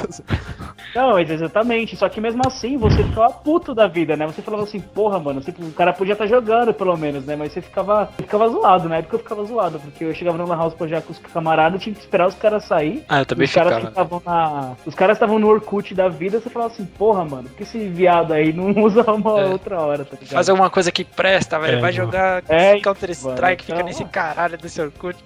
[0.94, 1.96] Não, mas exatamente.
[1.96, 4.26] Só que mesmo assim, você ficava puto da vida, né?
[4.26, 7.36] Você falava assim, porra, mano, você- o cara podia estar jogando, pelo menos, né?
[7.36, 10.56] Mas você ficava, ficava zoado, na época eu ficava zoado, porque eu chegava no Lan
[10.56, 13.04] House pra jogar com os camaradas, tinha que esperar os caras sair.
[13.08, 14.22] Ah, eu também os caras ficava.
[14.24, 14.72] na.
[14.84, 17.78] Os caras estavam no Orkut da vida, você falava assim, porra, mano, por que esse
[17.88, 19.46] viado aí não usa uma É.
[19.46, 20.34] outra hora, tá ligado?
[20.34, 21.78] Faz alguma coisa que presta, velho.
[21.78, 22.04] É, Vai mano.
[22.04, 25.16] jogar É, Counter-Strike, mano, fica então- nesse caralho desse Orkut.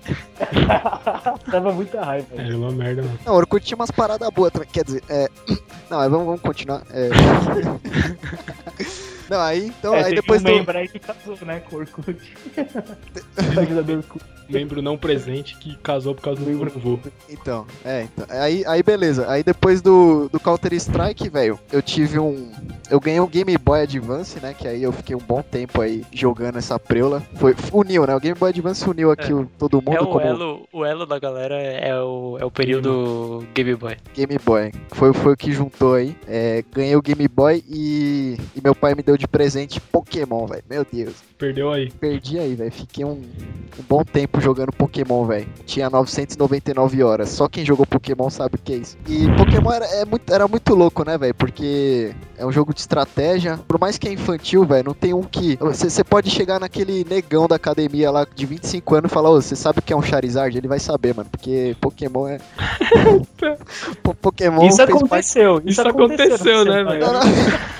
[1.50, 2.26] Dava muita raiva.
[2.36, 3.18] Era uma merda, mano.
[3.24, 4.50] Não, Orkut tinha umas paradas boas.
[4.72, 5.28] Quer dizer, é.
[5.90, 6.82] Não, mas vamos, vamos continuar.
[6.92, 7.10] É...
[9.30, 10.50] Não, aí, então, é, aí depois um do.
[10.50, 12.16] membro aí que casou, né, com o Orkut.
[14.50, 16.98] Membro não presente que casou por causa do Membro- vô.
[17.28, 18.26] Então, é, então.
[18.28, 19.30] Aí, aí beleza.
[19.30, 22.50] Aí depois do, do Counter Strike, velho, eu tive um.
[22.90, 24.52] Eu ganhei um Game Boy Advance, né?
[24.52, 27.22] Que aí eu fiquei um bom tempo aí jogando essa preula.
[27.36, 28.16] Foi, uniu, né?
[28.16, 29.34] O Game Boy Advance uniu aqui É.
[29.34, 32.50] o- todo mundo É o como elo, o elo da galera é o, é o
[32.50, 33.96] período Game Boy.
[34.12, 34.72] Game Boy.
[34.90, 36.16] Foi, foi o que juntou aí.
[36.26, 40.62] É, ganhei o Game Boy e, e meu pai me deu de presente Pokémon, velho.
[40.68, 41.14] Meu Deus.
[41.36, 41.90] Perdeu aí.
[41.90, 42.72] Perdi aí, velho.
[42.72, 45.46] Fiquei um, um bom tempo jogando Pokémon, velho.
[45.66, 47.28] Tinha 999 horas.
[47.30, 48.96] Só quem jogou Pokémon sabe o que é isso.
[49.06, 51.34] E Pokémon era, é muito, era muito louco, né, velho?
[51.34, 53.58] Porque é um jogo de estratégia.
[53.68, 55.56] Por mais que é infantil, velho, não tem um que.
[55.60, 59.54] Você pode chegar naquele negão da academia lá de 25 anos e falar: Ô, você
[59.54, 60.56] sabe o que é um Charizard?
[60.56, 61.28] Ele vai saber, mano.
[61.30, 62.38] Porque Pokémon é.
[64.02, 65.60] Po- Pokémon Isso aconteceu.
[65.64, 67.70] Isso aconteceu, né, não sei, velho?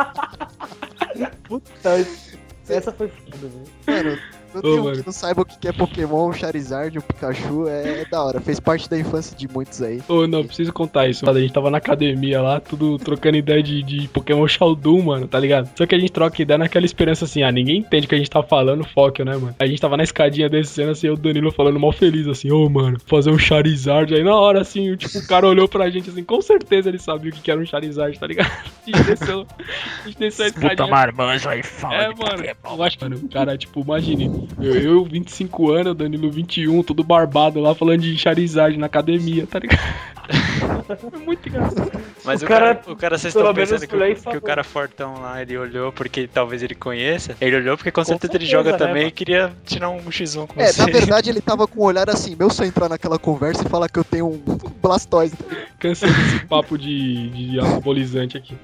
[1.82, 2.06] Puta,
[2.68, 3.64] essa foi foda, velho.
[3.86, 4.18] Mano,
[4.54, 8.02] não tem um que não saiba o que é Pokémon, o Charizard, o Pikachu, é,
[8.02, 8.40] é da hora.
[8.40, 10.00] Fez parte da infância de muitos aí.
[10.08, 11.28] Ô, não, preciso contar isso.
[11.28, 15.38] A gente tava na academia lá, tudo trocando ideia de, de Pokémon Showdown, mano, tá
[15.38, 15.68] ligado?
[15.76, 18.18] Só que a gente troca ideia naquela esperança assim, ah, ninguém entende o que a
[18.18, 19.54] gente tá falando, foco, né, mano?
[19.58, 22.98] A gente tava na escadinha descendo assim, o Danilo falando mal feliz, assim, ô, mano,
[23.06, 24.14] fazer um Charizard.
[24.14, 27.30] Aí na hora, assim, tipo, o cara olhou pra gente assim, com certeza ele sabia
[27.30, 28.50] o que era um Charizard, tá ligado?
[28.50, 29.46] A gente desceu,
[30.04, 30.88] a gente desceu a Puta escadinha.
[30.88, 32.76] marmanjo aí, fala É, de mano, Pokémon.
[32.76, 37.02] eu acho que, mano, o cara, tipo, imagine, eu, eu 25 anos, Danilo 21, todo
[37.02, 39.80] barbado lá falando de Charizard na academia, tá ligado?
[41.10, 41.90] Foi muito engraçado.
[42.24, 44.62] Mas O o, cara, cara, o cara, vocês estão pensando que, o- que o cara
[44.62, 47.34] fortão lá, ele olhou porque talvez ele conheça.
[47.40, 50.46] Ele olhou porque com, Com certeza, ele joga né, também e queria tirar um X1
[50.46, 50.80] com É, você.
[50.82, 53.88] na verdade ele tava com um olhar assim, meu só entrar naquela conversa e falar
[53.88, 54.40] que eu tenho um
[54.82, 55.34] Blastoise.
[55.78, 58.54] Cansei desse papo de, de anabolizante aqui.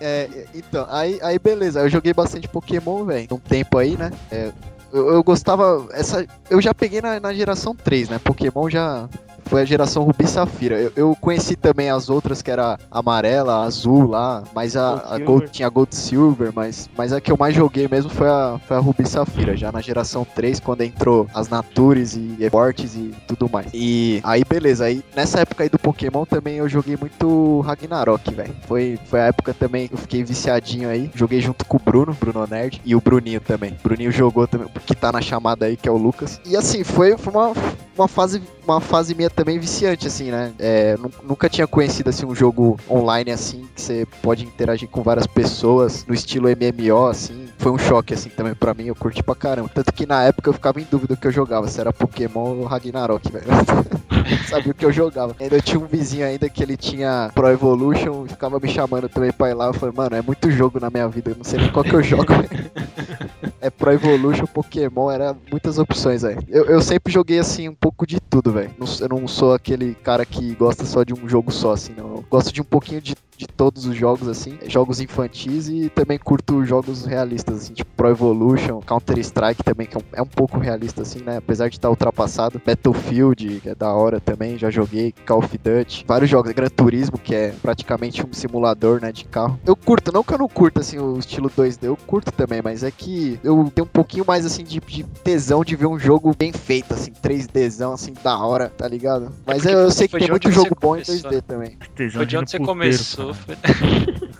[0.00, 4.10] É, é, então, aí, aí beleza, eu joguei bastante Pokémon, velho, um tempo aí, né?
[4.30, 4.52] É,
[4.92, 8.18] eu, eu gostava, essa, eu já peguei na, na geração 3, né?
[8.18, 9.08] Pokémon já
[9.50, 10.80] foi a geração Rubi Safira.
[10.80, 15.18] Eu, eu conheci também as outras, que era amarela, azul lá, mas a, Gold a.
[15.18, 18.76] Gold, tinha Gold Silver, mas, mas a que eu mais joguei mesmo foi a, foi
[18.76, 23.50] a Rubi Safira, já na geração 3, quando entrou as Natures e Evortes e tudo
[23.50, 23.66] mais.
[23.74, 28.54] E aí, beleza, aí nessa época aí do Pokémon também eu joguei muito Ragnarok, velho.
[28.68, 31.10] Foi, foi a época também que eu fiquei viciadinho aí.
[31.12, 33.72] Joguei junto com o Bruno, Bruno Nerd, e o Bruninho também.
[33.72, 36.40] O Bruninho jogou também, que tá na chamada aí, que é o Lucas.
[36.46, 37.52] E assim, foi, foi uma,
[37.96, 40.52] uma fase, uma fase minha também viciante, assim, né?
[40.58, 45.02] É, nu- nunca tinha conhecido, assim, um jogo online, assim, que você pode interagir com
[45.02, 47.48] várias pessoas, no estilo MMO, assim.
[47.60, 49.68] Foi um choque, assim, também pra mim, eu curti pra caramba.
[49.68, 52.56] Tanto que na época eu ficava em dúvida o que eu jogava, se era Pokémon
[52.56, 53.44] ou Ragnarok, velho.
[54.48, 55.36] Sabia o que eu jogava.
[55.38, 59.10] Ainda eu tinha um vizinho ainda que ele tinha Pro Evolution e ficava me chamando
[59.10, 59.66] também pra ir lá.
[59.66, 61.94] Eu falei, mano, é muito jogo na minha vida, eu não sei nem qual que
[61.94, 62.32] eu jogo.
[63.60, 66.42] é Pro Evolution, Pokémon, era muitas opções, velho.
[66.48, 68.70] Eu, eu sempre joguei assim um pouco de tudo, velho.
[69.00, 72.06] Eu não sou aquele cara que gosta só de um jogo só, assim, não.
[72.06, 74.58] Eu gosto de um pouquinho de, de todos os jogos, assim.
[74.66, 79.98] Jogos infantis e também curto jogos realistas, assim, tipo Pro Evolution, Counter-Strike também, que é
[79.98, 81.38] um, é pouco realista, assim, né?
[81.38, 82.60] Apesar de estar ultrapassado.
[82.64, 85.14] Battlefield, que é da hora também, já joguei.
[85.26, 86.04] Call of Duty.
[86.06, 86.52] Vários jogos.
[86.52, 89.58] Gran Turismo, que é praticamente um simulador, né, de carro.
[89.64, 92.82] Eu curto, não que eu não curto, assim, o estilo 2D, eu curto também, mas
[92.82, 96.34] é que eu tenho um pouquinho mais, assim, de, de tesão de ver um jogo
[96.36, 99.32] bem feito, assim, 3Dzão, assim, da hora, tá ligado?
[99.46, 101.40] Mas porque eu, eu sei que tem muito jogo bom em começou, 2D né?
[101.46, 101.78] também.
[101.94, 103.29] Tesão Foi de onde você começou.
[103.34, 103.56] Foi-?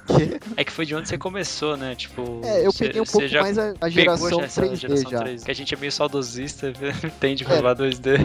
[0.57, 1.95] É que foi de onde você começou, né?
[1.95, 2.41] Tipo.
[2.45, 5.11] É, eu você- peguei um pouco já mais a, a geração já essa 3D geração
[5.11, 5.19] já.
[5.23, 6.73] 3D, Que a gente é meio saudosista,
[7.21, 7.47] tende É.
[7.47, 8.19] pra levar 2D.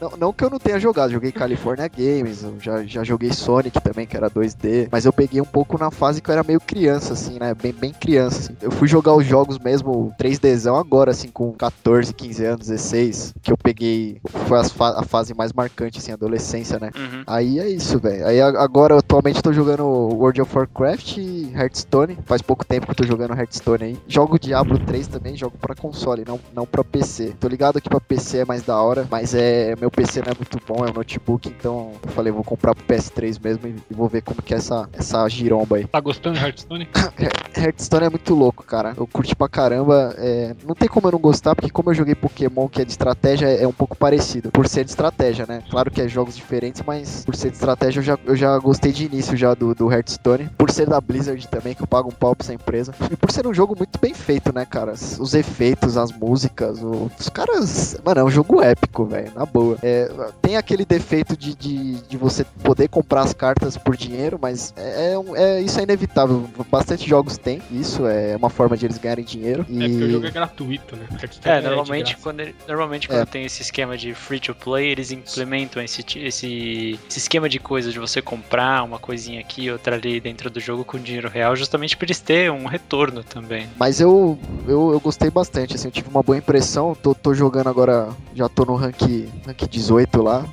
[0.00, 4.06] Não, não que eu não tenha jogado, joguei California Games, já, já joguei Sonic também,
[4.06, 7.12] que era 2D, mas eu peguei um pouco na fase que eu era meio criança,
[7.12, 7.54] assim, né?
[7.54, 8.56] Bem, bem criança, assim.
[8.60, 13.52] Eu fui jogar os jogos mesmo 3Dzão agora, assim, com 14, 15 anos, 16, que
[13.52, 16.90] eu peguei, foi a fase mais marcante, assim, adolescência, né?
[16.96, 17.22] Uhum.
[17.26, 18.26] Aí é isso, velho.
[18.26, 22.18] Aí a- agora, atualmente, tô jogando World of Warcraft e Hearthstone.
[22.24, 23.98] Faz pouco tempo que eu tô jogando Hearthstone aí.
[24.06, 27.34] Jogo Diablo 3 também, jogo pra console, não, não pra PC.
[27.38, 30.34] Tô ligado que pra PC é mais da hora, mas é meu PC não é
[30.34, 34.08] muito bom, é um notebook, então eu falei, vou comprar pro PS3 mesmo e, vou
[34.08, 35.86] ver como que é essa, essa giromba aí.
[35.86, 36.88] Tá gostando de Hearthstone?
[37.56, 38.94] Hearthstone é muito louco, cara.
[38.96, 40.14] Eu curti pra caramba.
[40.18, 42.90] é, Não tem como eu não gostar, porque como eu joguei Pokémon, que é de
[42.90, 44.50] estratégia, é um pouco parecido.
[44.50, 45.62] Por ser de estratégia, né?
[45.70, 48.92] Claro que é jogos diferentes, mas por ser de estratégia, eu já, eu já gostei
[48.92, 50.48] de início já do, do Hearthstone.
[50.58, 52.92] Por ser da Blizzard também, que eu pago um pau pra essa empresa.
[53.10, 54.92] E por ser um jogo muito bem feito, né, cara?
[54.92, 57.96] Os efeitos, as músicas, o- os caras...
[58.04, 59.76] Mano, é um jogo épico, velho, na boa.
[59.82, 60.10] É,
[60.42, 65.14] tem aquele defeito de, de, de você poder comprar as cartas por dinheiro, mas é,
[65.14, 66.48] é é- isso é inevitável.
[66.70, 69.64] Bastante jogos têm isso, é uma forma de eles ganharem dinheiro.
[69.68, 69.84] E...
[69.84, 71.06] É porque o jogo é gratuito, né?
[71.44, 73.08] É, de normalmente quando, ele- normalmente É.
[73.14, 77.58] quando tem esse esquema de free to play, eles implementam esse, esse, esse esquema de
[77.58, 81.54] coisa de você comprar uma coisinha aqui, outra ali dentro do jogo com dinheiro real,
[81.56, 83.68] justamente para eles terem um retorno também.
[83.78, 86.94] Mas eu, eu, eu gostei bastante, assim, eu tive uma boa impressão.
[86.94, 89.00] Tô, tô jogando agora, já tô no rank,
[89.46, 90.46] rank 18 lá.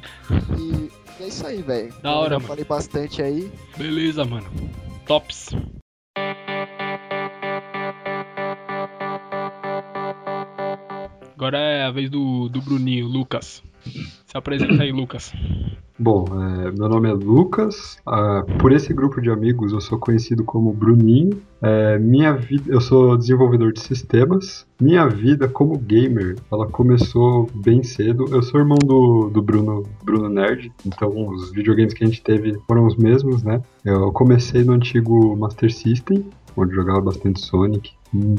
[0.57, 1.93] E, e é isso aí, velho.
[2.01, 2.47] Da Eu hora, já mano.
[2.47, 3.51] falei bastante aí.
[3.77, 4.47] Beleza, mano.
[5.05, 5.49] Tops.
[11.35, 13.61] Agora é a vez do, do Bruninho, Lucas.
[14.25, 15.31] Se apresenta aí, Lucas.
[15.97, 17.97] Bom, é, meu nome é Lucas.
[18.05, 21.41] ah, por esse grupo de amigos eu sou conhecido como Bruninho.
[21.61, 24.67] É, minha vida, eu sou desenvolvedor de sistemas.
[24.79, 28.25] Minha vida como gamer, ela começou bem cedo.
[28.29, 32.59] Eu sou irmão do, do Bruno, Bruno Nerd, então os videogames que a gente teve
[32.67, 33.61] foram os mesmos, né?
[33.85, 36.25] Eu comecei no antigo Master System,
[36.57, 37.93] onde jogava bastante Sonic,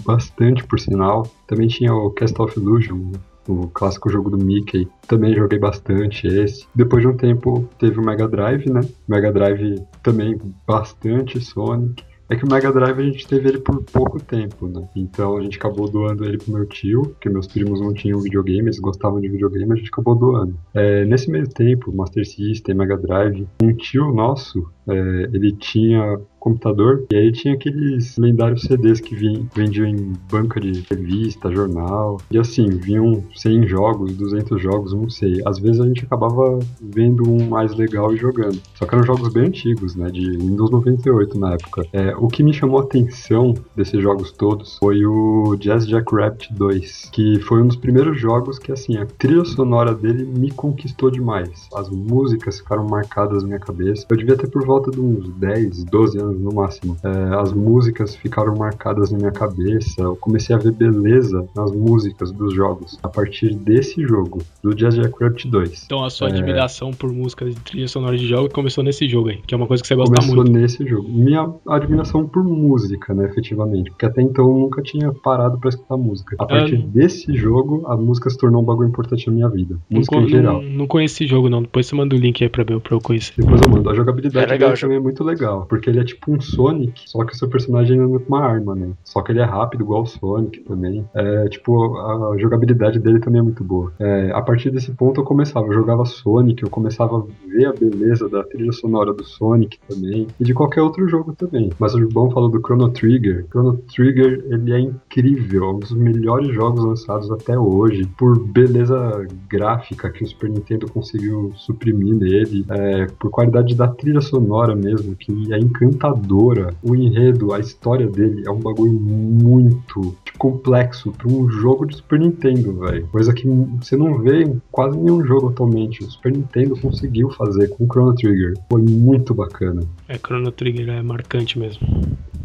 [0.04, 1.26] bastante por sinal.
[1.46, 3.12] Também tinha o Castle of Illusion,
[3.48, 4.88] o clássico jogo do Mickey.
[5.06, 6.66] Também joguei bastante esse.
[6.74, 8.80] Depois de um tempo teve o Mega Drive, né?
[9.08, 12.04] Mega Drive também bastante Sonic.
[12.28, 14.88] É que o Mega Drive a gente teve ele por pouco tempo, né?
[14.96, 18.62] Então a gente acabou doando ele pro meu tio, porque meus primos não tinham videogame,
[18.62, 20.58] eles gostavam de videogame, a gente acabou doando.
[20.74, 27.04] É, nesse meio tempo, Master System, Mega Drive, um tio nosso, é, ele tinha computador
[27.10, 29.16] e aí tinha aqueles lendários CDs que
[29.52, 35.42] vendiam em banca de revista, jornal e assim, vinham 100 jogos, 200 jogos, não sei.
[35.44, 38.60] Às vezes a gente acabava vendo um mais legal e jogando.
[38.74, 41.84] Só que eram jogos bem antigos, né, de Windows 98 na época.
[41.92, 47.10] É, o que me chamou a atenção desses jogos todos foi o Jazz Jackrabbit 2,
[47.12, 51.68] que foi um dos primeiros jogos que assim, a trilha sonora dele me conquistou demais.
[51.74, 54.06] As músicas ficaram marcadas na minha cabeça.
[54.08, 56.96] Eu devia ter por volta de uns 10, 12 anos no máximo.
[57.02, 60.02] É, as músicas ficaram marcadas na minha cabeça.
[60.02, 64.94] Eu comecei a ver beleza nas músicas dos jogos a partir desse jogo, do Jazz
[64.94, 65.84] Jackrabbit 2.
[65.86, 66.32] Então a sua É.
[66.32, 69.66] admiração por músicas de trilha sonora de jogo começou nesse jogo aí, que é uma
[69.66, 70.52] coisa que você gosta Começou muito.
[70.52, 71.08] nesse jogo.
[71.08, 73.90] Minha admiração por música, né, efetivamente.
[73.90, 76.36] Porque até então eu nunca tinha parado pra escutar música.
[76.38, 79.76] A partir não- desse jogo, a música se tornou um bagulho importante na minha vida.
[79.90, 80.62] Não, Música con- em geral.
[80.62, 81.62] não, não conheci esse jogo, não.
[81.62, 83.32] Depois você manda o link aí pra, eu- pra eu conhecer.
[83.38, 83.88] Depois eu mando.
[83.88, 87.02] A jogabilidade É legal dele também é muito legal, porque ele é tipo um Sonic,
[87.06, 88.90] só que o seu personagem anda com uma arma, né?
[89.04, 91.04] Só que ele é rápido, igual o Sonic também.
[91.14, 93.92] É, tipo, a jogabilidade dele também é muito boa.
[93.98, 97.72] É, a partir desse ponto eu começava, eu jogava Sonic, eu começava a ver a
[97.72, 101.70] beleza da trilha sonora do Sonic também, e de qualquer outro jogo também.
[101.78, 103.46] Mas o João falou do Chrono Trigger.
[103.50, 109.26] Chrono Trigger, ele é incrível, é um dos melhores jogos lançados até hoje, por beleza
[109.48, 115.14] gráfica que o Super Nintendo conseguiu suprimir nele, é, por qualidade da trilha sonora mesmo,
[115.16, 116.74] que é encantadora.
[116.82, 122.20] O enredo, a história dele é um bagulho muito complexo para um jogo de Super
[122.20, 123.06] Nintendo, velho.
[123.08, 126.04] Coisa que você não vê em quase nenhum jogo atualmente.
[126.04, 128.54] O Super Nintendo conseguiu fazer com o Chrono Trigger.
[128.70, 129.82] Foi muito bacana.
[130.08, 131.86] É, Chrono Trigger é marcante mesmo.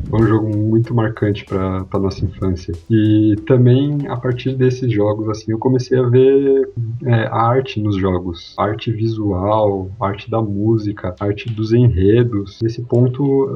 [0.10, 2.74] Foi um jogo muito marcante para nossa infância.
[2.90, 6.70] E também, a partir desses jogos, assim, eu comecei a ver
[7.06, 8.54] é, a arte nos jogos.
[8.58, 12.60] Arte visual, arte da música, arte dos enredos.
[12.62, 13.50] Nesse ponto,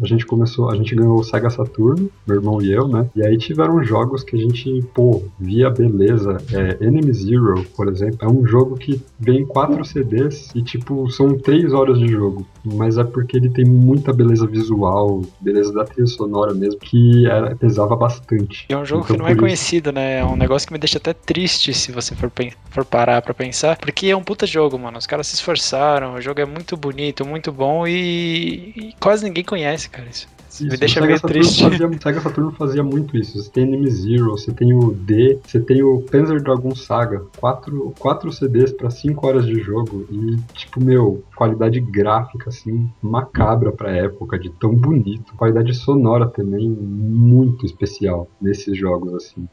[0.00, 3.08] a gente começou, a gente ganhou o Sega Saturn, meu irmão e eu, né?
[3.14, 6.38] E aí tiveram jogos que a gente, pô, via beleza.
[6.52, 11.36] É, Enemy Zero, por exemplo, é um jogo que vem quatro CDs e, tipo, são
[11.36, 12.46] três horas de jogo.
[12.64, 17.54] Mas é porque ele tem muita beleza visual, beleza da trilha sonora mesmo, que era,
[17.56, 18.66] pesava bastante.
[18.68, 20.20] E é um jogo Então, que não é conhecido, né?
[20.20, 22.30] É um negócio que me deixa até triste se você for,
[22.70, 23.76] for parar pra pensar.
[23.76, 24.98] Porque é um puta jogo, mano.
[24.98, 29.44] Os caras se esforçaram, o jogo é muito bonito, muito bom e, e quase ninguém
[29.44, 30.08] conhece, cara.
[30.08, 30.28] Isso,
[30.64, 31.62] isso me deixa meio triste.
[31.62, 33.40] Fazia, Sega Saturn fazia muito isso.
[33.40, 37.22] Você tem Enemy Zero, você tem o D, você tem o Panzer Dragon Saga.
[37.38, 40.06] Quatro, quatro CDs pra 5 horas de jogo.
[40.10, 45.34] E, tipo, meu, qualidade gráfica, assim, macabra pra época, de tão bonito.
[45.36, 49.48] Qualidade sonora também muito especial nesses jogos, assim.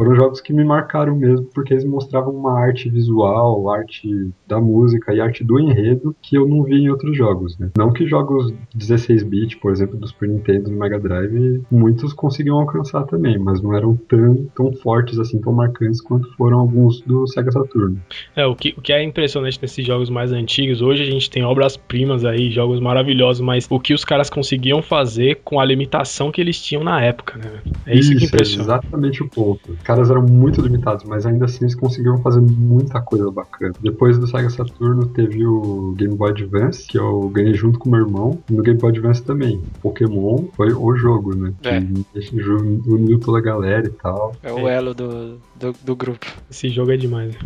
[0.00, 5.12] Foram jogos que me marcaram mesmo, porque eles mostravam uma arte visual, arte da música
[5.12, 7.70] e arte do enredo que eu não vi em outros jogos, né?
[7.76, 12.58] Não que jogos 16-bit, por exemplo, do Super Nintendo e do Mega Drive, muitos conseguiam
[12.58, 17.26] alcançar também, mas não eram tão, tão fortes assim, tão marcantes quanto foram alguns do
[17.26, 17.98] Sega Saturn.
[18.34, 21.44] É, o que, o que é impressionante nesses jogos mais antigos, hoje a gente tem
[21.44, 26.40] obras-primas aí, jogos maravilhosos, mas o que os caras conseguiam fazer com a limitação que
[26.40, 27.60] eles tinham na época, né?
[27.84, 28.62] É isso, que impressiona.
[28.62, 29.76] exatamente o ponto.
[29.90, 33.72] Os caras eram muito limitados, mas ainda assim eles conseguiram fazer muita coisa bacana.
[33.80, 37.98] Depois do Sega Saturno teve o Game Boy Advance, que eu ganhei junto com meu
[37.98, 38.38] irmão.
[38.48, 39.60] E no Game Boy Advance também.
[39.82, 41.52] Pokémon foi o jogo, né?
[41.64, 41.80] É.
[41.80, 42.40] Que
[42.86, 44.32] uniu toda a galera e tal.
[44.44, 46.24] É o elo do, do, do grupo.
[46.48, 47.36] Esse jogo é demais.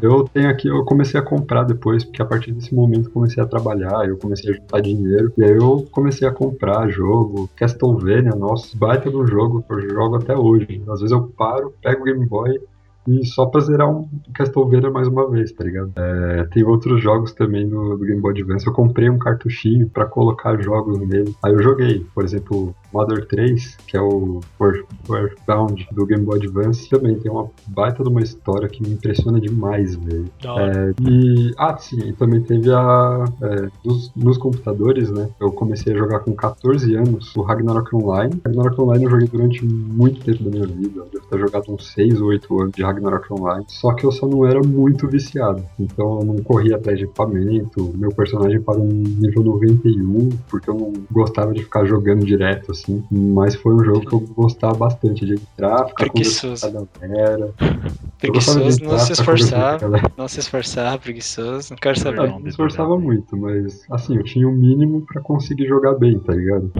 [0.00, 3.42] Eu tenho aqui, eu comecei a comprar depois, porque a partir desse momento eu comecei
[3.42, 8.30] a trabalhar, eu comecei a juntar dinheiro, e aí eu comecei a comprar jogo, Castlevania,
[8.30, 10.82] nossa, baita do jogo eu jogo até hoje.
[10.88, 12.58] Às vezes eu paro, pego o Game Boy
[13.06, 15.92] e só pra zerar um Castlevania mais uma vez, tá ligado?
[15.96, 18.66] É, tem outros jogos também no, do Game Boy Advance.
[18.66, 21.34] Eu comprei um cartuchinho pra colocar jogos nele.
[21.44, 26.38] Aí eu joguei, por exemplo, Mother 3, que é o Earth- Earthbound do Game Boy
[26.38, 30.26] Advance, também tem uma baita de uma história que me impressiona demais, velho.
[30.60, 33.24] É, e, ah, sim, também teve a.
[33.42, 35.28] é, dos- nos computadores, né?
[35.40, 38.40] Eu comecei a jogar com 14 anos o Ragnarok Online.
[38.44, 41.00] Ragnarok Online eu joguei durante muito tempo da minha vida.
[41.00, 43.64] Eu devo ter jogado uns 6 ou 8 anos de Ragnarok Online.
[43.68, 45.62] Só que eu só não era muito viciado.
[45.78, 47.92] Então eu não corria atrás de equipamento.
[47.96, 52.81] Meu personagem parou um nível 91, porque eu não gostava de ficar jogando direto, assim.
[53.10, 56.70] Mas foi um jogo que eu gostava bastante de entrar, ficar Preguiçoso.
[56.70, 57.54] com a galera.
[58.18, 60.12] Preguiçoso, não entrar, se ficar conversando esforçar.
[60.16, 61.70] Não se esforçar, preguiçoso.
[61.70, 62.20] Não quero saber.
[62.20, 66.18] Ah, eu me esforçava muito, mas assim, eu tinha o mínimo pra conseguir jogar bem,
[66.20, 66.72] tá ligado?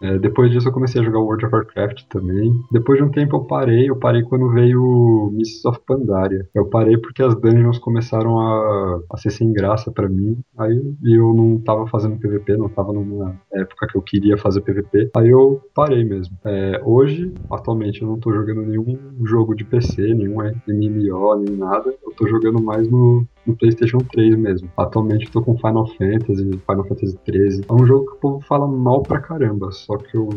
[0.00, 2.52] É, depois disso eu comecei a jogar World of Warcraft também.
[2.70, 6.48] Depois de um tempo eu parei, eu parei quando veio Mists of Pandaria.
[6.54, 10.38] Eu parei porque as dungeons começaram a, a ser sem graça pra mim.
[10.58, 15.10] Aí eu não tava fazendo PVP, não tava numa época que eu queria fazer PVP.
[15.16, 16.36] Aí eu parei mesmo.
[16.44, 21.94] É, hoje, atualmente, eu não tô jogando nenhum jogo de PC, nenhum MMO, nem nada.
[22.02, 24.70] Eu tô jogando mais no, no PlayStation 3 mesmo.
[24.76, 27.64] Atualmente eu tô com Final Fantasy, Final Fantasy 13.
[27.68, 30.28] É um jogo que o povo fala mal pra caramba, só que eu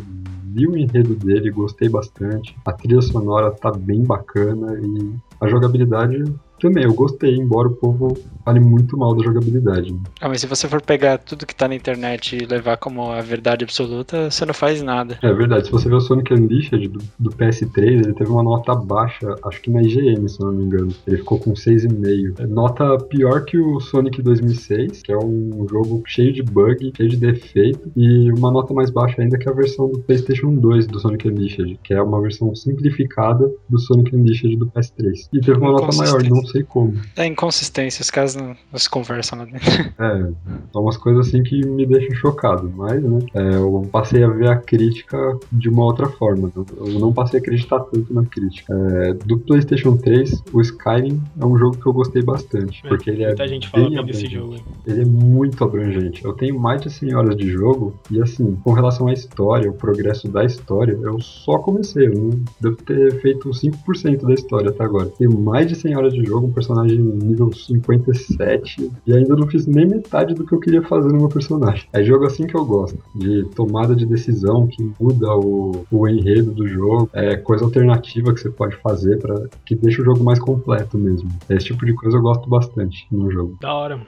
[0.46, 2.56] vi o enredo dele, gostei bastante.
[2.66, 6.24] A trilha sonora tá bem bacana e a jogabilidade
[6.64, 9.94] também, eu gostei, embora o povo fale muito mal da jogabilidade.
[10.22, 13.22] Ah, mas se você for pegar tudo que tá na internet e levar como a
[13.22, 15.20] verdade absoluta, você não faz nada.
[15.22, 18.74] É verdade, se você ver o Sonic Unleashed do, do PS3, ele teve uma nota
[18.74, 20.94] baixa, acho que na IGN, se não me engano.
[21.06, 22.40] Ele ficou com 6,5.
[22.40, 27.10] É Nota pior que o Sonic 2006, que é um jogo cheio de bug, cheio
[27.10, 31.00] de defeito, e uma nota mais baixa ainda que a versão do PlayStation 2 do
[31.00, 35.28] Sonic Unleashed, que é uma versão simplificada do Sonic Unleashed do PS3.
[35.34, 36.94] E teve uma nota maior, não sei como.
[37.18, 39.70] É inconsistência, os caras não, não se conversam lá dentro.
[40.00, 40.32] É,
[40.72, 44.48] são umas coisas assim que me deixam chocado, mas, né, é, eu passei a ver
[44.50, 45.18] a crítica
[45.52, 46.52] de uma outra forma.
[46.56, 48.74] Eu eu não passei a acreditar tanto na crítica.
[48.74, 53.24] É, do PlayStation 3, o Skyrim é um jogo que eu gostei bastante, porque ele
[53.24, 54.36] é Muita gente fala bem desse abrangente.
[54.36, 54.54] jogo.
[54.56, 54.64] hein?
[54.86, 56.24] Ele é muito abrangente.
[56.24, 59.74] Eu tenho mais de 100 horas de jogo e assim, com relação à história, o
[59.74, 62.08] progresso da história, eu só comecei.
[62.08, 62.30] Eu não
[62.62, 65.08] devo ter feito 5% da história até agora.
[65.18, 69.66] Tenho mais de 100 horas de jogo, um personagem nível 57 e ainda não fiz
[69.68, 71.86] nem metade do que eu queria fazer no meu personagem.
[71.94, 76.52] É jogo assim que eu gosto, de tomada de decisão que muda o, o enredo
[76.52, 80.40] do jogo, é coisa alternativa que você pode fazer para que deixa o jogo mais
[80.40, 81.30] completo mesmo.
[81.50, 83.58] Esse tipo de coisa eu gosto bastante no jogo.
[83.62, 84.02] Da hora.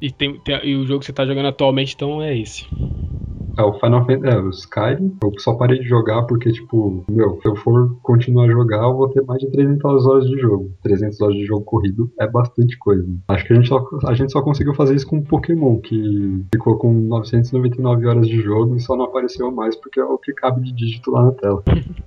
[0.00, 2.64] E, tem, tem- e o jogo que você tá jogando atualmente, então, é esse.
[3.58, 7.38] É, o Final Fantasy, é, o Skyrim, eu só parei de jogar porque, tipo, meu,
[7.40, 10.70] se eu for continuar a jogar, eu vou ter mais de 300 horas de jogo.
[10.82, 13.06] 300 horas de jogo corrido é bastante coisa.
[13.28, 16.44] Acho que a gente só, a gente só conseguiu fazer isso com o Pokémon, que
[16.52, 20.32] ficou com 999 horas de jogo e só não apareceu mais porque é o que
[20.32, 21.62] cabe de dígito lá na tela.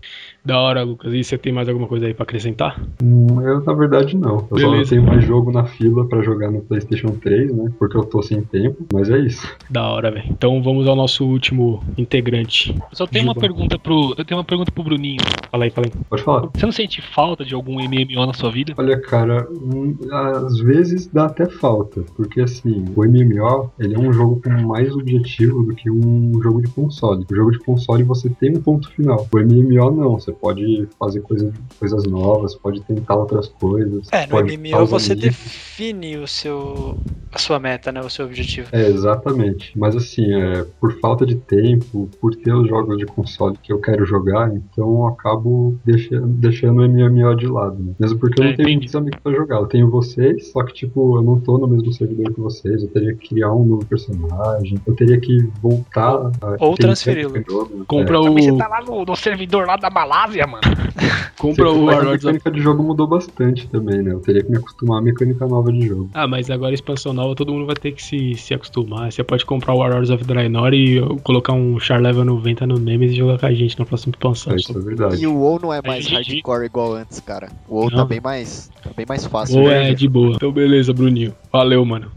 [0.45, 1.14] Da hora, Lucas.
[1.14, 2.78] E você tem mais alguma coisa aí pra acrescentar?
[3.02, 4.48] Hum, eu, na verdade, não.
[4.52, 4.90] Eu só não Beleza.
[4.91, 7.72] tenho mais jogo na fila pra jogar no PlayStation 3, né?
[7.78, 9.48] Porque eu tô sem tempo, mas é isso.
[9.70, 10.26] Da hora, velho.
[10.30, 12.76] Então vamos ao nosso último integrante.
[12.78, 14.14] Eu só tenho uma pergunta pro.
[14.18, 15.22] Eu tenho uma pergunta pro Bruninho.
[15.52, 15.94] Fala aí, fala aí.
[16.10, 16.49] Pode falar.
[16.53, 18.74] Você não sente falta de algum MMO na sua vida?
[18.78, 24.11] Olha, cara, hum, às vezes dá até falta, porque assim, o MMO, ele é um
[24.11, 27.26] jogo com mais objetivo do que um jogo de console.
[27.30, 29.28] O jogo de console você tem um ponto final.
[29.32, 34.07] O MMO não, você pode fazer coisa, coisas novas, pode tentar outras coisas.
[34.11, 36.97] É, no MMO você define o seu,
[37.31, 38.01] a sua meta, né?
[38.01, 38.69] O seu objetivo.
[38.72, 39.77] É, exatamente.
[39.77, 43.80] Mas assim, é, por falta de tempo, por ter os jogos de console que eu
[43.80, 47.77] quero jogar, então eu acabo deixando, deixando o MMO de lado.
[47.81, 47.93] né?
[47.99, 48.77] Mesmo porque eu É, não tenho entendi.
[48.80, 49.55] muitos amigos pra jogar.
[49.57, 52.81] Eu tenho vocês, só que tipo, eu não tô no mesmo servidor que vocês.
[52.81, 54.80] Eu teria que criar um novo personagem.
[54.85, 56.55] Eu teria que voltar a.
[56.60, 57.34] Ou transferi-lo.
[57.49, 57.85] jogo, né?
[57.88, 58.57] Compra Também você o.
[58.57, 60.61] tá lá no, no servidor lá da Malásia, mano.
[61.38, 63.22] Compra Sim, o a mecânica de jogo mudou bastante
[63.71, 64.13] também, né?
[64.13, 66.09] Eu teria que me acostumar à mecânica nova de jogo.
[66.13, 69.11] Ah, mas agora a expansão nova todo mundo vai ter que se, se acostumar.
[69.11, 73.15] Você pode comprar o Warlords of Draenor e colocar um char level 90 no Nemesis
[73.15, 74.53] e jogar com a gente na próxima expansão.
[74.53, 75.23] É, isso é verdade.
[75.23, 76.13] E o WoW não é mais GG.
[76.13, 77.49] hardcore igual antes, cara.
[77.67, 79.59] O WoW tá bem mais, tá bem mais fácil.
[79.59, 79.91] Ou né?
[79.91, 80.35] é de boa.
[80.35, 81.33] Então beleza, Bruninho.
[81.51, 82.11] Valeu, mano.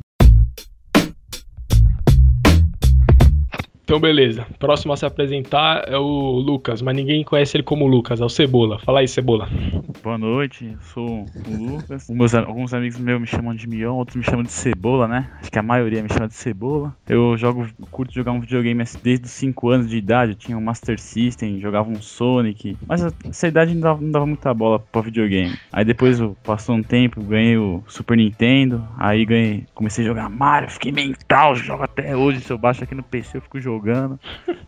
[3.88, 4.44] Então beleza.
[4.58, 6.02] Próximo a se apresentar é o
[6.40, 8.80] Lucas, mas ninguém conhece ele como Lucas, é o Cebola.
[8.80, 9.48] Fala aí, Cebola.
[10.02, 11.26] Boa noite, sou o
[11.56, 12.08] Lucas.
[12.10, 15.30] Meus- alguns amigos meus me chamam de Mion, outros me chamam de Cebola, né?
[15.40, 16.96] Acho que a maioria me chama de Cebola.
[17.08, 20.32] Eu jogo, curto jogar um videogame assim, desde os 5 anos de idade.
[20.32, 22.76] Eu tinha um Master System, jogava um Sonic.
[22.88, 25.54] Mas essa idade não dava, não dava muita bola pra videogame.
[25.72, 28.84] Aí depois passou um tempo, ganhei o Super Nintendo.
[28.98, 32.40] Aí ganhei, comecei a jogar Mario, fiquei mental, jogo até hoje.
[32.40, 33.75] Se eu baixo aqui no PC, eu fico jogando.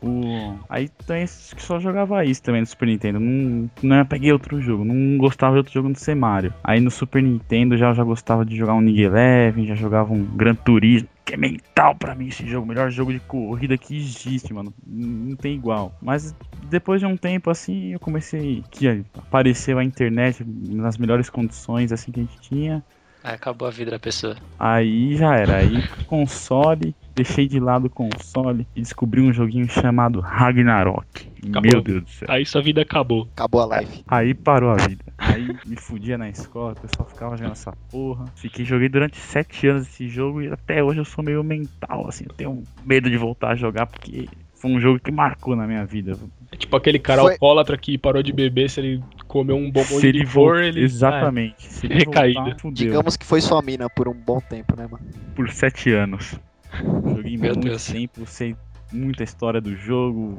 [0.03, 0.57] O...
[0.69, 3.21] Aí tem esses que só jogava isso também no Super Nintendo.
[3.21, 6.53] Não, não peguei outro jogo, não gostava de outro jogo no ser Mario.
[6.63, 10.25] Aí no Super Nintendo já, já gostava de jogar um League Eleven, já jogava um
[10.25, 11.09] Gran Turismo.
[11.25, 14.73] Que é mental pra mim esse jogo, melhor jogo de corrida que existe, mano.
[14.87, 15.95] Não tem igual.
[16.01, 16.35] Mas
[16.71, 18.65] depois de um tempo assim, eu comecei.
[18.71, 22.83] que apareceu a internet nas melhores condições assim que a gente tinha.
[23.29, 24.37] Aí acabou a vida da pessoa.
[24.59, 25.59] Aí já era.
[25.59, 31.31] Aí console, deixei de lado o console e descobri um joguinho chamado Ragnarok.
[31.43, 31.61] Acabou.
[31.61, 32.29] Meu Deus do céu.
[32.31, 33.29] Aí sua vida acabou.
[33.35, 34.03] Acabou a live.
[34.09, 35.05] Aí parou a vida.
[35.19, 38.25] Aí me fudia na escola, o pessoal ficava jogando essa porra.
[38.35, 42.25] Fiquei, joguei durante sete anos esse jogo e até hoje eu sou meio mental, assim.
[42.27, 44.27] Eu tenho medo de voltar a jogar porque
[44.59, 46.17] foi um jogo que marcou na minha vida.
[46.53, 49.85] É tipo aquele cara Foi- alcoólatra que parou de beber, se ele comeu um bombom
[49.85, 50.83] Se de ele licor, vol- ele...
[50.83, 51.65] Exatamente.
[51.67, 52.41] Se ele Recaída.
[52.41, 52.87] voltar, fudeu.
[52.87, 55.05] Digamos que foi sua mina por um bom tempo, né, mano?
[55.35, 56.39] por sete anos.
[57.15, 57.87] Joguei muito Deus.
[57.87, 58.55] tempo, sei
[58.93, 60.36] muita história do jogo,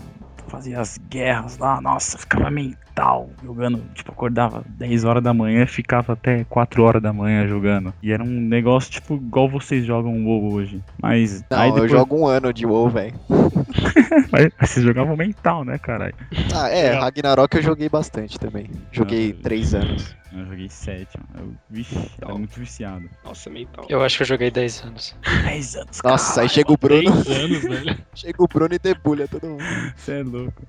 [0.50, 5.68] fazia as guerras lá, nossa, ficava mental jogando, tipo, acordava 10 horas da manhã e
[5.68, 7.94] ficava até 4 horas da manhã jogando.
[8.02, 10.82] E era um negócio, tipo, igual vocês jogam WoW hoje.
[11.02, 11.92] Mas Não, aí eu depois...
[11.92, 13.14] jogo um ano de WoW, velho.
[14.32, 16.16] Mas vocês jogavam mental, né, caralho?
[16.54, 18.70] Ah, é, Ragnarok eu joguei bastante também.
[18.92, 20.16] Joguei Ah, três anos.
[20.32, 21.50] Eu joguei 7, mano.
[21.50, 23.10] Eu, vixe, era muito viciado.
[23.24, 23.86] Nossa, mental.
[23.90, 25.16] Eu acho que eu joguei 10 anos.
[25.44, 27.98] 10 anos, Nossa, aí chega o Bruno, 10 anos, velho.
[28.14, 29.64] chega o Bruno e debulha todo mundo.
[29.96, 30.62] Você é louco.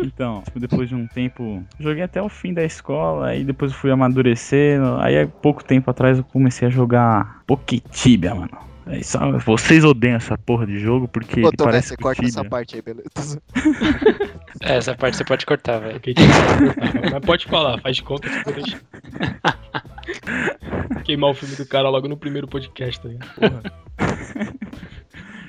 [0.00, 3.78] Então, tipo, depois de um tempo, joguei até o fim da escola, aí depois eu
[3.78, 4.96] fui amadurecendo.
[4.98, 8.73] Aí, há pouco tempo atrás, eu comecei a jogar Poketibia, mano.
[8.86, 12.24] Aí só, vocês odeiam essa porra de jogo porque Ô, ele Tomé, parece você corta
[12.24, 13.42] essa parte aí, beleza?
[14.62, 16.00] É, essa parte você pode cortar, velho.
[17.12, 18.80] Mas pode falar, faz de conta que deixar.
[21.04, 23.34] Queimar o filme do cara logo no primeiro podcast, tá ligado?
[23.34, 23.62] Porra.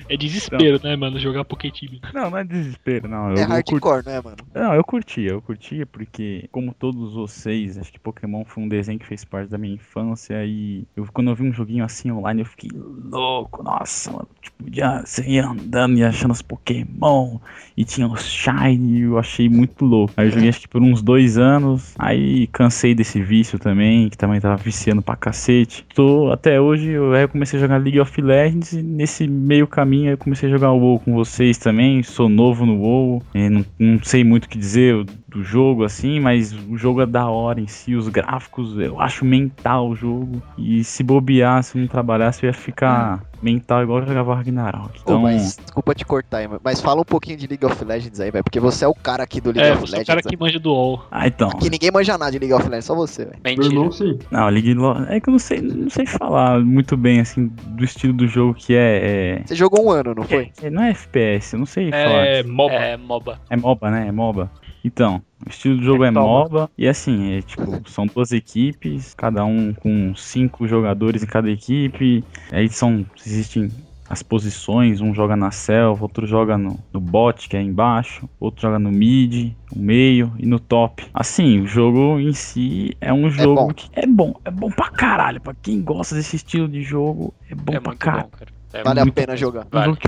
[0.08, 1.18] É desespero, né, mano?
[1.18, 2.00] Jogar Pokétib.
[2.14, 3.30] Não, não é desespero, não.
[3.30, 4.36] Eu, É eu curti- hardcore, né, mano?
[4.54, 8.98] Não, eu curtia, eu curtia porque, como todos vocês, acho que Pokémon foi um desenho
[8.98, 12.40] que fez parte da minha infância e eu, quando eu vi um joguinho assim online
[12.42, 17.38] eu fiquei louco, nossa, mano, tipo, já ia andando e achando os Pokémon
[17.76, 20.14] e tinha os Shine, eu achei muito louco.
[20.16, 24.16] Aí eu joguei acho que por uns dois anos, aí cansei desse vício também, que
[24.16, 25.84] também tava viciando pra cacete.
[25.94, 29.66] Tô até hoje, eu, aí eu comecei a jogar League of Legends e nesse meio
[29.66, 33.48] caminho eu comecei a jogar o WoW com vocês também, sou novo no WoW, eh,
[33.48, 37.28] não, não sei muito o que dizer do jogo assim, mas o jogo é da
[37.28, 40.40] hora em si, os gráficos, eu acho mental o jogo.
[40.56, 45.00] E se bobear, se não trabalhasse, eu ia ficar mental igual eu jogava Ragnarok.
[45.02, 48.30] Então, mas, desculpa te cortar aí, mas fala um pouquinho de League of Legends aí,
[48.30, 48.44] velho.
[48.44, 50.06] Porque você é o cara aqui do League É, of você é o Legends.
[50.06, 50.40] cara que velho.
[50.40, 51.04] manja do UOL.
[51.10, 51.48] ah, então.
[51.48, 53.36] Aqui ninguém manja nada de League of Legends, só você, velho.
[53.44, 53.66] Mentira.
[53.66, 54.18] irmão, sim.
[54.30, 57.84] Não, League Lo- é que eu não sei, não sei falar muito bem assim do
[57.84, 60.52] estilo do jogo que é, Você jogou um ano, não é, foi?
[60.62, 62.26] é- não é FPS, eu não sei falar.
[62.26, 62.74] É MOBA.
[62.74, 63.40] É, MOBA.
[63.50, 64.06] É MOBA, né?
[64.08, 64.50] É MOBA.
[64.86, 66.70] Então, o estilo do jogo é, É MOBA.
[66.78, 72.22] E assim, é tipo, são duas equipes, cada um com cinco jogadores em cada equipe.
[72.52, 73.04] Aí são.
[73.26, 73.68] Existem
[74.08, 78.62] as posições, um joga na selva, outro joga no, no bot, que é embaixo, outro
[78.62, 81.04] joga no mid, no meio e no top.
[81.12, 83.74] Assim, o jogo em si é um jogo bom.
[83.74, 85.40] que é bom, é bom pra caralho.
[85.40, 88.24] Pra quem gosta desse estilo de jogo, é bom é pra caralho.
[88.26, 88.50] bom, cara.
[88.72, 89.36] É Vale a pena bom.
[89.36, 89.66] jogar.
[89.66, 89.86] Um Vale.
[89.86, 89.98] jogo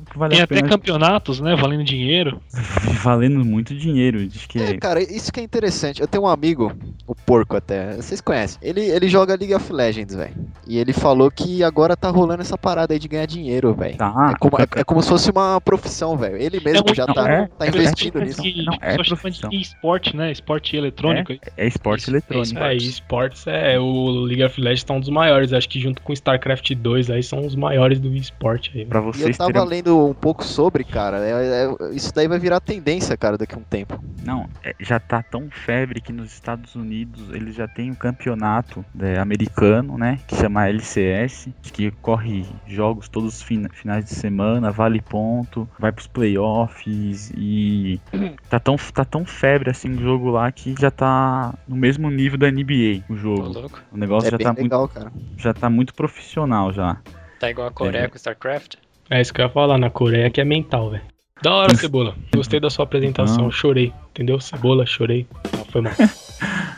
[0.00, 1.54] que, vale Tem a até pena campeonatos, né?
[1.56, 2.40] Valendo dinheiro.
[3.02, 4.26] valendo muito dinheiro.
[4.26, 6.00] Diz que É, cara, isso que é interessante.
[6.00, 6.72] Eu tenho um amigo,
[7.06, 8.58] o Porco até, vocês conhecem.
[8.62, 10.34] Ele, ele joga League of Legends, velho.
[10.66, 13.96] E ele falou que agora tá rolando essa parada aí de ganhar dinheiro, velho.
[13.96, 14.32] tá.
[14.34, 16.36] É como, é, é como se fosse uma profissão, velho.
[16.36, 17.46] Ele mesmo muito já bom, tá, é.
[17.46, 18.42] tá É investindo é nisso.
[18.42, 19.50] Que, Não, é profissão.
[19.50, 20.32] de esporte, né?
[20.32, 21.32] Esporte eletrônico.
[21.56, 22.58] É esporte eletrônico.
[22.58, 23.78] é É, esportes é.
[23.78, 25.52] O League of Legends tá um dos maiores.
[25.52, 28.84] Acho que junto com StarCraft 2 aí são os maiores do esporte aí.
[28.86, 29.68] Pra E eu vocês tava terem...
[29.68, 31.18] lendo um pouco sobre, cara.
[31.18, 34.02] é- é- isso daí vai virar tendência, cara, daqui a um tempo.
[34.24, 38.84] Não, é, já tá tão febre que nos Estados Unidos eles já tem um campeonato
[38.98, 40.18] é, americano, né?
[40.26, 45.92] Que chama LCS, que corre jogos todos os fin- finais de semana, vale ponto, vai
[45.92, 48.00] pros playoffs e
[48.48, 52.38] tá tão, tá tão febre assim o jogo lá que já tá no mesmo nível
[52.38, 53.60] da NBA o jogo.
[53.60, 53.82] louco.
[53.92, 55.12] O negócio é já bem tá, muito, legal, cara.
[55.36, 56.96] já tá muito profissional já.
[57.38, 58.76] Tá igual a Coreia com StarCraft?
[59.10, 61.02] É isso que eu ia falar, na Coreia que é mental, velho.
[61.42, 62.14] Da hora, Cebola.
[62.34, 63.44] Gostei da sua apresentação.
[63.44, 63.50] Não.
[63.50, 63.92] Chorei.
[64.10, 64.40] Entendeu?
[64.40, 65.26] Cebola, chorei.
[65.52, 65.92] Ah, foi mal.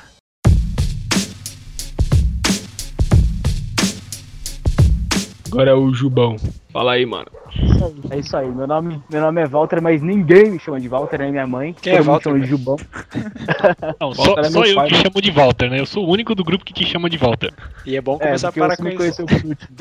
[5.56, 6.36] Agora é o Jubão.
[6.70, 7.28] Fala aí, mano.
[8.10, 8.46] É isso aí.
[8.46, 11.74] Meu nome, meu nome é Walter, mas ninguém me chama de Walter, nem minha mãe.
[11.80, 12.58] Quem é Todo Walter, chama de velho?
[12.58, 12.76] Jubão.
[13.98, 15.00] Não, só, é só eu pai, que né?
[15.00, 15.80] chamo de Walter, né?
[15.80, 17.54] Eu sou o único do grupo que te chama de Walter.
[17.86, 18.98] E é bom É, começar a porque parar você com me isso.
[18.98, 19.76] conheceu por último.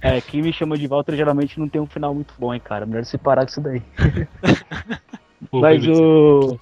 [0.00, 2.86] É, quem me chama de Walter geralmente não tem um final muito bom, hein, cara.
[2.86, 3.82] Melhor se parar com isso daí.
[5.50, 6.58] Pô, Mas o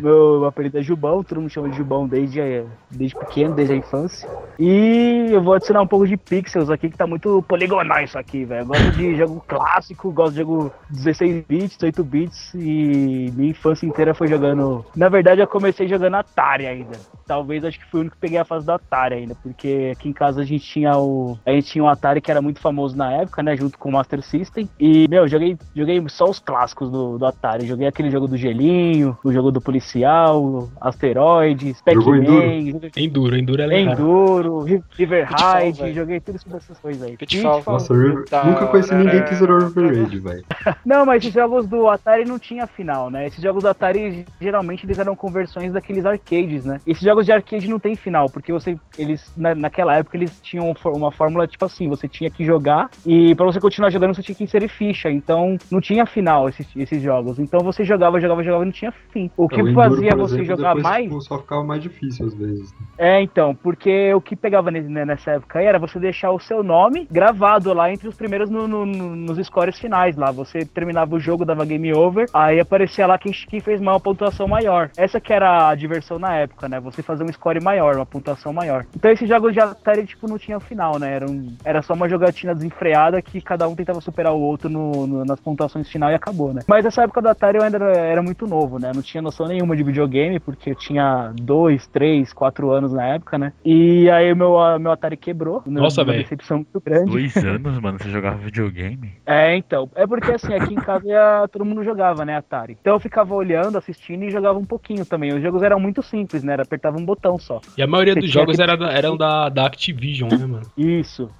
[0.00, 3.76] meu apelido é Jubão, todo mundo chama de Jubão desde, eh, desde pequeno, desde a
[3.76, 4.28] infância.
[4.58, 8.44] E eu vou adicionar um pouco de pixels aqui, que tá muito poligonal isso aqui,
[8.44, 8.62] velho.
[8.62, 13.86] Eu gosto de jogo clássico, gosto de jogo 16 bits, 8 bits e minha infância
[13.86, 14.84] inteira foi jogando.
[14.94, 16.98] Na verdade, eu comecei jogando Atari ainda.
[17.26, 20.08] Talvez acho que fui o único que peguei a fase do Atari ainda, porque aqui
[20.08, 21.38] em casa a gente tinha o.
[21.44, 23.56] A gente tinha um Atari que era muito famoso na época, né?
[23.56, 24.68] Junto com o Master System.
[24.78, 27.47] E, meu, joguei, joguei só os clássicos do, do Atari.
[27.62, 33.66] Joguei aquele jogo do gelinho, o jogo do policial, asteroides, Pac-Man, joguei Enduro, Enduro é
[33.66, 33.94] legal.
[33.94, 37.16] Enduro, Ri- River Raid, joguei tudo isso dessas coisas aí.
[37.16, 37.62] Pitfall.
[37.66, 38.26] Nossa, River...
[38.28, 40.44] Tá, nunca conheci ninguém que zerou River Raid, velho.
[40.84, 43.26] Não, mas esses jogos do Atari não tinha final, né?
[43.26, 46.80] Esses jogos do Atari, geralmente, eles eram conversões daqueles arcades, né?
[46.86, 50.74] Esses jogos de arcade não tem final, porque você, eles, na, naquela época, eles tinham
[50.84, 54.34] uma fórmula, tipo assim, você tinha que jogar, e pra você continuar jogando, você tinha
[54.34, 57.37] que inserir ficha, então não tinha final esses, esses jogos.
[57.42, 59.30] Então você jogava, jogava, jogava e não tinha fim.
[59.36, 61.24] O que O Enduro, fazia por você exemplo, jogar mais...
[61.24, 62.74] só ficava mais difícil às vezes.
[62.96, 67.06] É, então, porque o que pegava nessa época aí era você deixar o seu nome
[67.10, 70.30] gravado lá entre os primeiros no- no- no- nos scores finais lá.
[70.32, 74.48] Você terminava o jogo, dava game over, aí aparecia lá quem, quem fez uma pontuação
[74.48, 74.90] maior.
[74.96, 76.80] Essa que era a diversão na época, né?
[76.80, 78.84] Você fazer um score maior, uma pontuação maior.
[78.96, 81.14] Então esses jogos de Atari, tipo, não tinha final, né?
[81.14, 85.24] Era, um- era só uma jogatina desenfreada que cada um tentava superar o outro no-
[85.24, 86.62] nas pontuações final e acabou, né?
[86.66, 88.90] Mas essa época do Atari eu ainda era, era muito novo, né?
[88.94, 93.38] Não tinha noção nenhuma de videogame, porque eu tinha dois, três, quatro anos na época,
[93.38, 93.52] né?
[93.64, 95.62] E aí o meu, meu Atari quebrou.
[95.66, 96.22] Nossa, velho.
[96.22, 97.10] decepção muito grande.
[97.10, 99.12] Dois anos, mano, você jogava videogame?
[99.28, 99.90] É, então.
[99.94, 102.76] É porque assim, aqui em casa ia- todo mundo jogava, né, Atari.
[102.80, 105.34] Então eu ficava olhando, assistindo e jogava um pouquinho também.
[105.34, 106.54] Os jogos eram muito simples, né?
[106.54, 107.60] Era apertava um botão só.
[107.76, 110.66] E a maioria Você dos jogos que- era da- eram da, da Activision, né, mano?
[110.76, 111.30] Isso.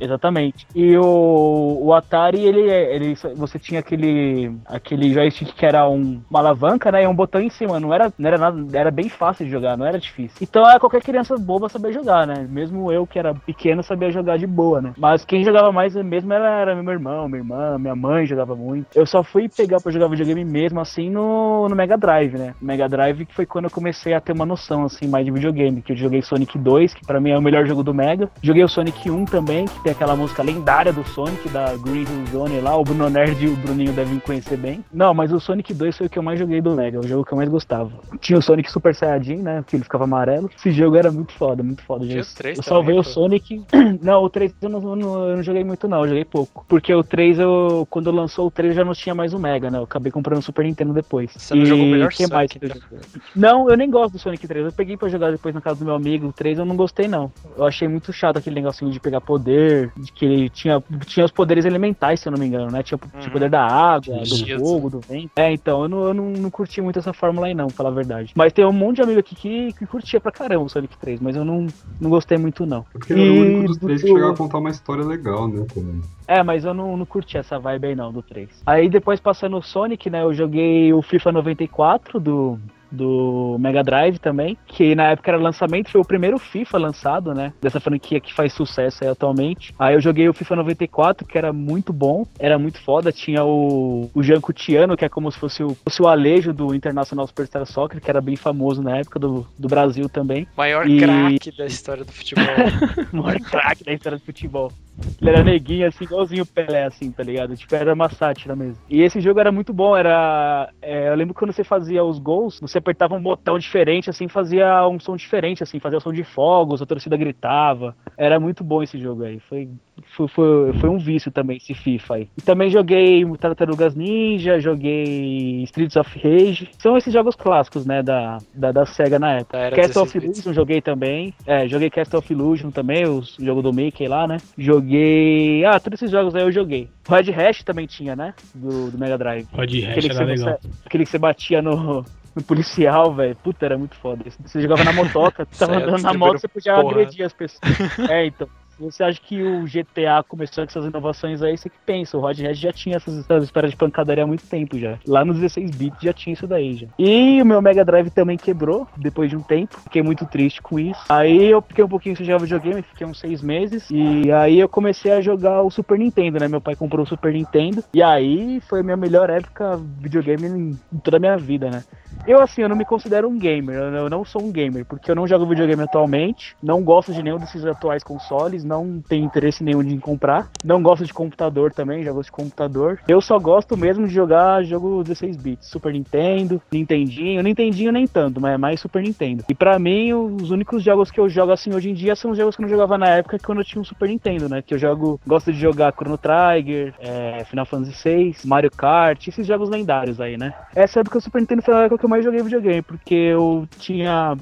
[0.00, 0.66] Exatamente.
[0.74, 6.40] E o, o Atari, ele, ele você tinha aquele aquele joystick que era um, uma
[6.40, 9.44] alavanca, né, e um botão em cima, não era não era nada, era bem fácil
[9.44, 10.38] de jogar, não era difícil.
[10.40, 12.46] Então é qualquer criança boba saber jogar, né?
[12.48, 14.92] Mesmo eu que era pequeno sabia jogar de boa, né?
[14.96, 18.86] Mas quem jogava mais mesmo era, era meu irmão, minha irmã, minha mãe jogava muito.
[18.94, 22.54] Eu só fui pegar pra jogar videogame mesmo assim no, no Mega Drive, né?
[22.60, 25.82] Mega Drive que foi quando eu comecei a ter uma noção assim mais de videogame,
[25.82, 28.28] que eu joguei Sonic 2, que pra mim é o melhor jogo do Mega.
[28.42, 29.24] Joguei o Sonic 1
[29.54, 33.08] também, que tem aquela música lendária do Sonic, da Green Hill Zone lá, o Bruno
[33.08, 34.84] Nerd e o Bruninho devem conhecer bem.
[34.92, 37.24] Não, mas o Sonic 2 foi o que eu mais joguei do Mega, o jogo
[37.24, 37.90] que eu mais gostava.
[38.20, 40.50] Tinha o Sonic Super Saiyajin, né, que ele ficava amarelo.
[40.56, 42.04] Esse jogo era muito foda, muito foda.
[42.04, 43.04] Tinha Eu, o 3 eu salvei também, o.
[43.04, 43.62] Sonic...
[44.02, 46.64] não, o 3 eu não, eu não- eu não joguei muito não, eu joguei pouco.
[46.68, 49.78] Porque o 3, eu, quando lançou o 3 já não tinha mais o Mega, né,
[49.78, 51.30] eu acabei comprando o Super Nintendo depois.
[51.36, 52.98] Você não jogou o melhor que Sonic, mais eu então.
[53.36, 54.66] Não, eu nem gosto do Sonic 3.
[54.66, 56.28] Eu peguei pra jogar depois na casa do meu amigo.
[56.28, 57.30] O 3 eu não gostei, não.
[57.56, 61.32] Eu achei muito chato aquele negocinho de pegar poder, de que ele tinha, tinha os
[61.32, 62.82] poderes elementais, se eu não me engano, né?
[62.82, 63.30] Tinha, tinha Uhum.
[63.32, 65.30] poder da água, do fogo, do vento.
[65.36, 67.90] É, então, eu não, eu não, não curti muito essa fórmula aí, não, pra falar
[67.90, 68.32] a verdade.
[68.36, 71.20] Mas tem um monte de amigo aqui que, que curtia pra caramba o Sonic 3,
[71.20, 72.84] mas eu não, não gostei muito, não.
[72.92, 75.48] Porque ele era o único dos E três que chegava a contar uma história legal,
[75.48, 76.02] né, também.
[76.26, 78.48] É, mas eu não, não curti essa vibe aí não, do 3.
[78.64, 82.58] Aí depois passando o Sonic, né, eu joguei o FIFA 94 do,
[82.94, 87.52] do Mega Drive também, que na época era lançamento, foi o primeiro FIFA lançado, né,
[87.60, 89.74] dessa franquia que faz sucesso aí atualmente.
[89.78, 94.10] Aí eu joguei o FIFA 94, que era muito bom, era muito foda, tinha o,
[94.14, 97.66] o Jean Cutiano, que é como se fosse o, fosse o Alejo do International Superstar
[97.66, 100.46] Soccer, que era bem famoso na época do, do Brasil também.
[100.56, 102.44] Maior E- craque da história do futebol.
[103.12, 104.72] maior craque da história do futebol.
[105.20, 107.56] Ele era neguinho, assim, igualzinho o Pelé, assim, tá ligado?
[107.56, 108.82] Tipo, era uma sátira mesmo.
[108.88, 110.70] E esse jogo era muito bom, era...
[110.82, 114.86] é, eu lembro quando você fazia os gols, você apertava um botão diferente, assim, fazia
[114.88, 117.96] um som diferente, assim, fazia som de fogos, a torcida gritava.
[118.18, 119.70] Era muito bom esse jogo aí, foi...
[120.16, 122.28] Foi, foi, foi um vício também esse FIFA aí.
[122.36, 126.68] E também joguei Tartarugas Ninja, joguei Streets of Rage.
[126.78, 129.58] São esses jogos clássicos, né, da, da, da SEGA na época.
[129.58, 130.38] Era Castle of 16 bits.
[130.38, 131.34] Illusion joguei também.
[131.46, 134.38] É, joguei Castle of Illusion também, o jogo do Mickey lá, né?
[134.56, 135.64] Joguei.
[135.64, 136.88] Ah, todos esses jogos aí eu joguei.
[137.08, 138.34] Red Hash também tinha, né?
[138.54, 139.46] Do, do Mega Drive.
[139.52, 140.60] Aquele que, era você, legal.
[140.86, 142.04] aquele que você batia no,
[142.34, 143.36] no policial, velho.
[143.36, 144.24] Puta, era muito foda.
[144.44, 146.90] Você jogava na motoca, você tava andando na moto, você podia porra.
[146.90, 147.62] agredir as pessoas.
[148.08, 148.48] É, então.
[148.78, 152.16] Você acha que o GTA começou com essas inovações aí, você que pensa.
[152.16, 154.98] O Rod Red já tinha essas, histórias de pancadaria há muito tempo já.
[155.06, 156.86] Lá nos 16 bits já tinha isso daí já.
[156.98, 159.78] E o meu Mega Drive também quebrou depois de um tempo.
[159.84, 161.00] Fiquei muito triste com isso.
[161.08, 163.88] Aí eu fiquei um pouquinho sem jogar videogame, fiquei uns seis meses.
[163.90, 166.48] E aí eu comecei a jogar o Super Nintendo, né?
[166.48, 167.84] Meu pai comprou o Super Nintendo.
[167.94, 171.84] E aí foi a minha melhor época videogame em toda a minha vida, né?
[172.26, 175.14] Eu, assim, eu não me considero um gamer, eu não sou um gamer, porque eu
[175.14, 179.82] não jogo videogame atualmente, não gosto de nenhum desses atuais consoles, não tenho interesse nenhum
[179.82, 183.00] em comprar, não gosto de computador também, já de computador.
[183.08, 188.40] Eu só gosto mesmo de jogar jogo 16 bits, Super Nintendo, Nintendinho, Nintendinho nem tanto,
[188.40, 189.44] mas é mais Super Nintendo.
[189.48, 192.38] E pra mim, os únicos jogos que eu jogo assim hoje em dia são os
[192.38, 194.62] jogos que eu não jogava na época quando eu tinha um Super Nintendo, né?
[194.62, 199.46] Que eu jogo, gosto de jogar Chrono Trigger, é, Final Fantasy VI, Mario Kart, esses
[199.46, 200.54] jogos lendários aí, né?
[200.74, 203.66] Essa época o Super Nintendo foi a época que eu mais joguei videogame, porque eu
[203.78, 204.36] tinha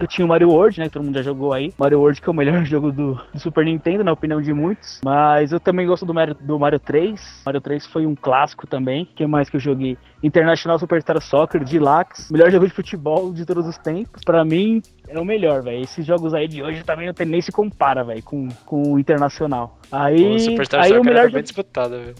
[0.00, 0.86] eu tinha o Mario World, né?
[0.86, 1.72] Que todo mundo já jogou aí.
[1.78, 5.00] Mario World que é o melhor jogo do, do Super Nintendo, na opinião de muitos.
[5.04, 7.42] Mas eu também gosto do Mario, do Mario 3.
[7.46, 9.04] Mario 3 foi um clássico também.
[9.04, 9.96] O que mais que eu joguei?
[10.22, 12.32] International Superstar Soccer, Deluxe.
[12.32, 14.22] Melhor jogo de futebol de todos os tempos.
[14.24, 15.82] Pra mim, é o melhor, velho.
[15.82, 18.98] Esses jogos aí de hoje também não tem nem se compara, velho, com, com o
[18.98, 19.78] Internacional.
[19.90, 21.34] Aí, o Superstar aí Soccer o melhor era jogo...
[21.34, 22.14] bem disputado, viu?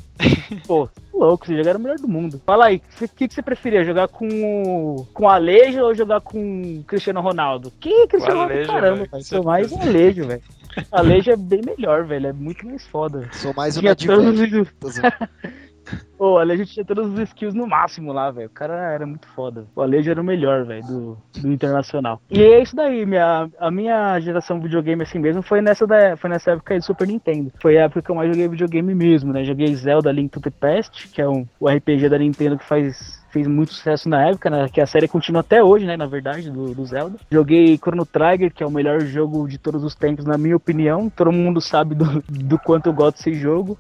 [0.67, 0.89] Pô,
[1.25, 2.41] louco, esse jogo era o melhor do mundo.
[2.45, 3.85] Fala aí, o que, que você preferia?
[3.85, 7.73] Jogar com o, com Alejo ou jogar com o Cristiano Ronaldo?
[7.81, 8.53] Que Cristiano Ronaldo?
[8.53, 9.73] Alejo, Caramba, velho, Sou mais.
[9.73, 10.43] Alejo, velho.
[10.91, 12.29] Alejo é bem melhor, velho.
[12.29, 13.29] É muito mais foda.
[13.33, 14.41] Sou mais um Tinha todos
[16.17, 18.47] Pô, o Alejo tinha todos os skills no máximo lá, velho.
[18.47, 19.67] O cara era muito foda.
[19.75, 22.21] O Alejo era o melhor, velho, do, do Internacional.
[22.31, 26.31] E é isso daí, minha, a minha geração videogame assim mesmo foi nessa, da, foi
[26.31, 27.53] nessa época aí do Super Nintendo.
[27.61, 29.45] Foi a época que eu mais joguei videogame mesmo, né?
[29.45, 33.23] Joguei Zelda Link to the Past, que é um, o RPG da Nintendo que faz
[33.33, 34.69] fez muito sucesso na época, né?
[34.69, 35.97] Que a série continua até hoje, né?
[35.97, 37.19] Na verdade, do, do Zelda.
[37.31, 41.09] Joguei Chrono Trigger, que é o melhor jogo de todos os tempos, na minha opinião.
[41.09, 43.79] Todo mundo sabe do, do quanto eu gosto desse jogo.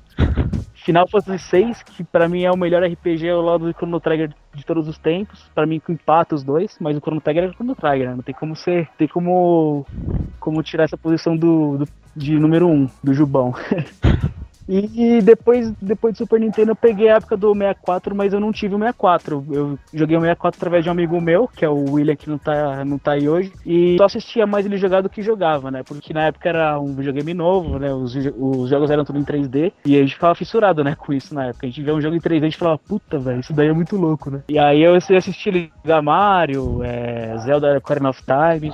[0.84, 4.32] Final Fantasy VI, que pra mim é o melhor RPG ao lado do Chrono Trigger
[4.54, 5.48] de todos os tempos.
[5.54, 8.14] Pra mim empata os dois, mas o Chrono Trigger é o Chrono Trigger, né?
[8.16, 9.86] Não tem como ser, tem como
[10.40, 13.54] como tirar essa posição do, do- de número um do Jubão.
[14.68, 18.52] E depois, depois do Super Nintendo eu peguei a época do 64, mas eu não
[18.52, 19.44] tive o 64.
[19.50, 22.38] Eu joguei o 64 através de um amigo meu, que é o William, que não
[22.38, 23.52] tá, não tá aí hoje.
[23.66, 25.82] E só assistia mais ele jogar do que jogava, né?
[25.82, 27.92] Porque na época era um videogame novo, né?
[27.92, 29.72] Os, os jogos eram tudo em 3D.
[29.84, 31.66] E a gente ficava fissurado, né, com isso na época.
[31.66, 33.68] A gente via um jogo em 3D e a gente falava, puta, velho, isso daí
[33.68, 34.42] é muito louco, né?
[34.48, 38.72] E aí eu assisti ele jogar Mario, é, Zelda Ocarina of Time.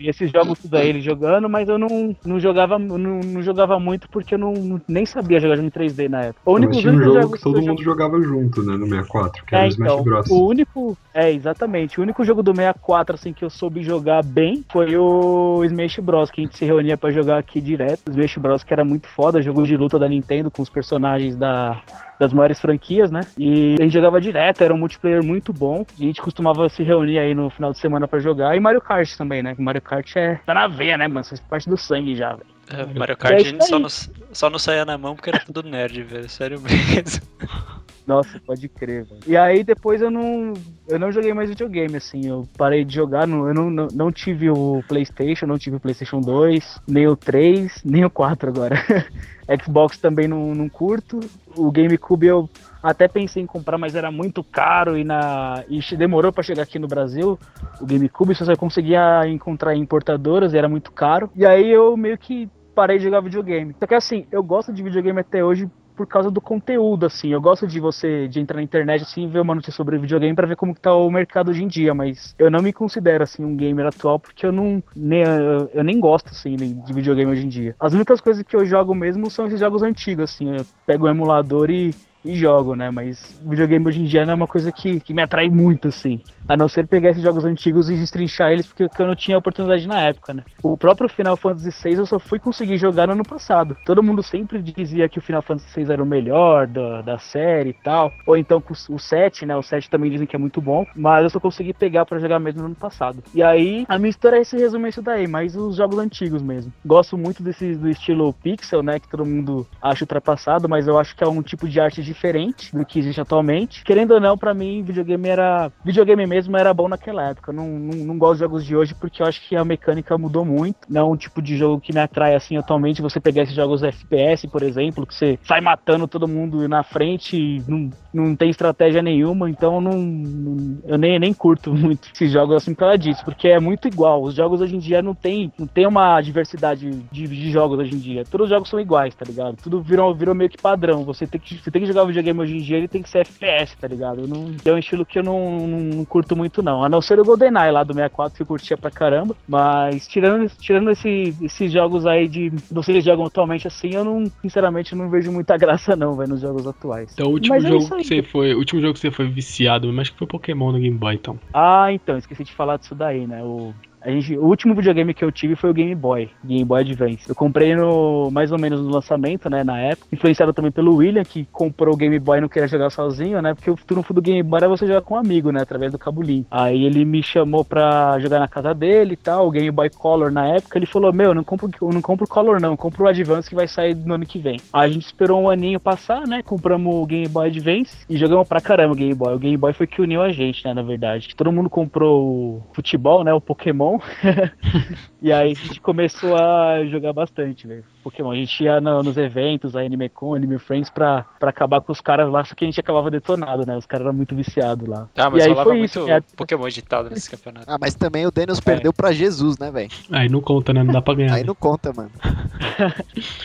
[0.00, 4.08] Esses jogos tudo aí ele jogando, mas eu não, não jogava não, não jogava muito
[4.08, 6.40] porque eu não, nem sabia jogar em 3D na época.
[6.44, 9.54] O único Mas tinha um jogo que todo mundo jogava junto, né, no 64, que
[9.54, 10.30] era é, o Smash então, Bros.
[10.30, 14.64] o único, é, exatamente, o único jogo do 64 assim que eu soube jogar bem
[14.70, 18.08] foi o Smash Bros, que a gente se reunia pra jogar aqui direto.
[18.08, 21.36] O Smash Bros que era muito foda, jogo de luta da Nintendo com os personagens
[21.36, 21.80] da
[22.18, 23.22] das maiores franquias, né?
[23.36, 25.84] E a gente jogava direto, era um multiplayer muito bom.
[25.98, 28.56] A gente costumava se reunir aí no final de semana pra jogar.
[28.56, 29.54] E Mario Kart também, né?
[29.58, 31.24] Mario Kart é tá na veia, né, mano?
[31.24, 32.54] Faz parte do sangue já, velho.
[32.72, 35.62] É, Mario É Kart gente só não, só não saía na mão porque era tudo
[35.62, 36.28] nerd, velho.
[36.28, 37.22] Sério mesmo.
[38.06, 39.20] Nossa, pode crer, velho.
[39.26, 40.52] E aí depois eu não,
[40.86, 42.26] eu não joguei mais videogame, assim.
[42.26, 45.80] Eu parei de jogar, não, eu não, não, não tive o PlayStation, não tive o
[45.80, 48.76] PlayStation 2, nem o 3, nem o 4 agora.
[49.62, 51.20] Xbox também não, não curto.
[51.56, 52.50] O GameCube eu
[52.82, 56.78] até pensei em comprar, mas era muito caro e, na, e demorou pra chegar aqui
[56.78, 57.38] no Brasil.
[57.80, 61.30] O GameCube só só conseguia encontrar em importadoras e era muito caro.
[61.34, 63.74] E aí eu meio que parei de jogar videogame.
[63.78, 67.28] Só que assim, eu gosto de videogame até hoje por causa do conteúdo, assim.
[67.32, 70.46] Eu gosto de você, de entrar na internet, assim, ver uma notícia sobre videogame pra
[70.46, 73.44] ver como que tá o mercado hoje em dia, mas eu não me considero, assim,
[73.44, 77.30] um gamer atual, porque eu não, nem, eu, eu nem gosto, assim, de de videogame
[77.30, 77.76] hoje em dia.
[77.78, 81.08] As únicas coisas que eu jogo mesmo são esses jogos antigos, assim, eu pego o
[81.08, 85.00] emulador e, e jogo, né, mas videogame hoje em dia não é uma coisa que,
[85.00, 86.20] que me atrai muito, assim.
[86.48, 89.86] A não ser pegar esses jogos antigos e destrinchar eles, porque eu não tinha oportunidade
[89.88, 90.44] na época, né.
[90.62, 93.76] O próprio Final Fantasy VI eu só fui conseguir jogar no ano passado.
[93.84, 97.70] Todo mundo sempre dizia que o Final Fantasy VI era o melhor da, da série
[97.70, 98.12] e tal.
[98.26, 99.56] Ou então o 7, né?
[99.56, 100.86] O 7 também dizem que é muito bom.
[100.94, 103.22] Mas eu só consegui pegar pra jogar mesmo no ano passado.
[103.34, 106.72] E aí, a minha história se resume a isso daí, mas os jogos antigos mesmo.
[106.84, 108.98] Gosto muito desse do estilo pixel, né?
[108.98, 112.74] Que todo mundo acha ultrapassado, mas eu acho que é um tipo de arte diferente
[112.74, 113.82] do que existe atualmente.
[113.84, 115.72] Querendo ou não, pra mim, videogame era.
[115.84, 117.52] Videogame mesmo era bom naquela época.
[117.52, 120.44] Não, não, não gosto de jogos de hoje porque eu acho que a mecânica mudou
[120.44, 120.78] muito.
[120.88, 123.00] Não é um tipo de jogo que me atrai assim atualmente.
[123.02, 127.62] Você pegar esses jogos FPS, por exemplo, que você sai matando todo mundo na frente
[127.68, 132.56] não, não tem estratégia nenhuma, então não, não- eu nem, nem curto muito esses jogos
[132.56, 134.22] assim por causa disso, porque é muito igual.
[134.22, 137.94] Os jogos hoje em dia não tem, não tem uma diversidade de, de jogos hoje
[137.94, 138.24] em dia.
[138.24, 139.56] Todos os jogos são iguais, tá ligado?
[139.62, 141.04] Tudo virou, virou meio que padrão.
[141.04, 143.18] Você tem que, você tem que jogar videogame hoje em dia, ele tem que ser
[143.20, 144.26] FPS, tá ligado?
[144.26, 146.84] Não, é um estilo que eu não, não, não curto muito, não.
[146.84, 149.34] A não ser o GoldenEye lá do 64, que eu curtia pra caramba.
[149.48, 152.50] Mas tirando, tirando esse- esses jogos aí de.
[152.70, 156.14] Não sei se eles jogam atualmente assim, eu não, sinceramente, não vejo muita graça, não,
[156.16, 157.10] velho, nos jogos atuais.
[157.12, 158.02] Então, o último Mas é jogo aí.
[158.02, 158.54] que você foi.
[158.54, 161.14] O último jogo que você foi viciado, mas acho que foi Pokémon no Game Boy,
[161.16, 161.38] então.
[161.52, 163.42] Ah, então, esqueci de falar disso daí, né?
[163.42, 163.74] O,
[164.04, 167.26] a gente, o último videogame que eu tive foi o Game Boy, Game Boy Advance.
[167.26, 170.06] Eu comprei no mais ou menos no lançamento, né, na época.
[170.12, 173.54] Influenciado também pelo William, que comprou o Game Boy e não queria jogar sozinho, né?
[173.54, 175.62] Porque o trunfo do Game Boy era você jogar com um amigo, né?
[175.62, 176.44] Através do cabulinho.
[176.50, 180.30] Aí ele me chamou pra jogar na casa dele e tal, o Game Boy Color
[180.30, 180.78] na época.
[180.78, 183.66] Ele falou: Meu, eu não compro, não compro Color, não, compro o Advance que vai
[183.66, 184.60] sair no ano que vem.
[184.72, 186.42] Aí a gente esperou um aninho passar, né?
[186.42, 189.34] Compramos o Game Boy Advance e jogamos pra caramba o Game Boy.
[189.34, 190.74] O Game Boy foi que uniu a gente, né?
[190.74, 191.34] Na verdade.
[191.34, 193.32] Todo mundo comprou o futebol, né?
[193.32, 193.93] O Pokémon.
[195.22, 197.84] e aí a gente começou a jogar bastante, velho.
[198.02, 198.30] Pokémon.
[198.32, 202.00] A gente ia no- nos eventos, a AnimeCon, Anime Friends, pra, pra acabar com os
[202.00, 203.76] caras lá, só que a gente acabava detonado, né?
[203.76, 205.08] Os caras eram muito viciados lá.
[205.16, 206.20] Ah, e mas aí rolava foi muito isso, né?
[206.36, 207.66] Pokémon editado nesse campeonato.
[207.68, 209.90] Ah, mas também o Daniels perdeu pra Jesus, né, velho?
[210.10, 210.82] Aí não conta, né?
[210.82, 211.34] Não dá pra ganhar.
[211.34, 211.46] Aí né?
[211.46, 212.10] não conta, mano.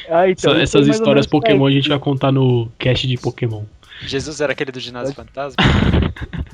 [0.09, 1.41] Ah, então, Essa- essas histórias por aí.
[1.41, 3.63] Pokémon a gente vai contar no cast de Pokémon.
[4.01, 5.55] Jesus era aquele do ginásio fantasma?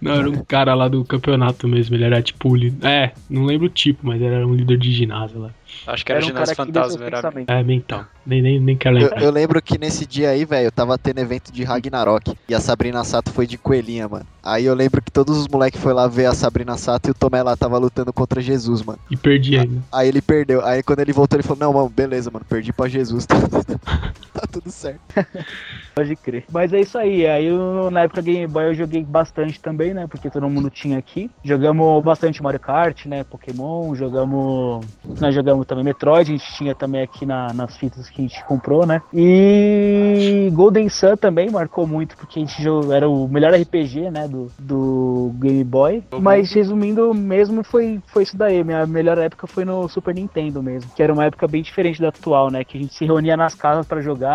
[0.00, 1.94] Não, era um cara lá do campeonato mesmo.
[1.94, 2.54] Ele era tipo.
[2.82, 5.50] É, não lembro o tipo, mas era um líder de ginásio lá.
[5.86, 7.04] Acho que era, Era o um ginásio fantasma.
[7.04, 7.32] Era...
[7.46, 8.04] É, mental.
[8.24, 9.22] Nem, nem, nem quero Eu, lembrar.
[9.22, 12.36] eu lembro que nesse dia aí, velho, eu tava tendo evento de Ragnarok.
[12.48, 14.26] E a Sabrina Sato foi de coelhinha, mano.
[14.42, 17.14] Aí eu lembro que todos os moleques foram lá ver a Sabrina Sato e o
[17.14, 18.98] Tomé lá tava lutando contra Jesus, mano.
[19.10, 19.82] E perdi ainda.
[19.92, 20.64] Aí ele perdeu.
[20.64, 23.26] Aí quando ele voltou, ele falou: Não, mano, beleza, mano, perdi pra Jesus.
[24.40, 25.00] tá tudo certo.
[25.94, 26.44] Pode crer.
[26.52, 27.26] Mas é isso aí.
[27.26, 30.06] Aí eu, na época Game Boy eu joguei bastante também, né?
[30.08, 31.28] Porque todo mundo tinha aqui.
[31.42, 33.24] Jogamos bastante Mario Kart, né?
[33.24, 34.86] Pokémon, jogamos.
[35.20, 38.44] Nós jogamos também Metroid, a gente tinha também aqui na- nas fitas que a gente
[38.44, 39.02] comprou, né?
[39.12, 44.28] E Golden Sun também marcou muito, porque a gente jogou, era o melhor RPG, né?
[44.28, 46.04] Do, do Game Boy.
[46.20, 48.62] Mas resumindo mesmo, foi, foi isso daí.
[48.62, 50.90] Minha melhor época foi no Super Nintendo mesmo.
[50.94, 52.62] Que era uma época bem diferente da atual, né?
[52.62, 54.27] Que a gente se reunia nas casas pra jogar.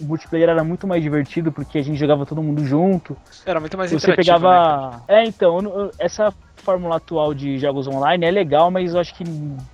[0.00, 3.16] O multiplayer era muito mais divertido porque a gente jogava todo mundo junto.
[3.46, 5.02] Era muito mais Você interativo, né, pegava.
[5.08, 9.24] é, então, essa fórmula atual de jogos online é legal, mas eu acho que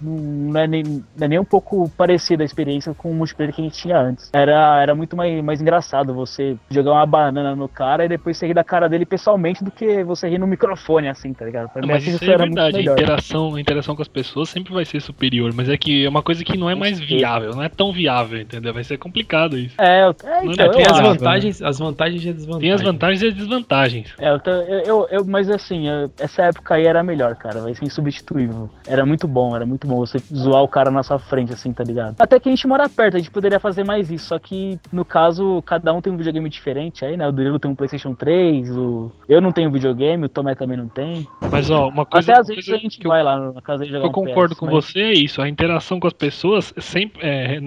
[0.00, 3.60] não é nem, não é nem um pouco parecida a experiência com o multiplayer que
[3.60, 4.30] a gente tinha antes.
[4.32, 8.46] Era, era muito mais, mais engraçado você jogar uma banana no cara e depois você
[8.46, 11.68] rir da cara dele pessoalmente do que você rir no microfone, assim, tá ligado?
[11.70, 14.08] Pra mim mas aquilo isso é era muito verdade, a interação, a interação com as
[14.08, 16.98] pessoas sempre vai ser superior, mas é que é uma coisa que não é mais
[17.00, 18.72] viável, não é tão viável, entendeu?
[18.72, 19.74] Vai ser complicado isso.
[19.80, 21.02] É, eu- é, Não então, é, eu Tem as acho.
[21.02, 22.62] vantagens, as vantagens e as desvantagens.
[22.62, 24.14] Tem as vantagens e as desvantagens.
[24.18, 27.60] É, eu, eu, eu- eu- mas assim, eu- essa época aí era melhor, cara.
[27.60, 28.68] Vai ser insubstituível.
[28.86, 31.84] Era muito bom, era muito bom você zoar o cara na sua frente, assim, tá
[31.84, 32.16] ligado?
[32.18, 34.26] Até que a gente mora perto, a gente poderia fazer mais isso.
[34.26, 37.26] Só que, no caso, cada um tem um videogame diferente aí, né?
[37.28, 39.10] O Danilo tem um PlayStation 3, o...
[39.28, 41.26] eu não tenho videogame, o Tomé também não tem.
[41.50, 43.84] Mas ó, uma coisa, Até às vezes a gente que eu vai lá na casa
[43.84, 45.40] e jogar Eu um concordo PS, com mas- você, é isso.
[45.40, 47.58] A interação com as pessoas sempre é,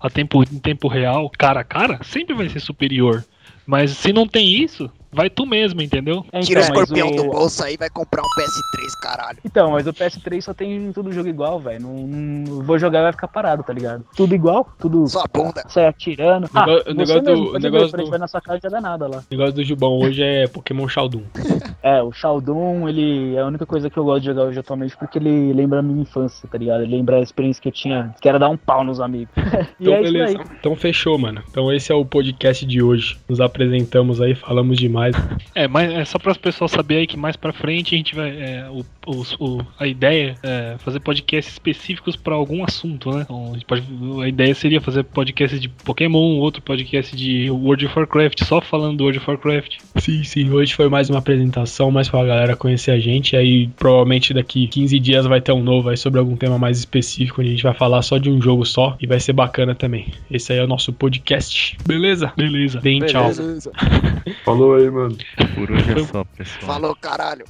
[0.00, 3.24] a tempo, em tempo real, cara a cara, sempre vai ser superior.
[3.66, 6.24] Mas se não tem isso, vai tu mesmo, entendeu?
[6.32, 9.38] É, Tira o então, escorpião o- do bolso aí e vai comprar um PS3, caralho.
[9.44, 11.80] Então, mas o PS3 só tem tudo jogo igual, velho.
[11.82, 14.04] Não, não vou jogar e vai ficar parado, tá ligado?
[14.16, 15.06] Tudo igual, tudo.
[15.08, 15.64] Sua bunda.
[15.68, 16.48] Sai atirando.
[16.52, 18.58] O negócio- o você negócio do- mesmo, o pode negócio do- vai na sua casa
[18.58, 19.18] e joga nada lá.
[19.18, 21.22] O negócio do Jubão hoje é Pokémon Shaldun.
[21.84, 24.96] É, o Shaldon, ele é a única coisa que eu gosto de jogar hoje atualmente
[24.96, 26.84] porque ele lembra a minha infância, tá ligado?
[26.84, 29.34] Ele lembra a experiência que eu tinha, que era dar um pau nos amigos.
[29.80, 30.38] e Então, é isso beleza.
[30.38, 30.44] aí.
[30.60, 31.42] Então fechou, mano.
[31.50, 33.18] Então esse é o podcast de hoje.
[33.28, 35.01] Nos apresentamos aí, falamos demais.
[35.54, 38.14] É, mas é só para as pessoas saberem aí que mais pra frente a gente
[38.14, 38.30] vai.
[38.30, 43.22] é, o, os- o- a ideia é fazer podcasts específicos pra algum assunto, né?
[43.22, 43.82] Então, a, gente pode-
[44.22, 48.98] a ideia seria fazer podcasts de Pokémon, outro podcast de World of Warcraft, só falando
[48.98, 49.78] do World of Warcraft.
[49.98, 50.50] Sim, sim.
[50.50, 53.36] Hoje foi mais uma apresentação, mais pra galera conhecer a gente.
[53.36, 57.40] Aí provavelmente daqui 15 dias vai ter um novo aí sobre algum tema mais específico,
[57.40, 58.96] onde a gente vai falar só de um jogo só.
[59.00, 60.12] E vai ser bacana também.
[60.30, 61.76] Esse aí é o nosso podcast.
[61.86, 62.32] Beleza?
[62.36, 62.80] Beleza.
[62.80, 63.32] Bem, tchau.
[63.34, 63.70] Beleza.
[64.44, 65.16] Falou aí, mano.
[65.54, 66.72] Por hoje é só, pessoal.
[66.74, 67.44] Falou, caralho.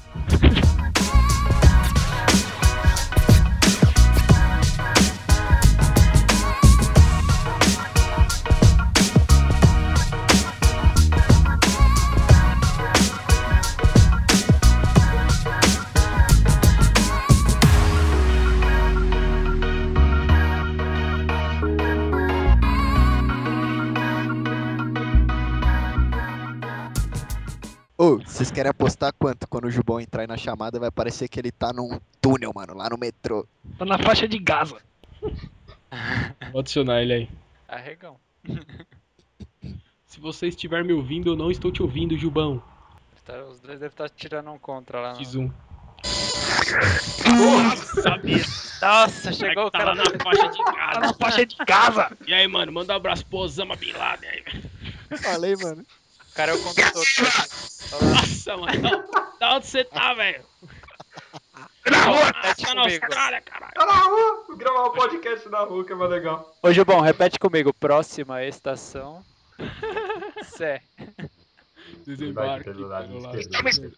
[27.97, 29.47] Ô, vocês querem apostar quanto?
[29.47, 32.74] Quando o Jubão entrar aí na chamada, vai parecer que ele tá num túnel, mano,
[32.74, 33.47] lá no metrô.
[33.78, 34.78] Tá na faixa de Gaza.
[36.52, 37.28] Vou adicionar ele aí.
[37.69, 38.16] Arregão.
[40.06, 42.62] Se você estiver me ouvindo, eu não estou te ouvindo, Jubão.
[43.24, 45.12] Tá- Os dois devem estar tirando um contra lá.
[45.14, 45.51] no- X1.
[48.02, 48.43] Sabia.
[48.82, 51.01] Nossa, chegou o cara na faixa de Tá casa.
[51.01, 52.10] na faixa de Gaza.
[52.27, 54.70] E aí, mano, manda um abraço pro Osama Bin Laden aí, velho.
[55.23, 55.85] Falei, mano.
[56.32, 57.04] O cara é o condutor.
[58.00, 59.04] Nossa, mano.
[59.38, 60.42] Da- onde você tá, velho?
[61.90, 63.72] Na rua, Tá na Austrália, caralho.
[63.74, 66.56] Tá na rua, vou gravar um podcast na rua que é mais legal.
[66.62, 67.74] Ô, Gilbão, repete comigo.
[67.74, 69.22] Próxima estação.
[70.44, 70.80] Sé.
[72.06, 72.70] Desembarque.
[72.70, 73.92] Esquerdo.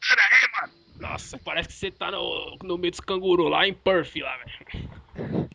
[0.98, 5.48] Nossa, parece que você tá no, no meio dos canguru lá em Perth, lá, velho.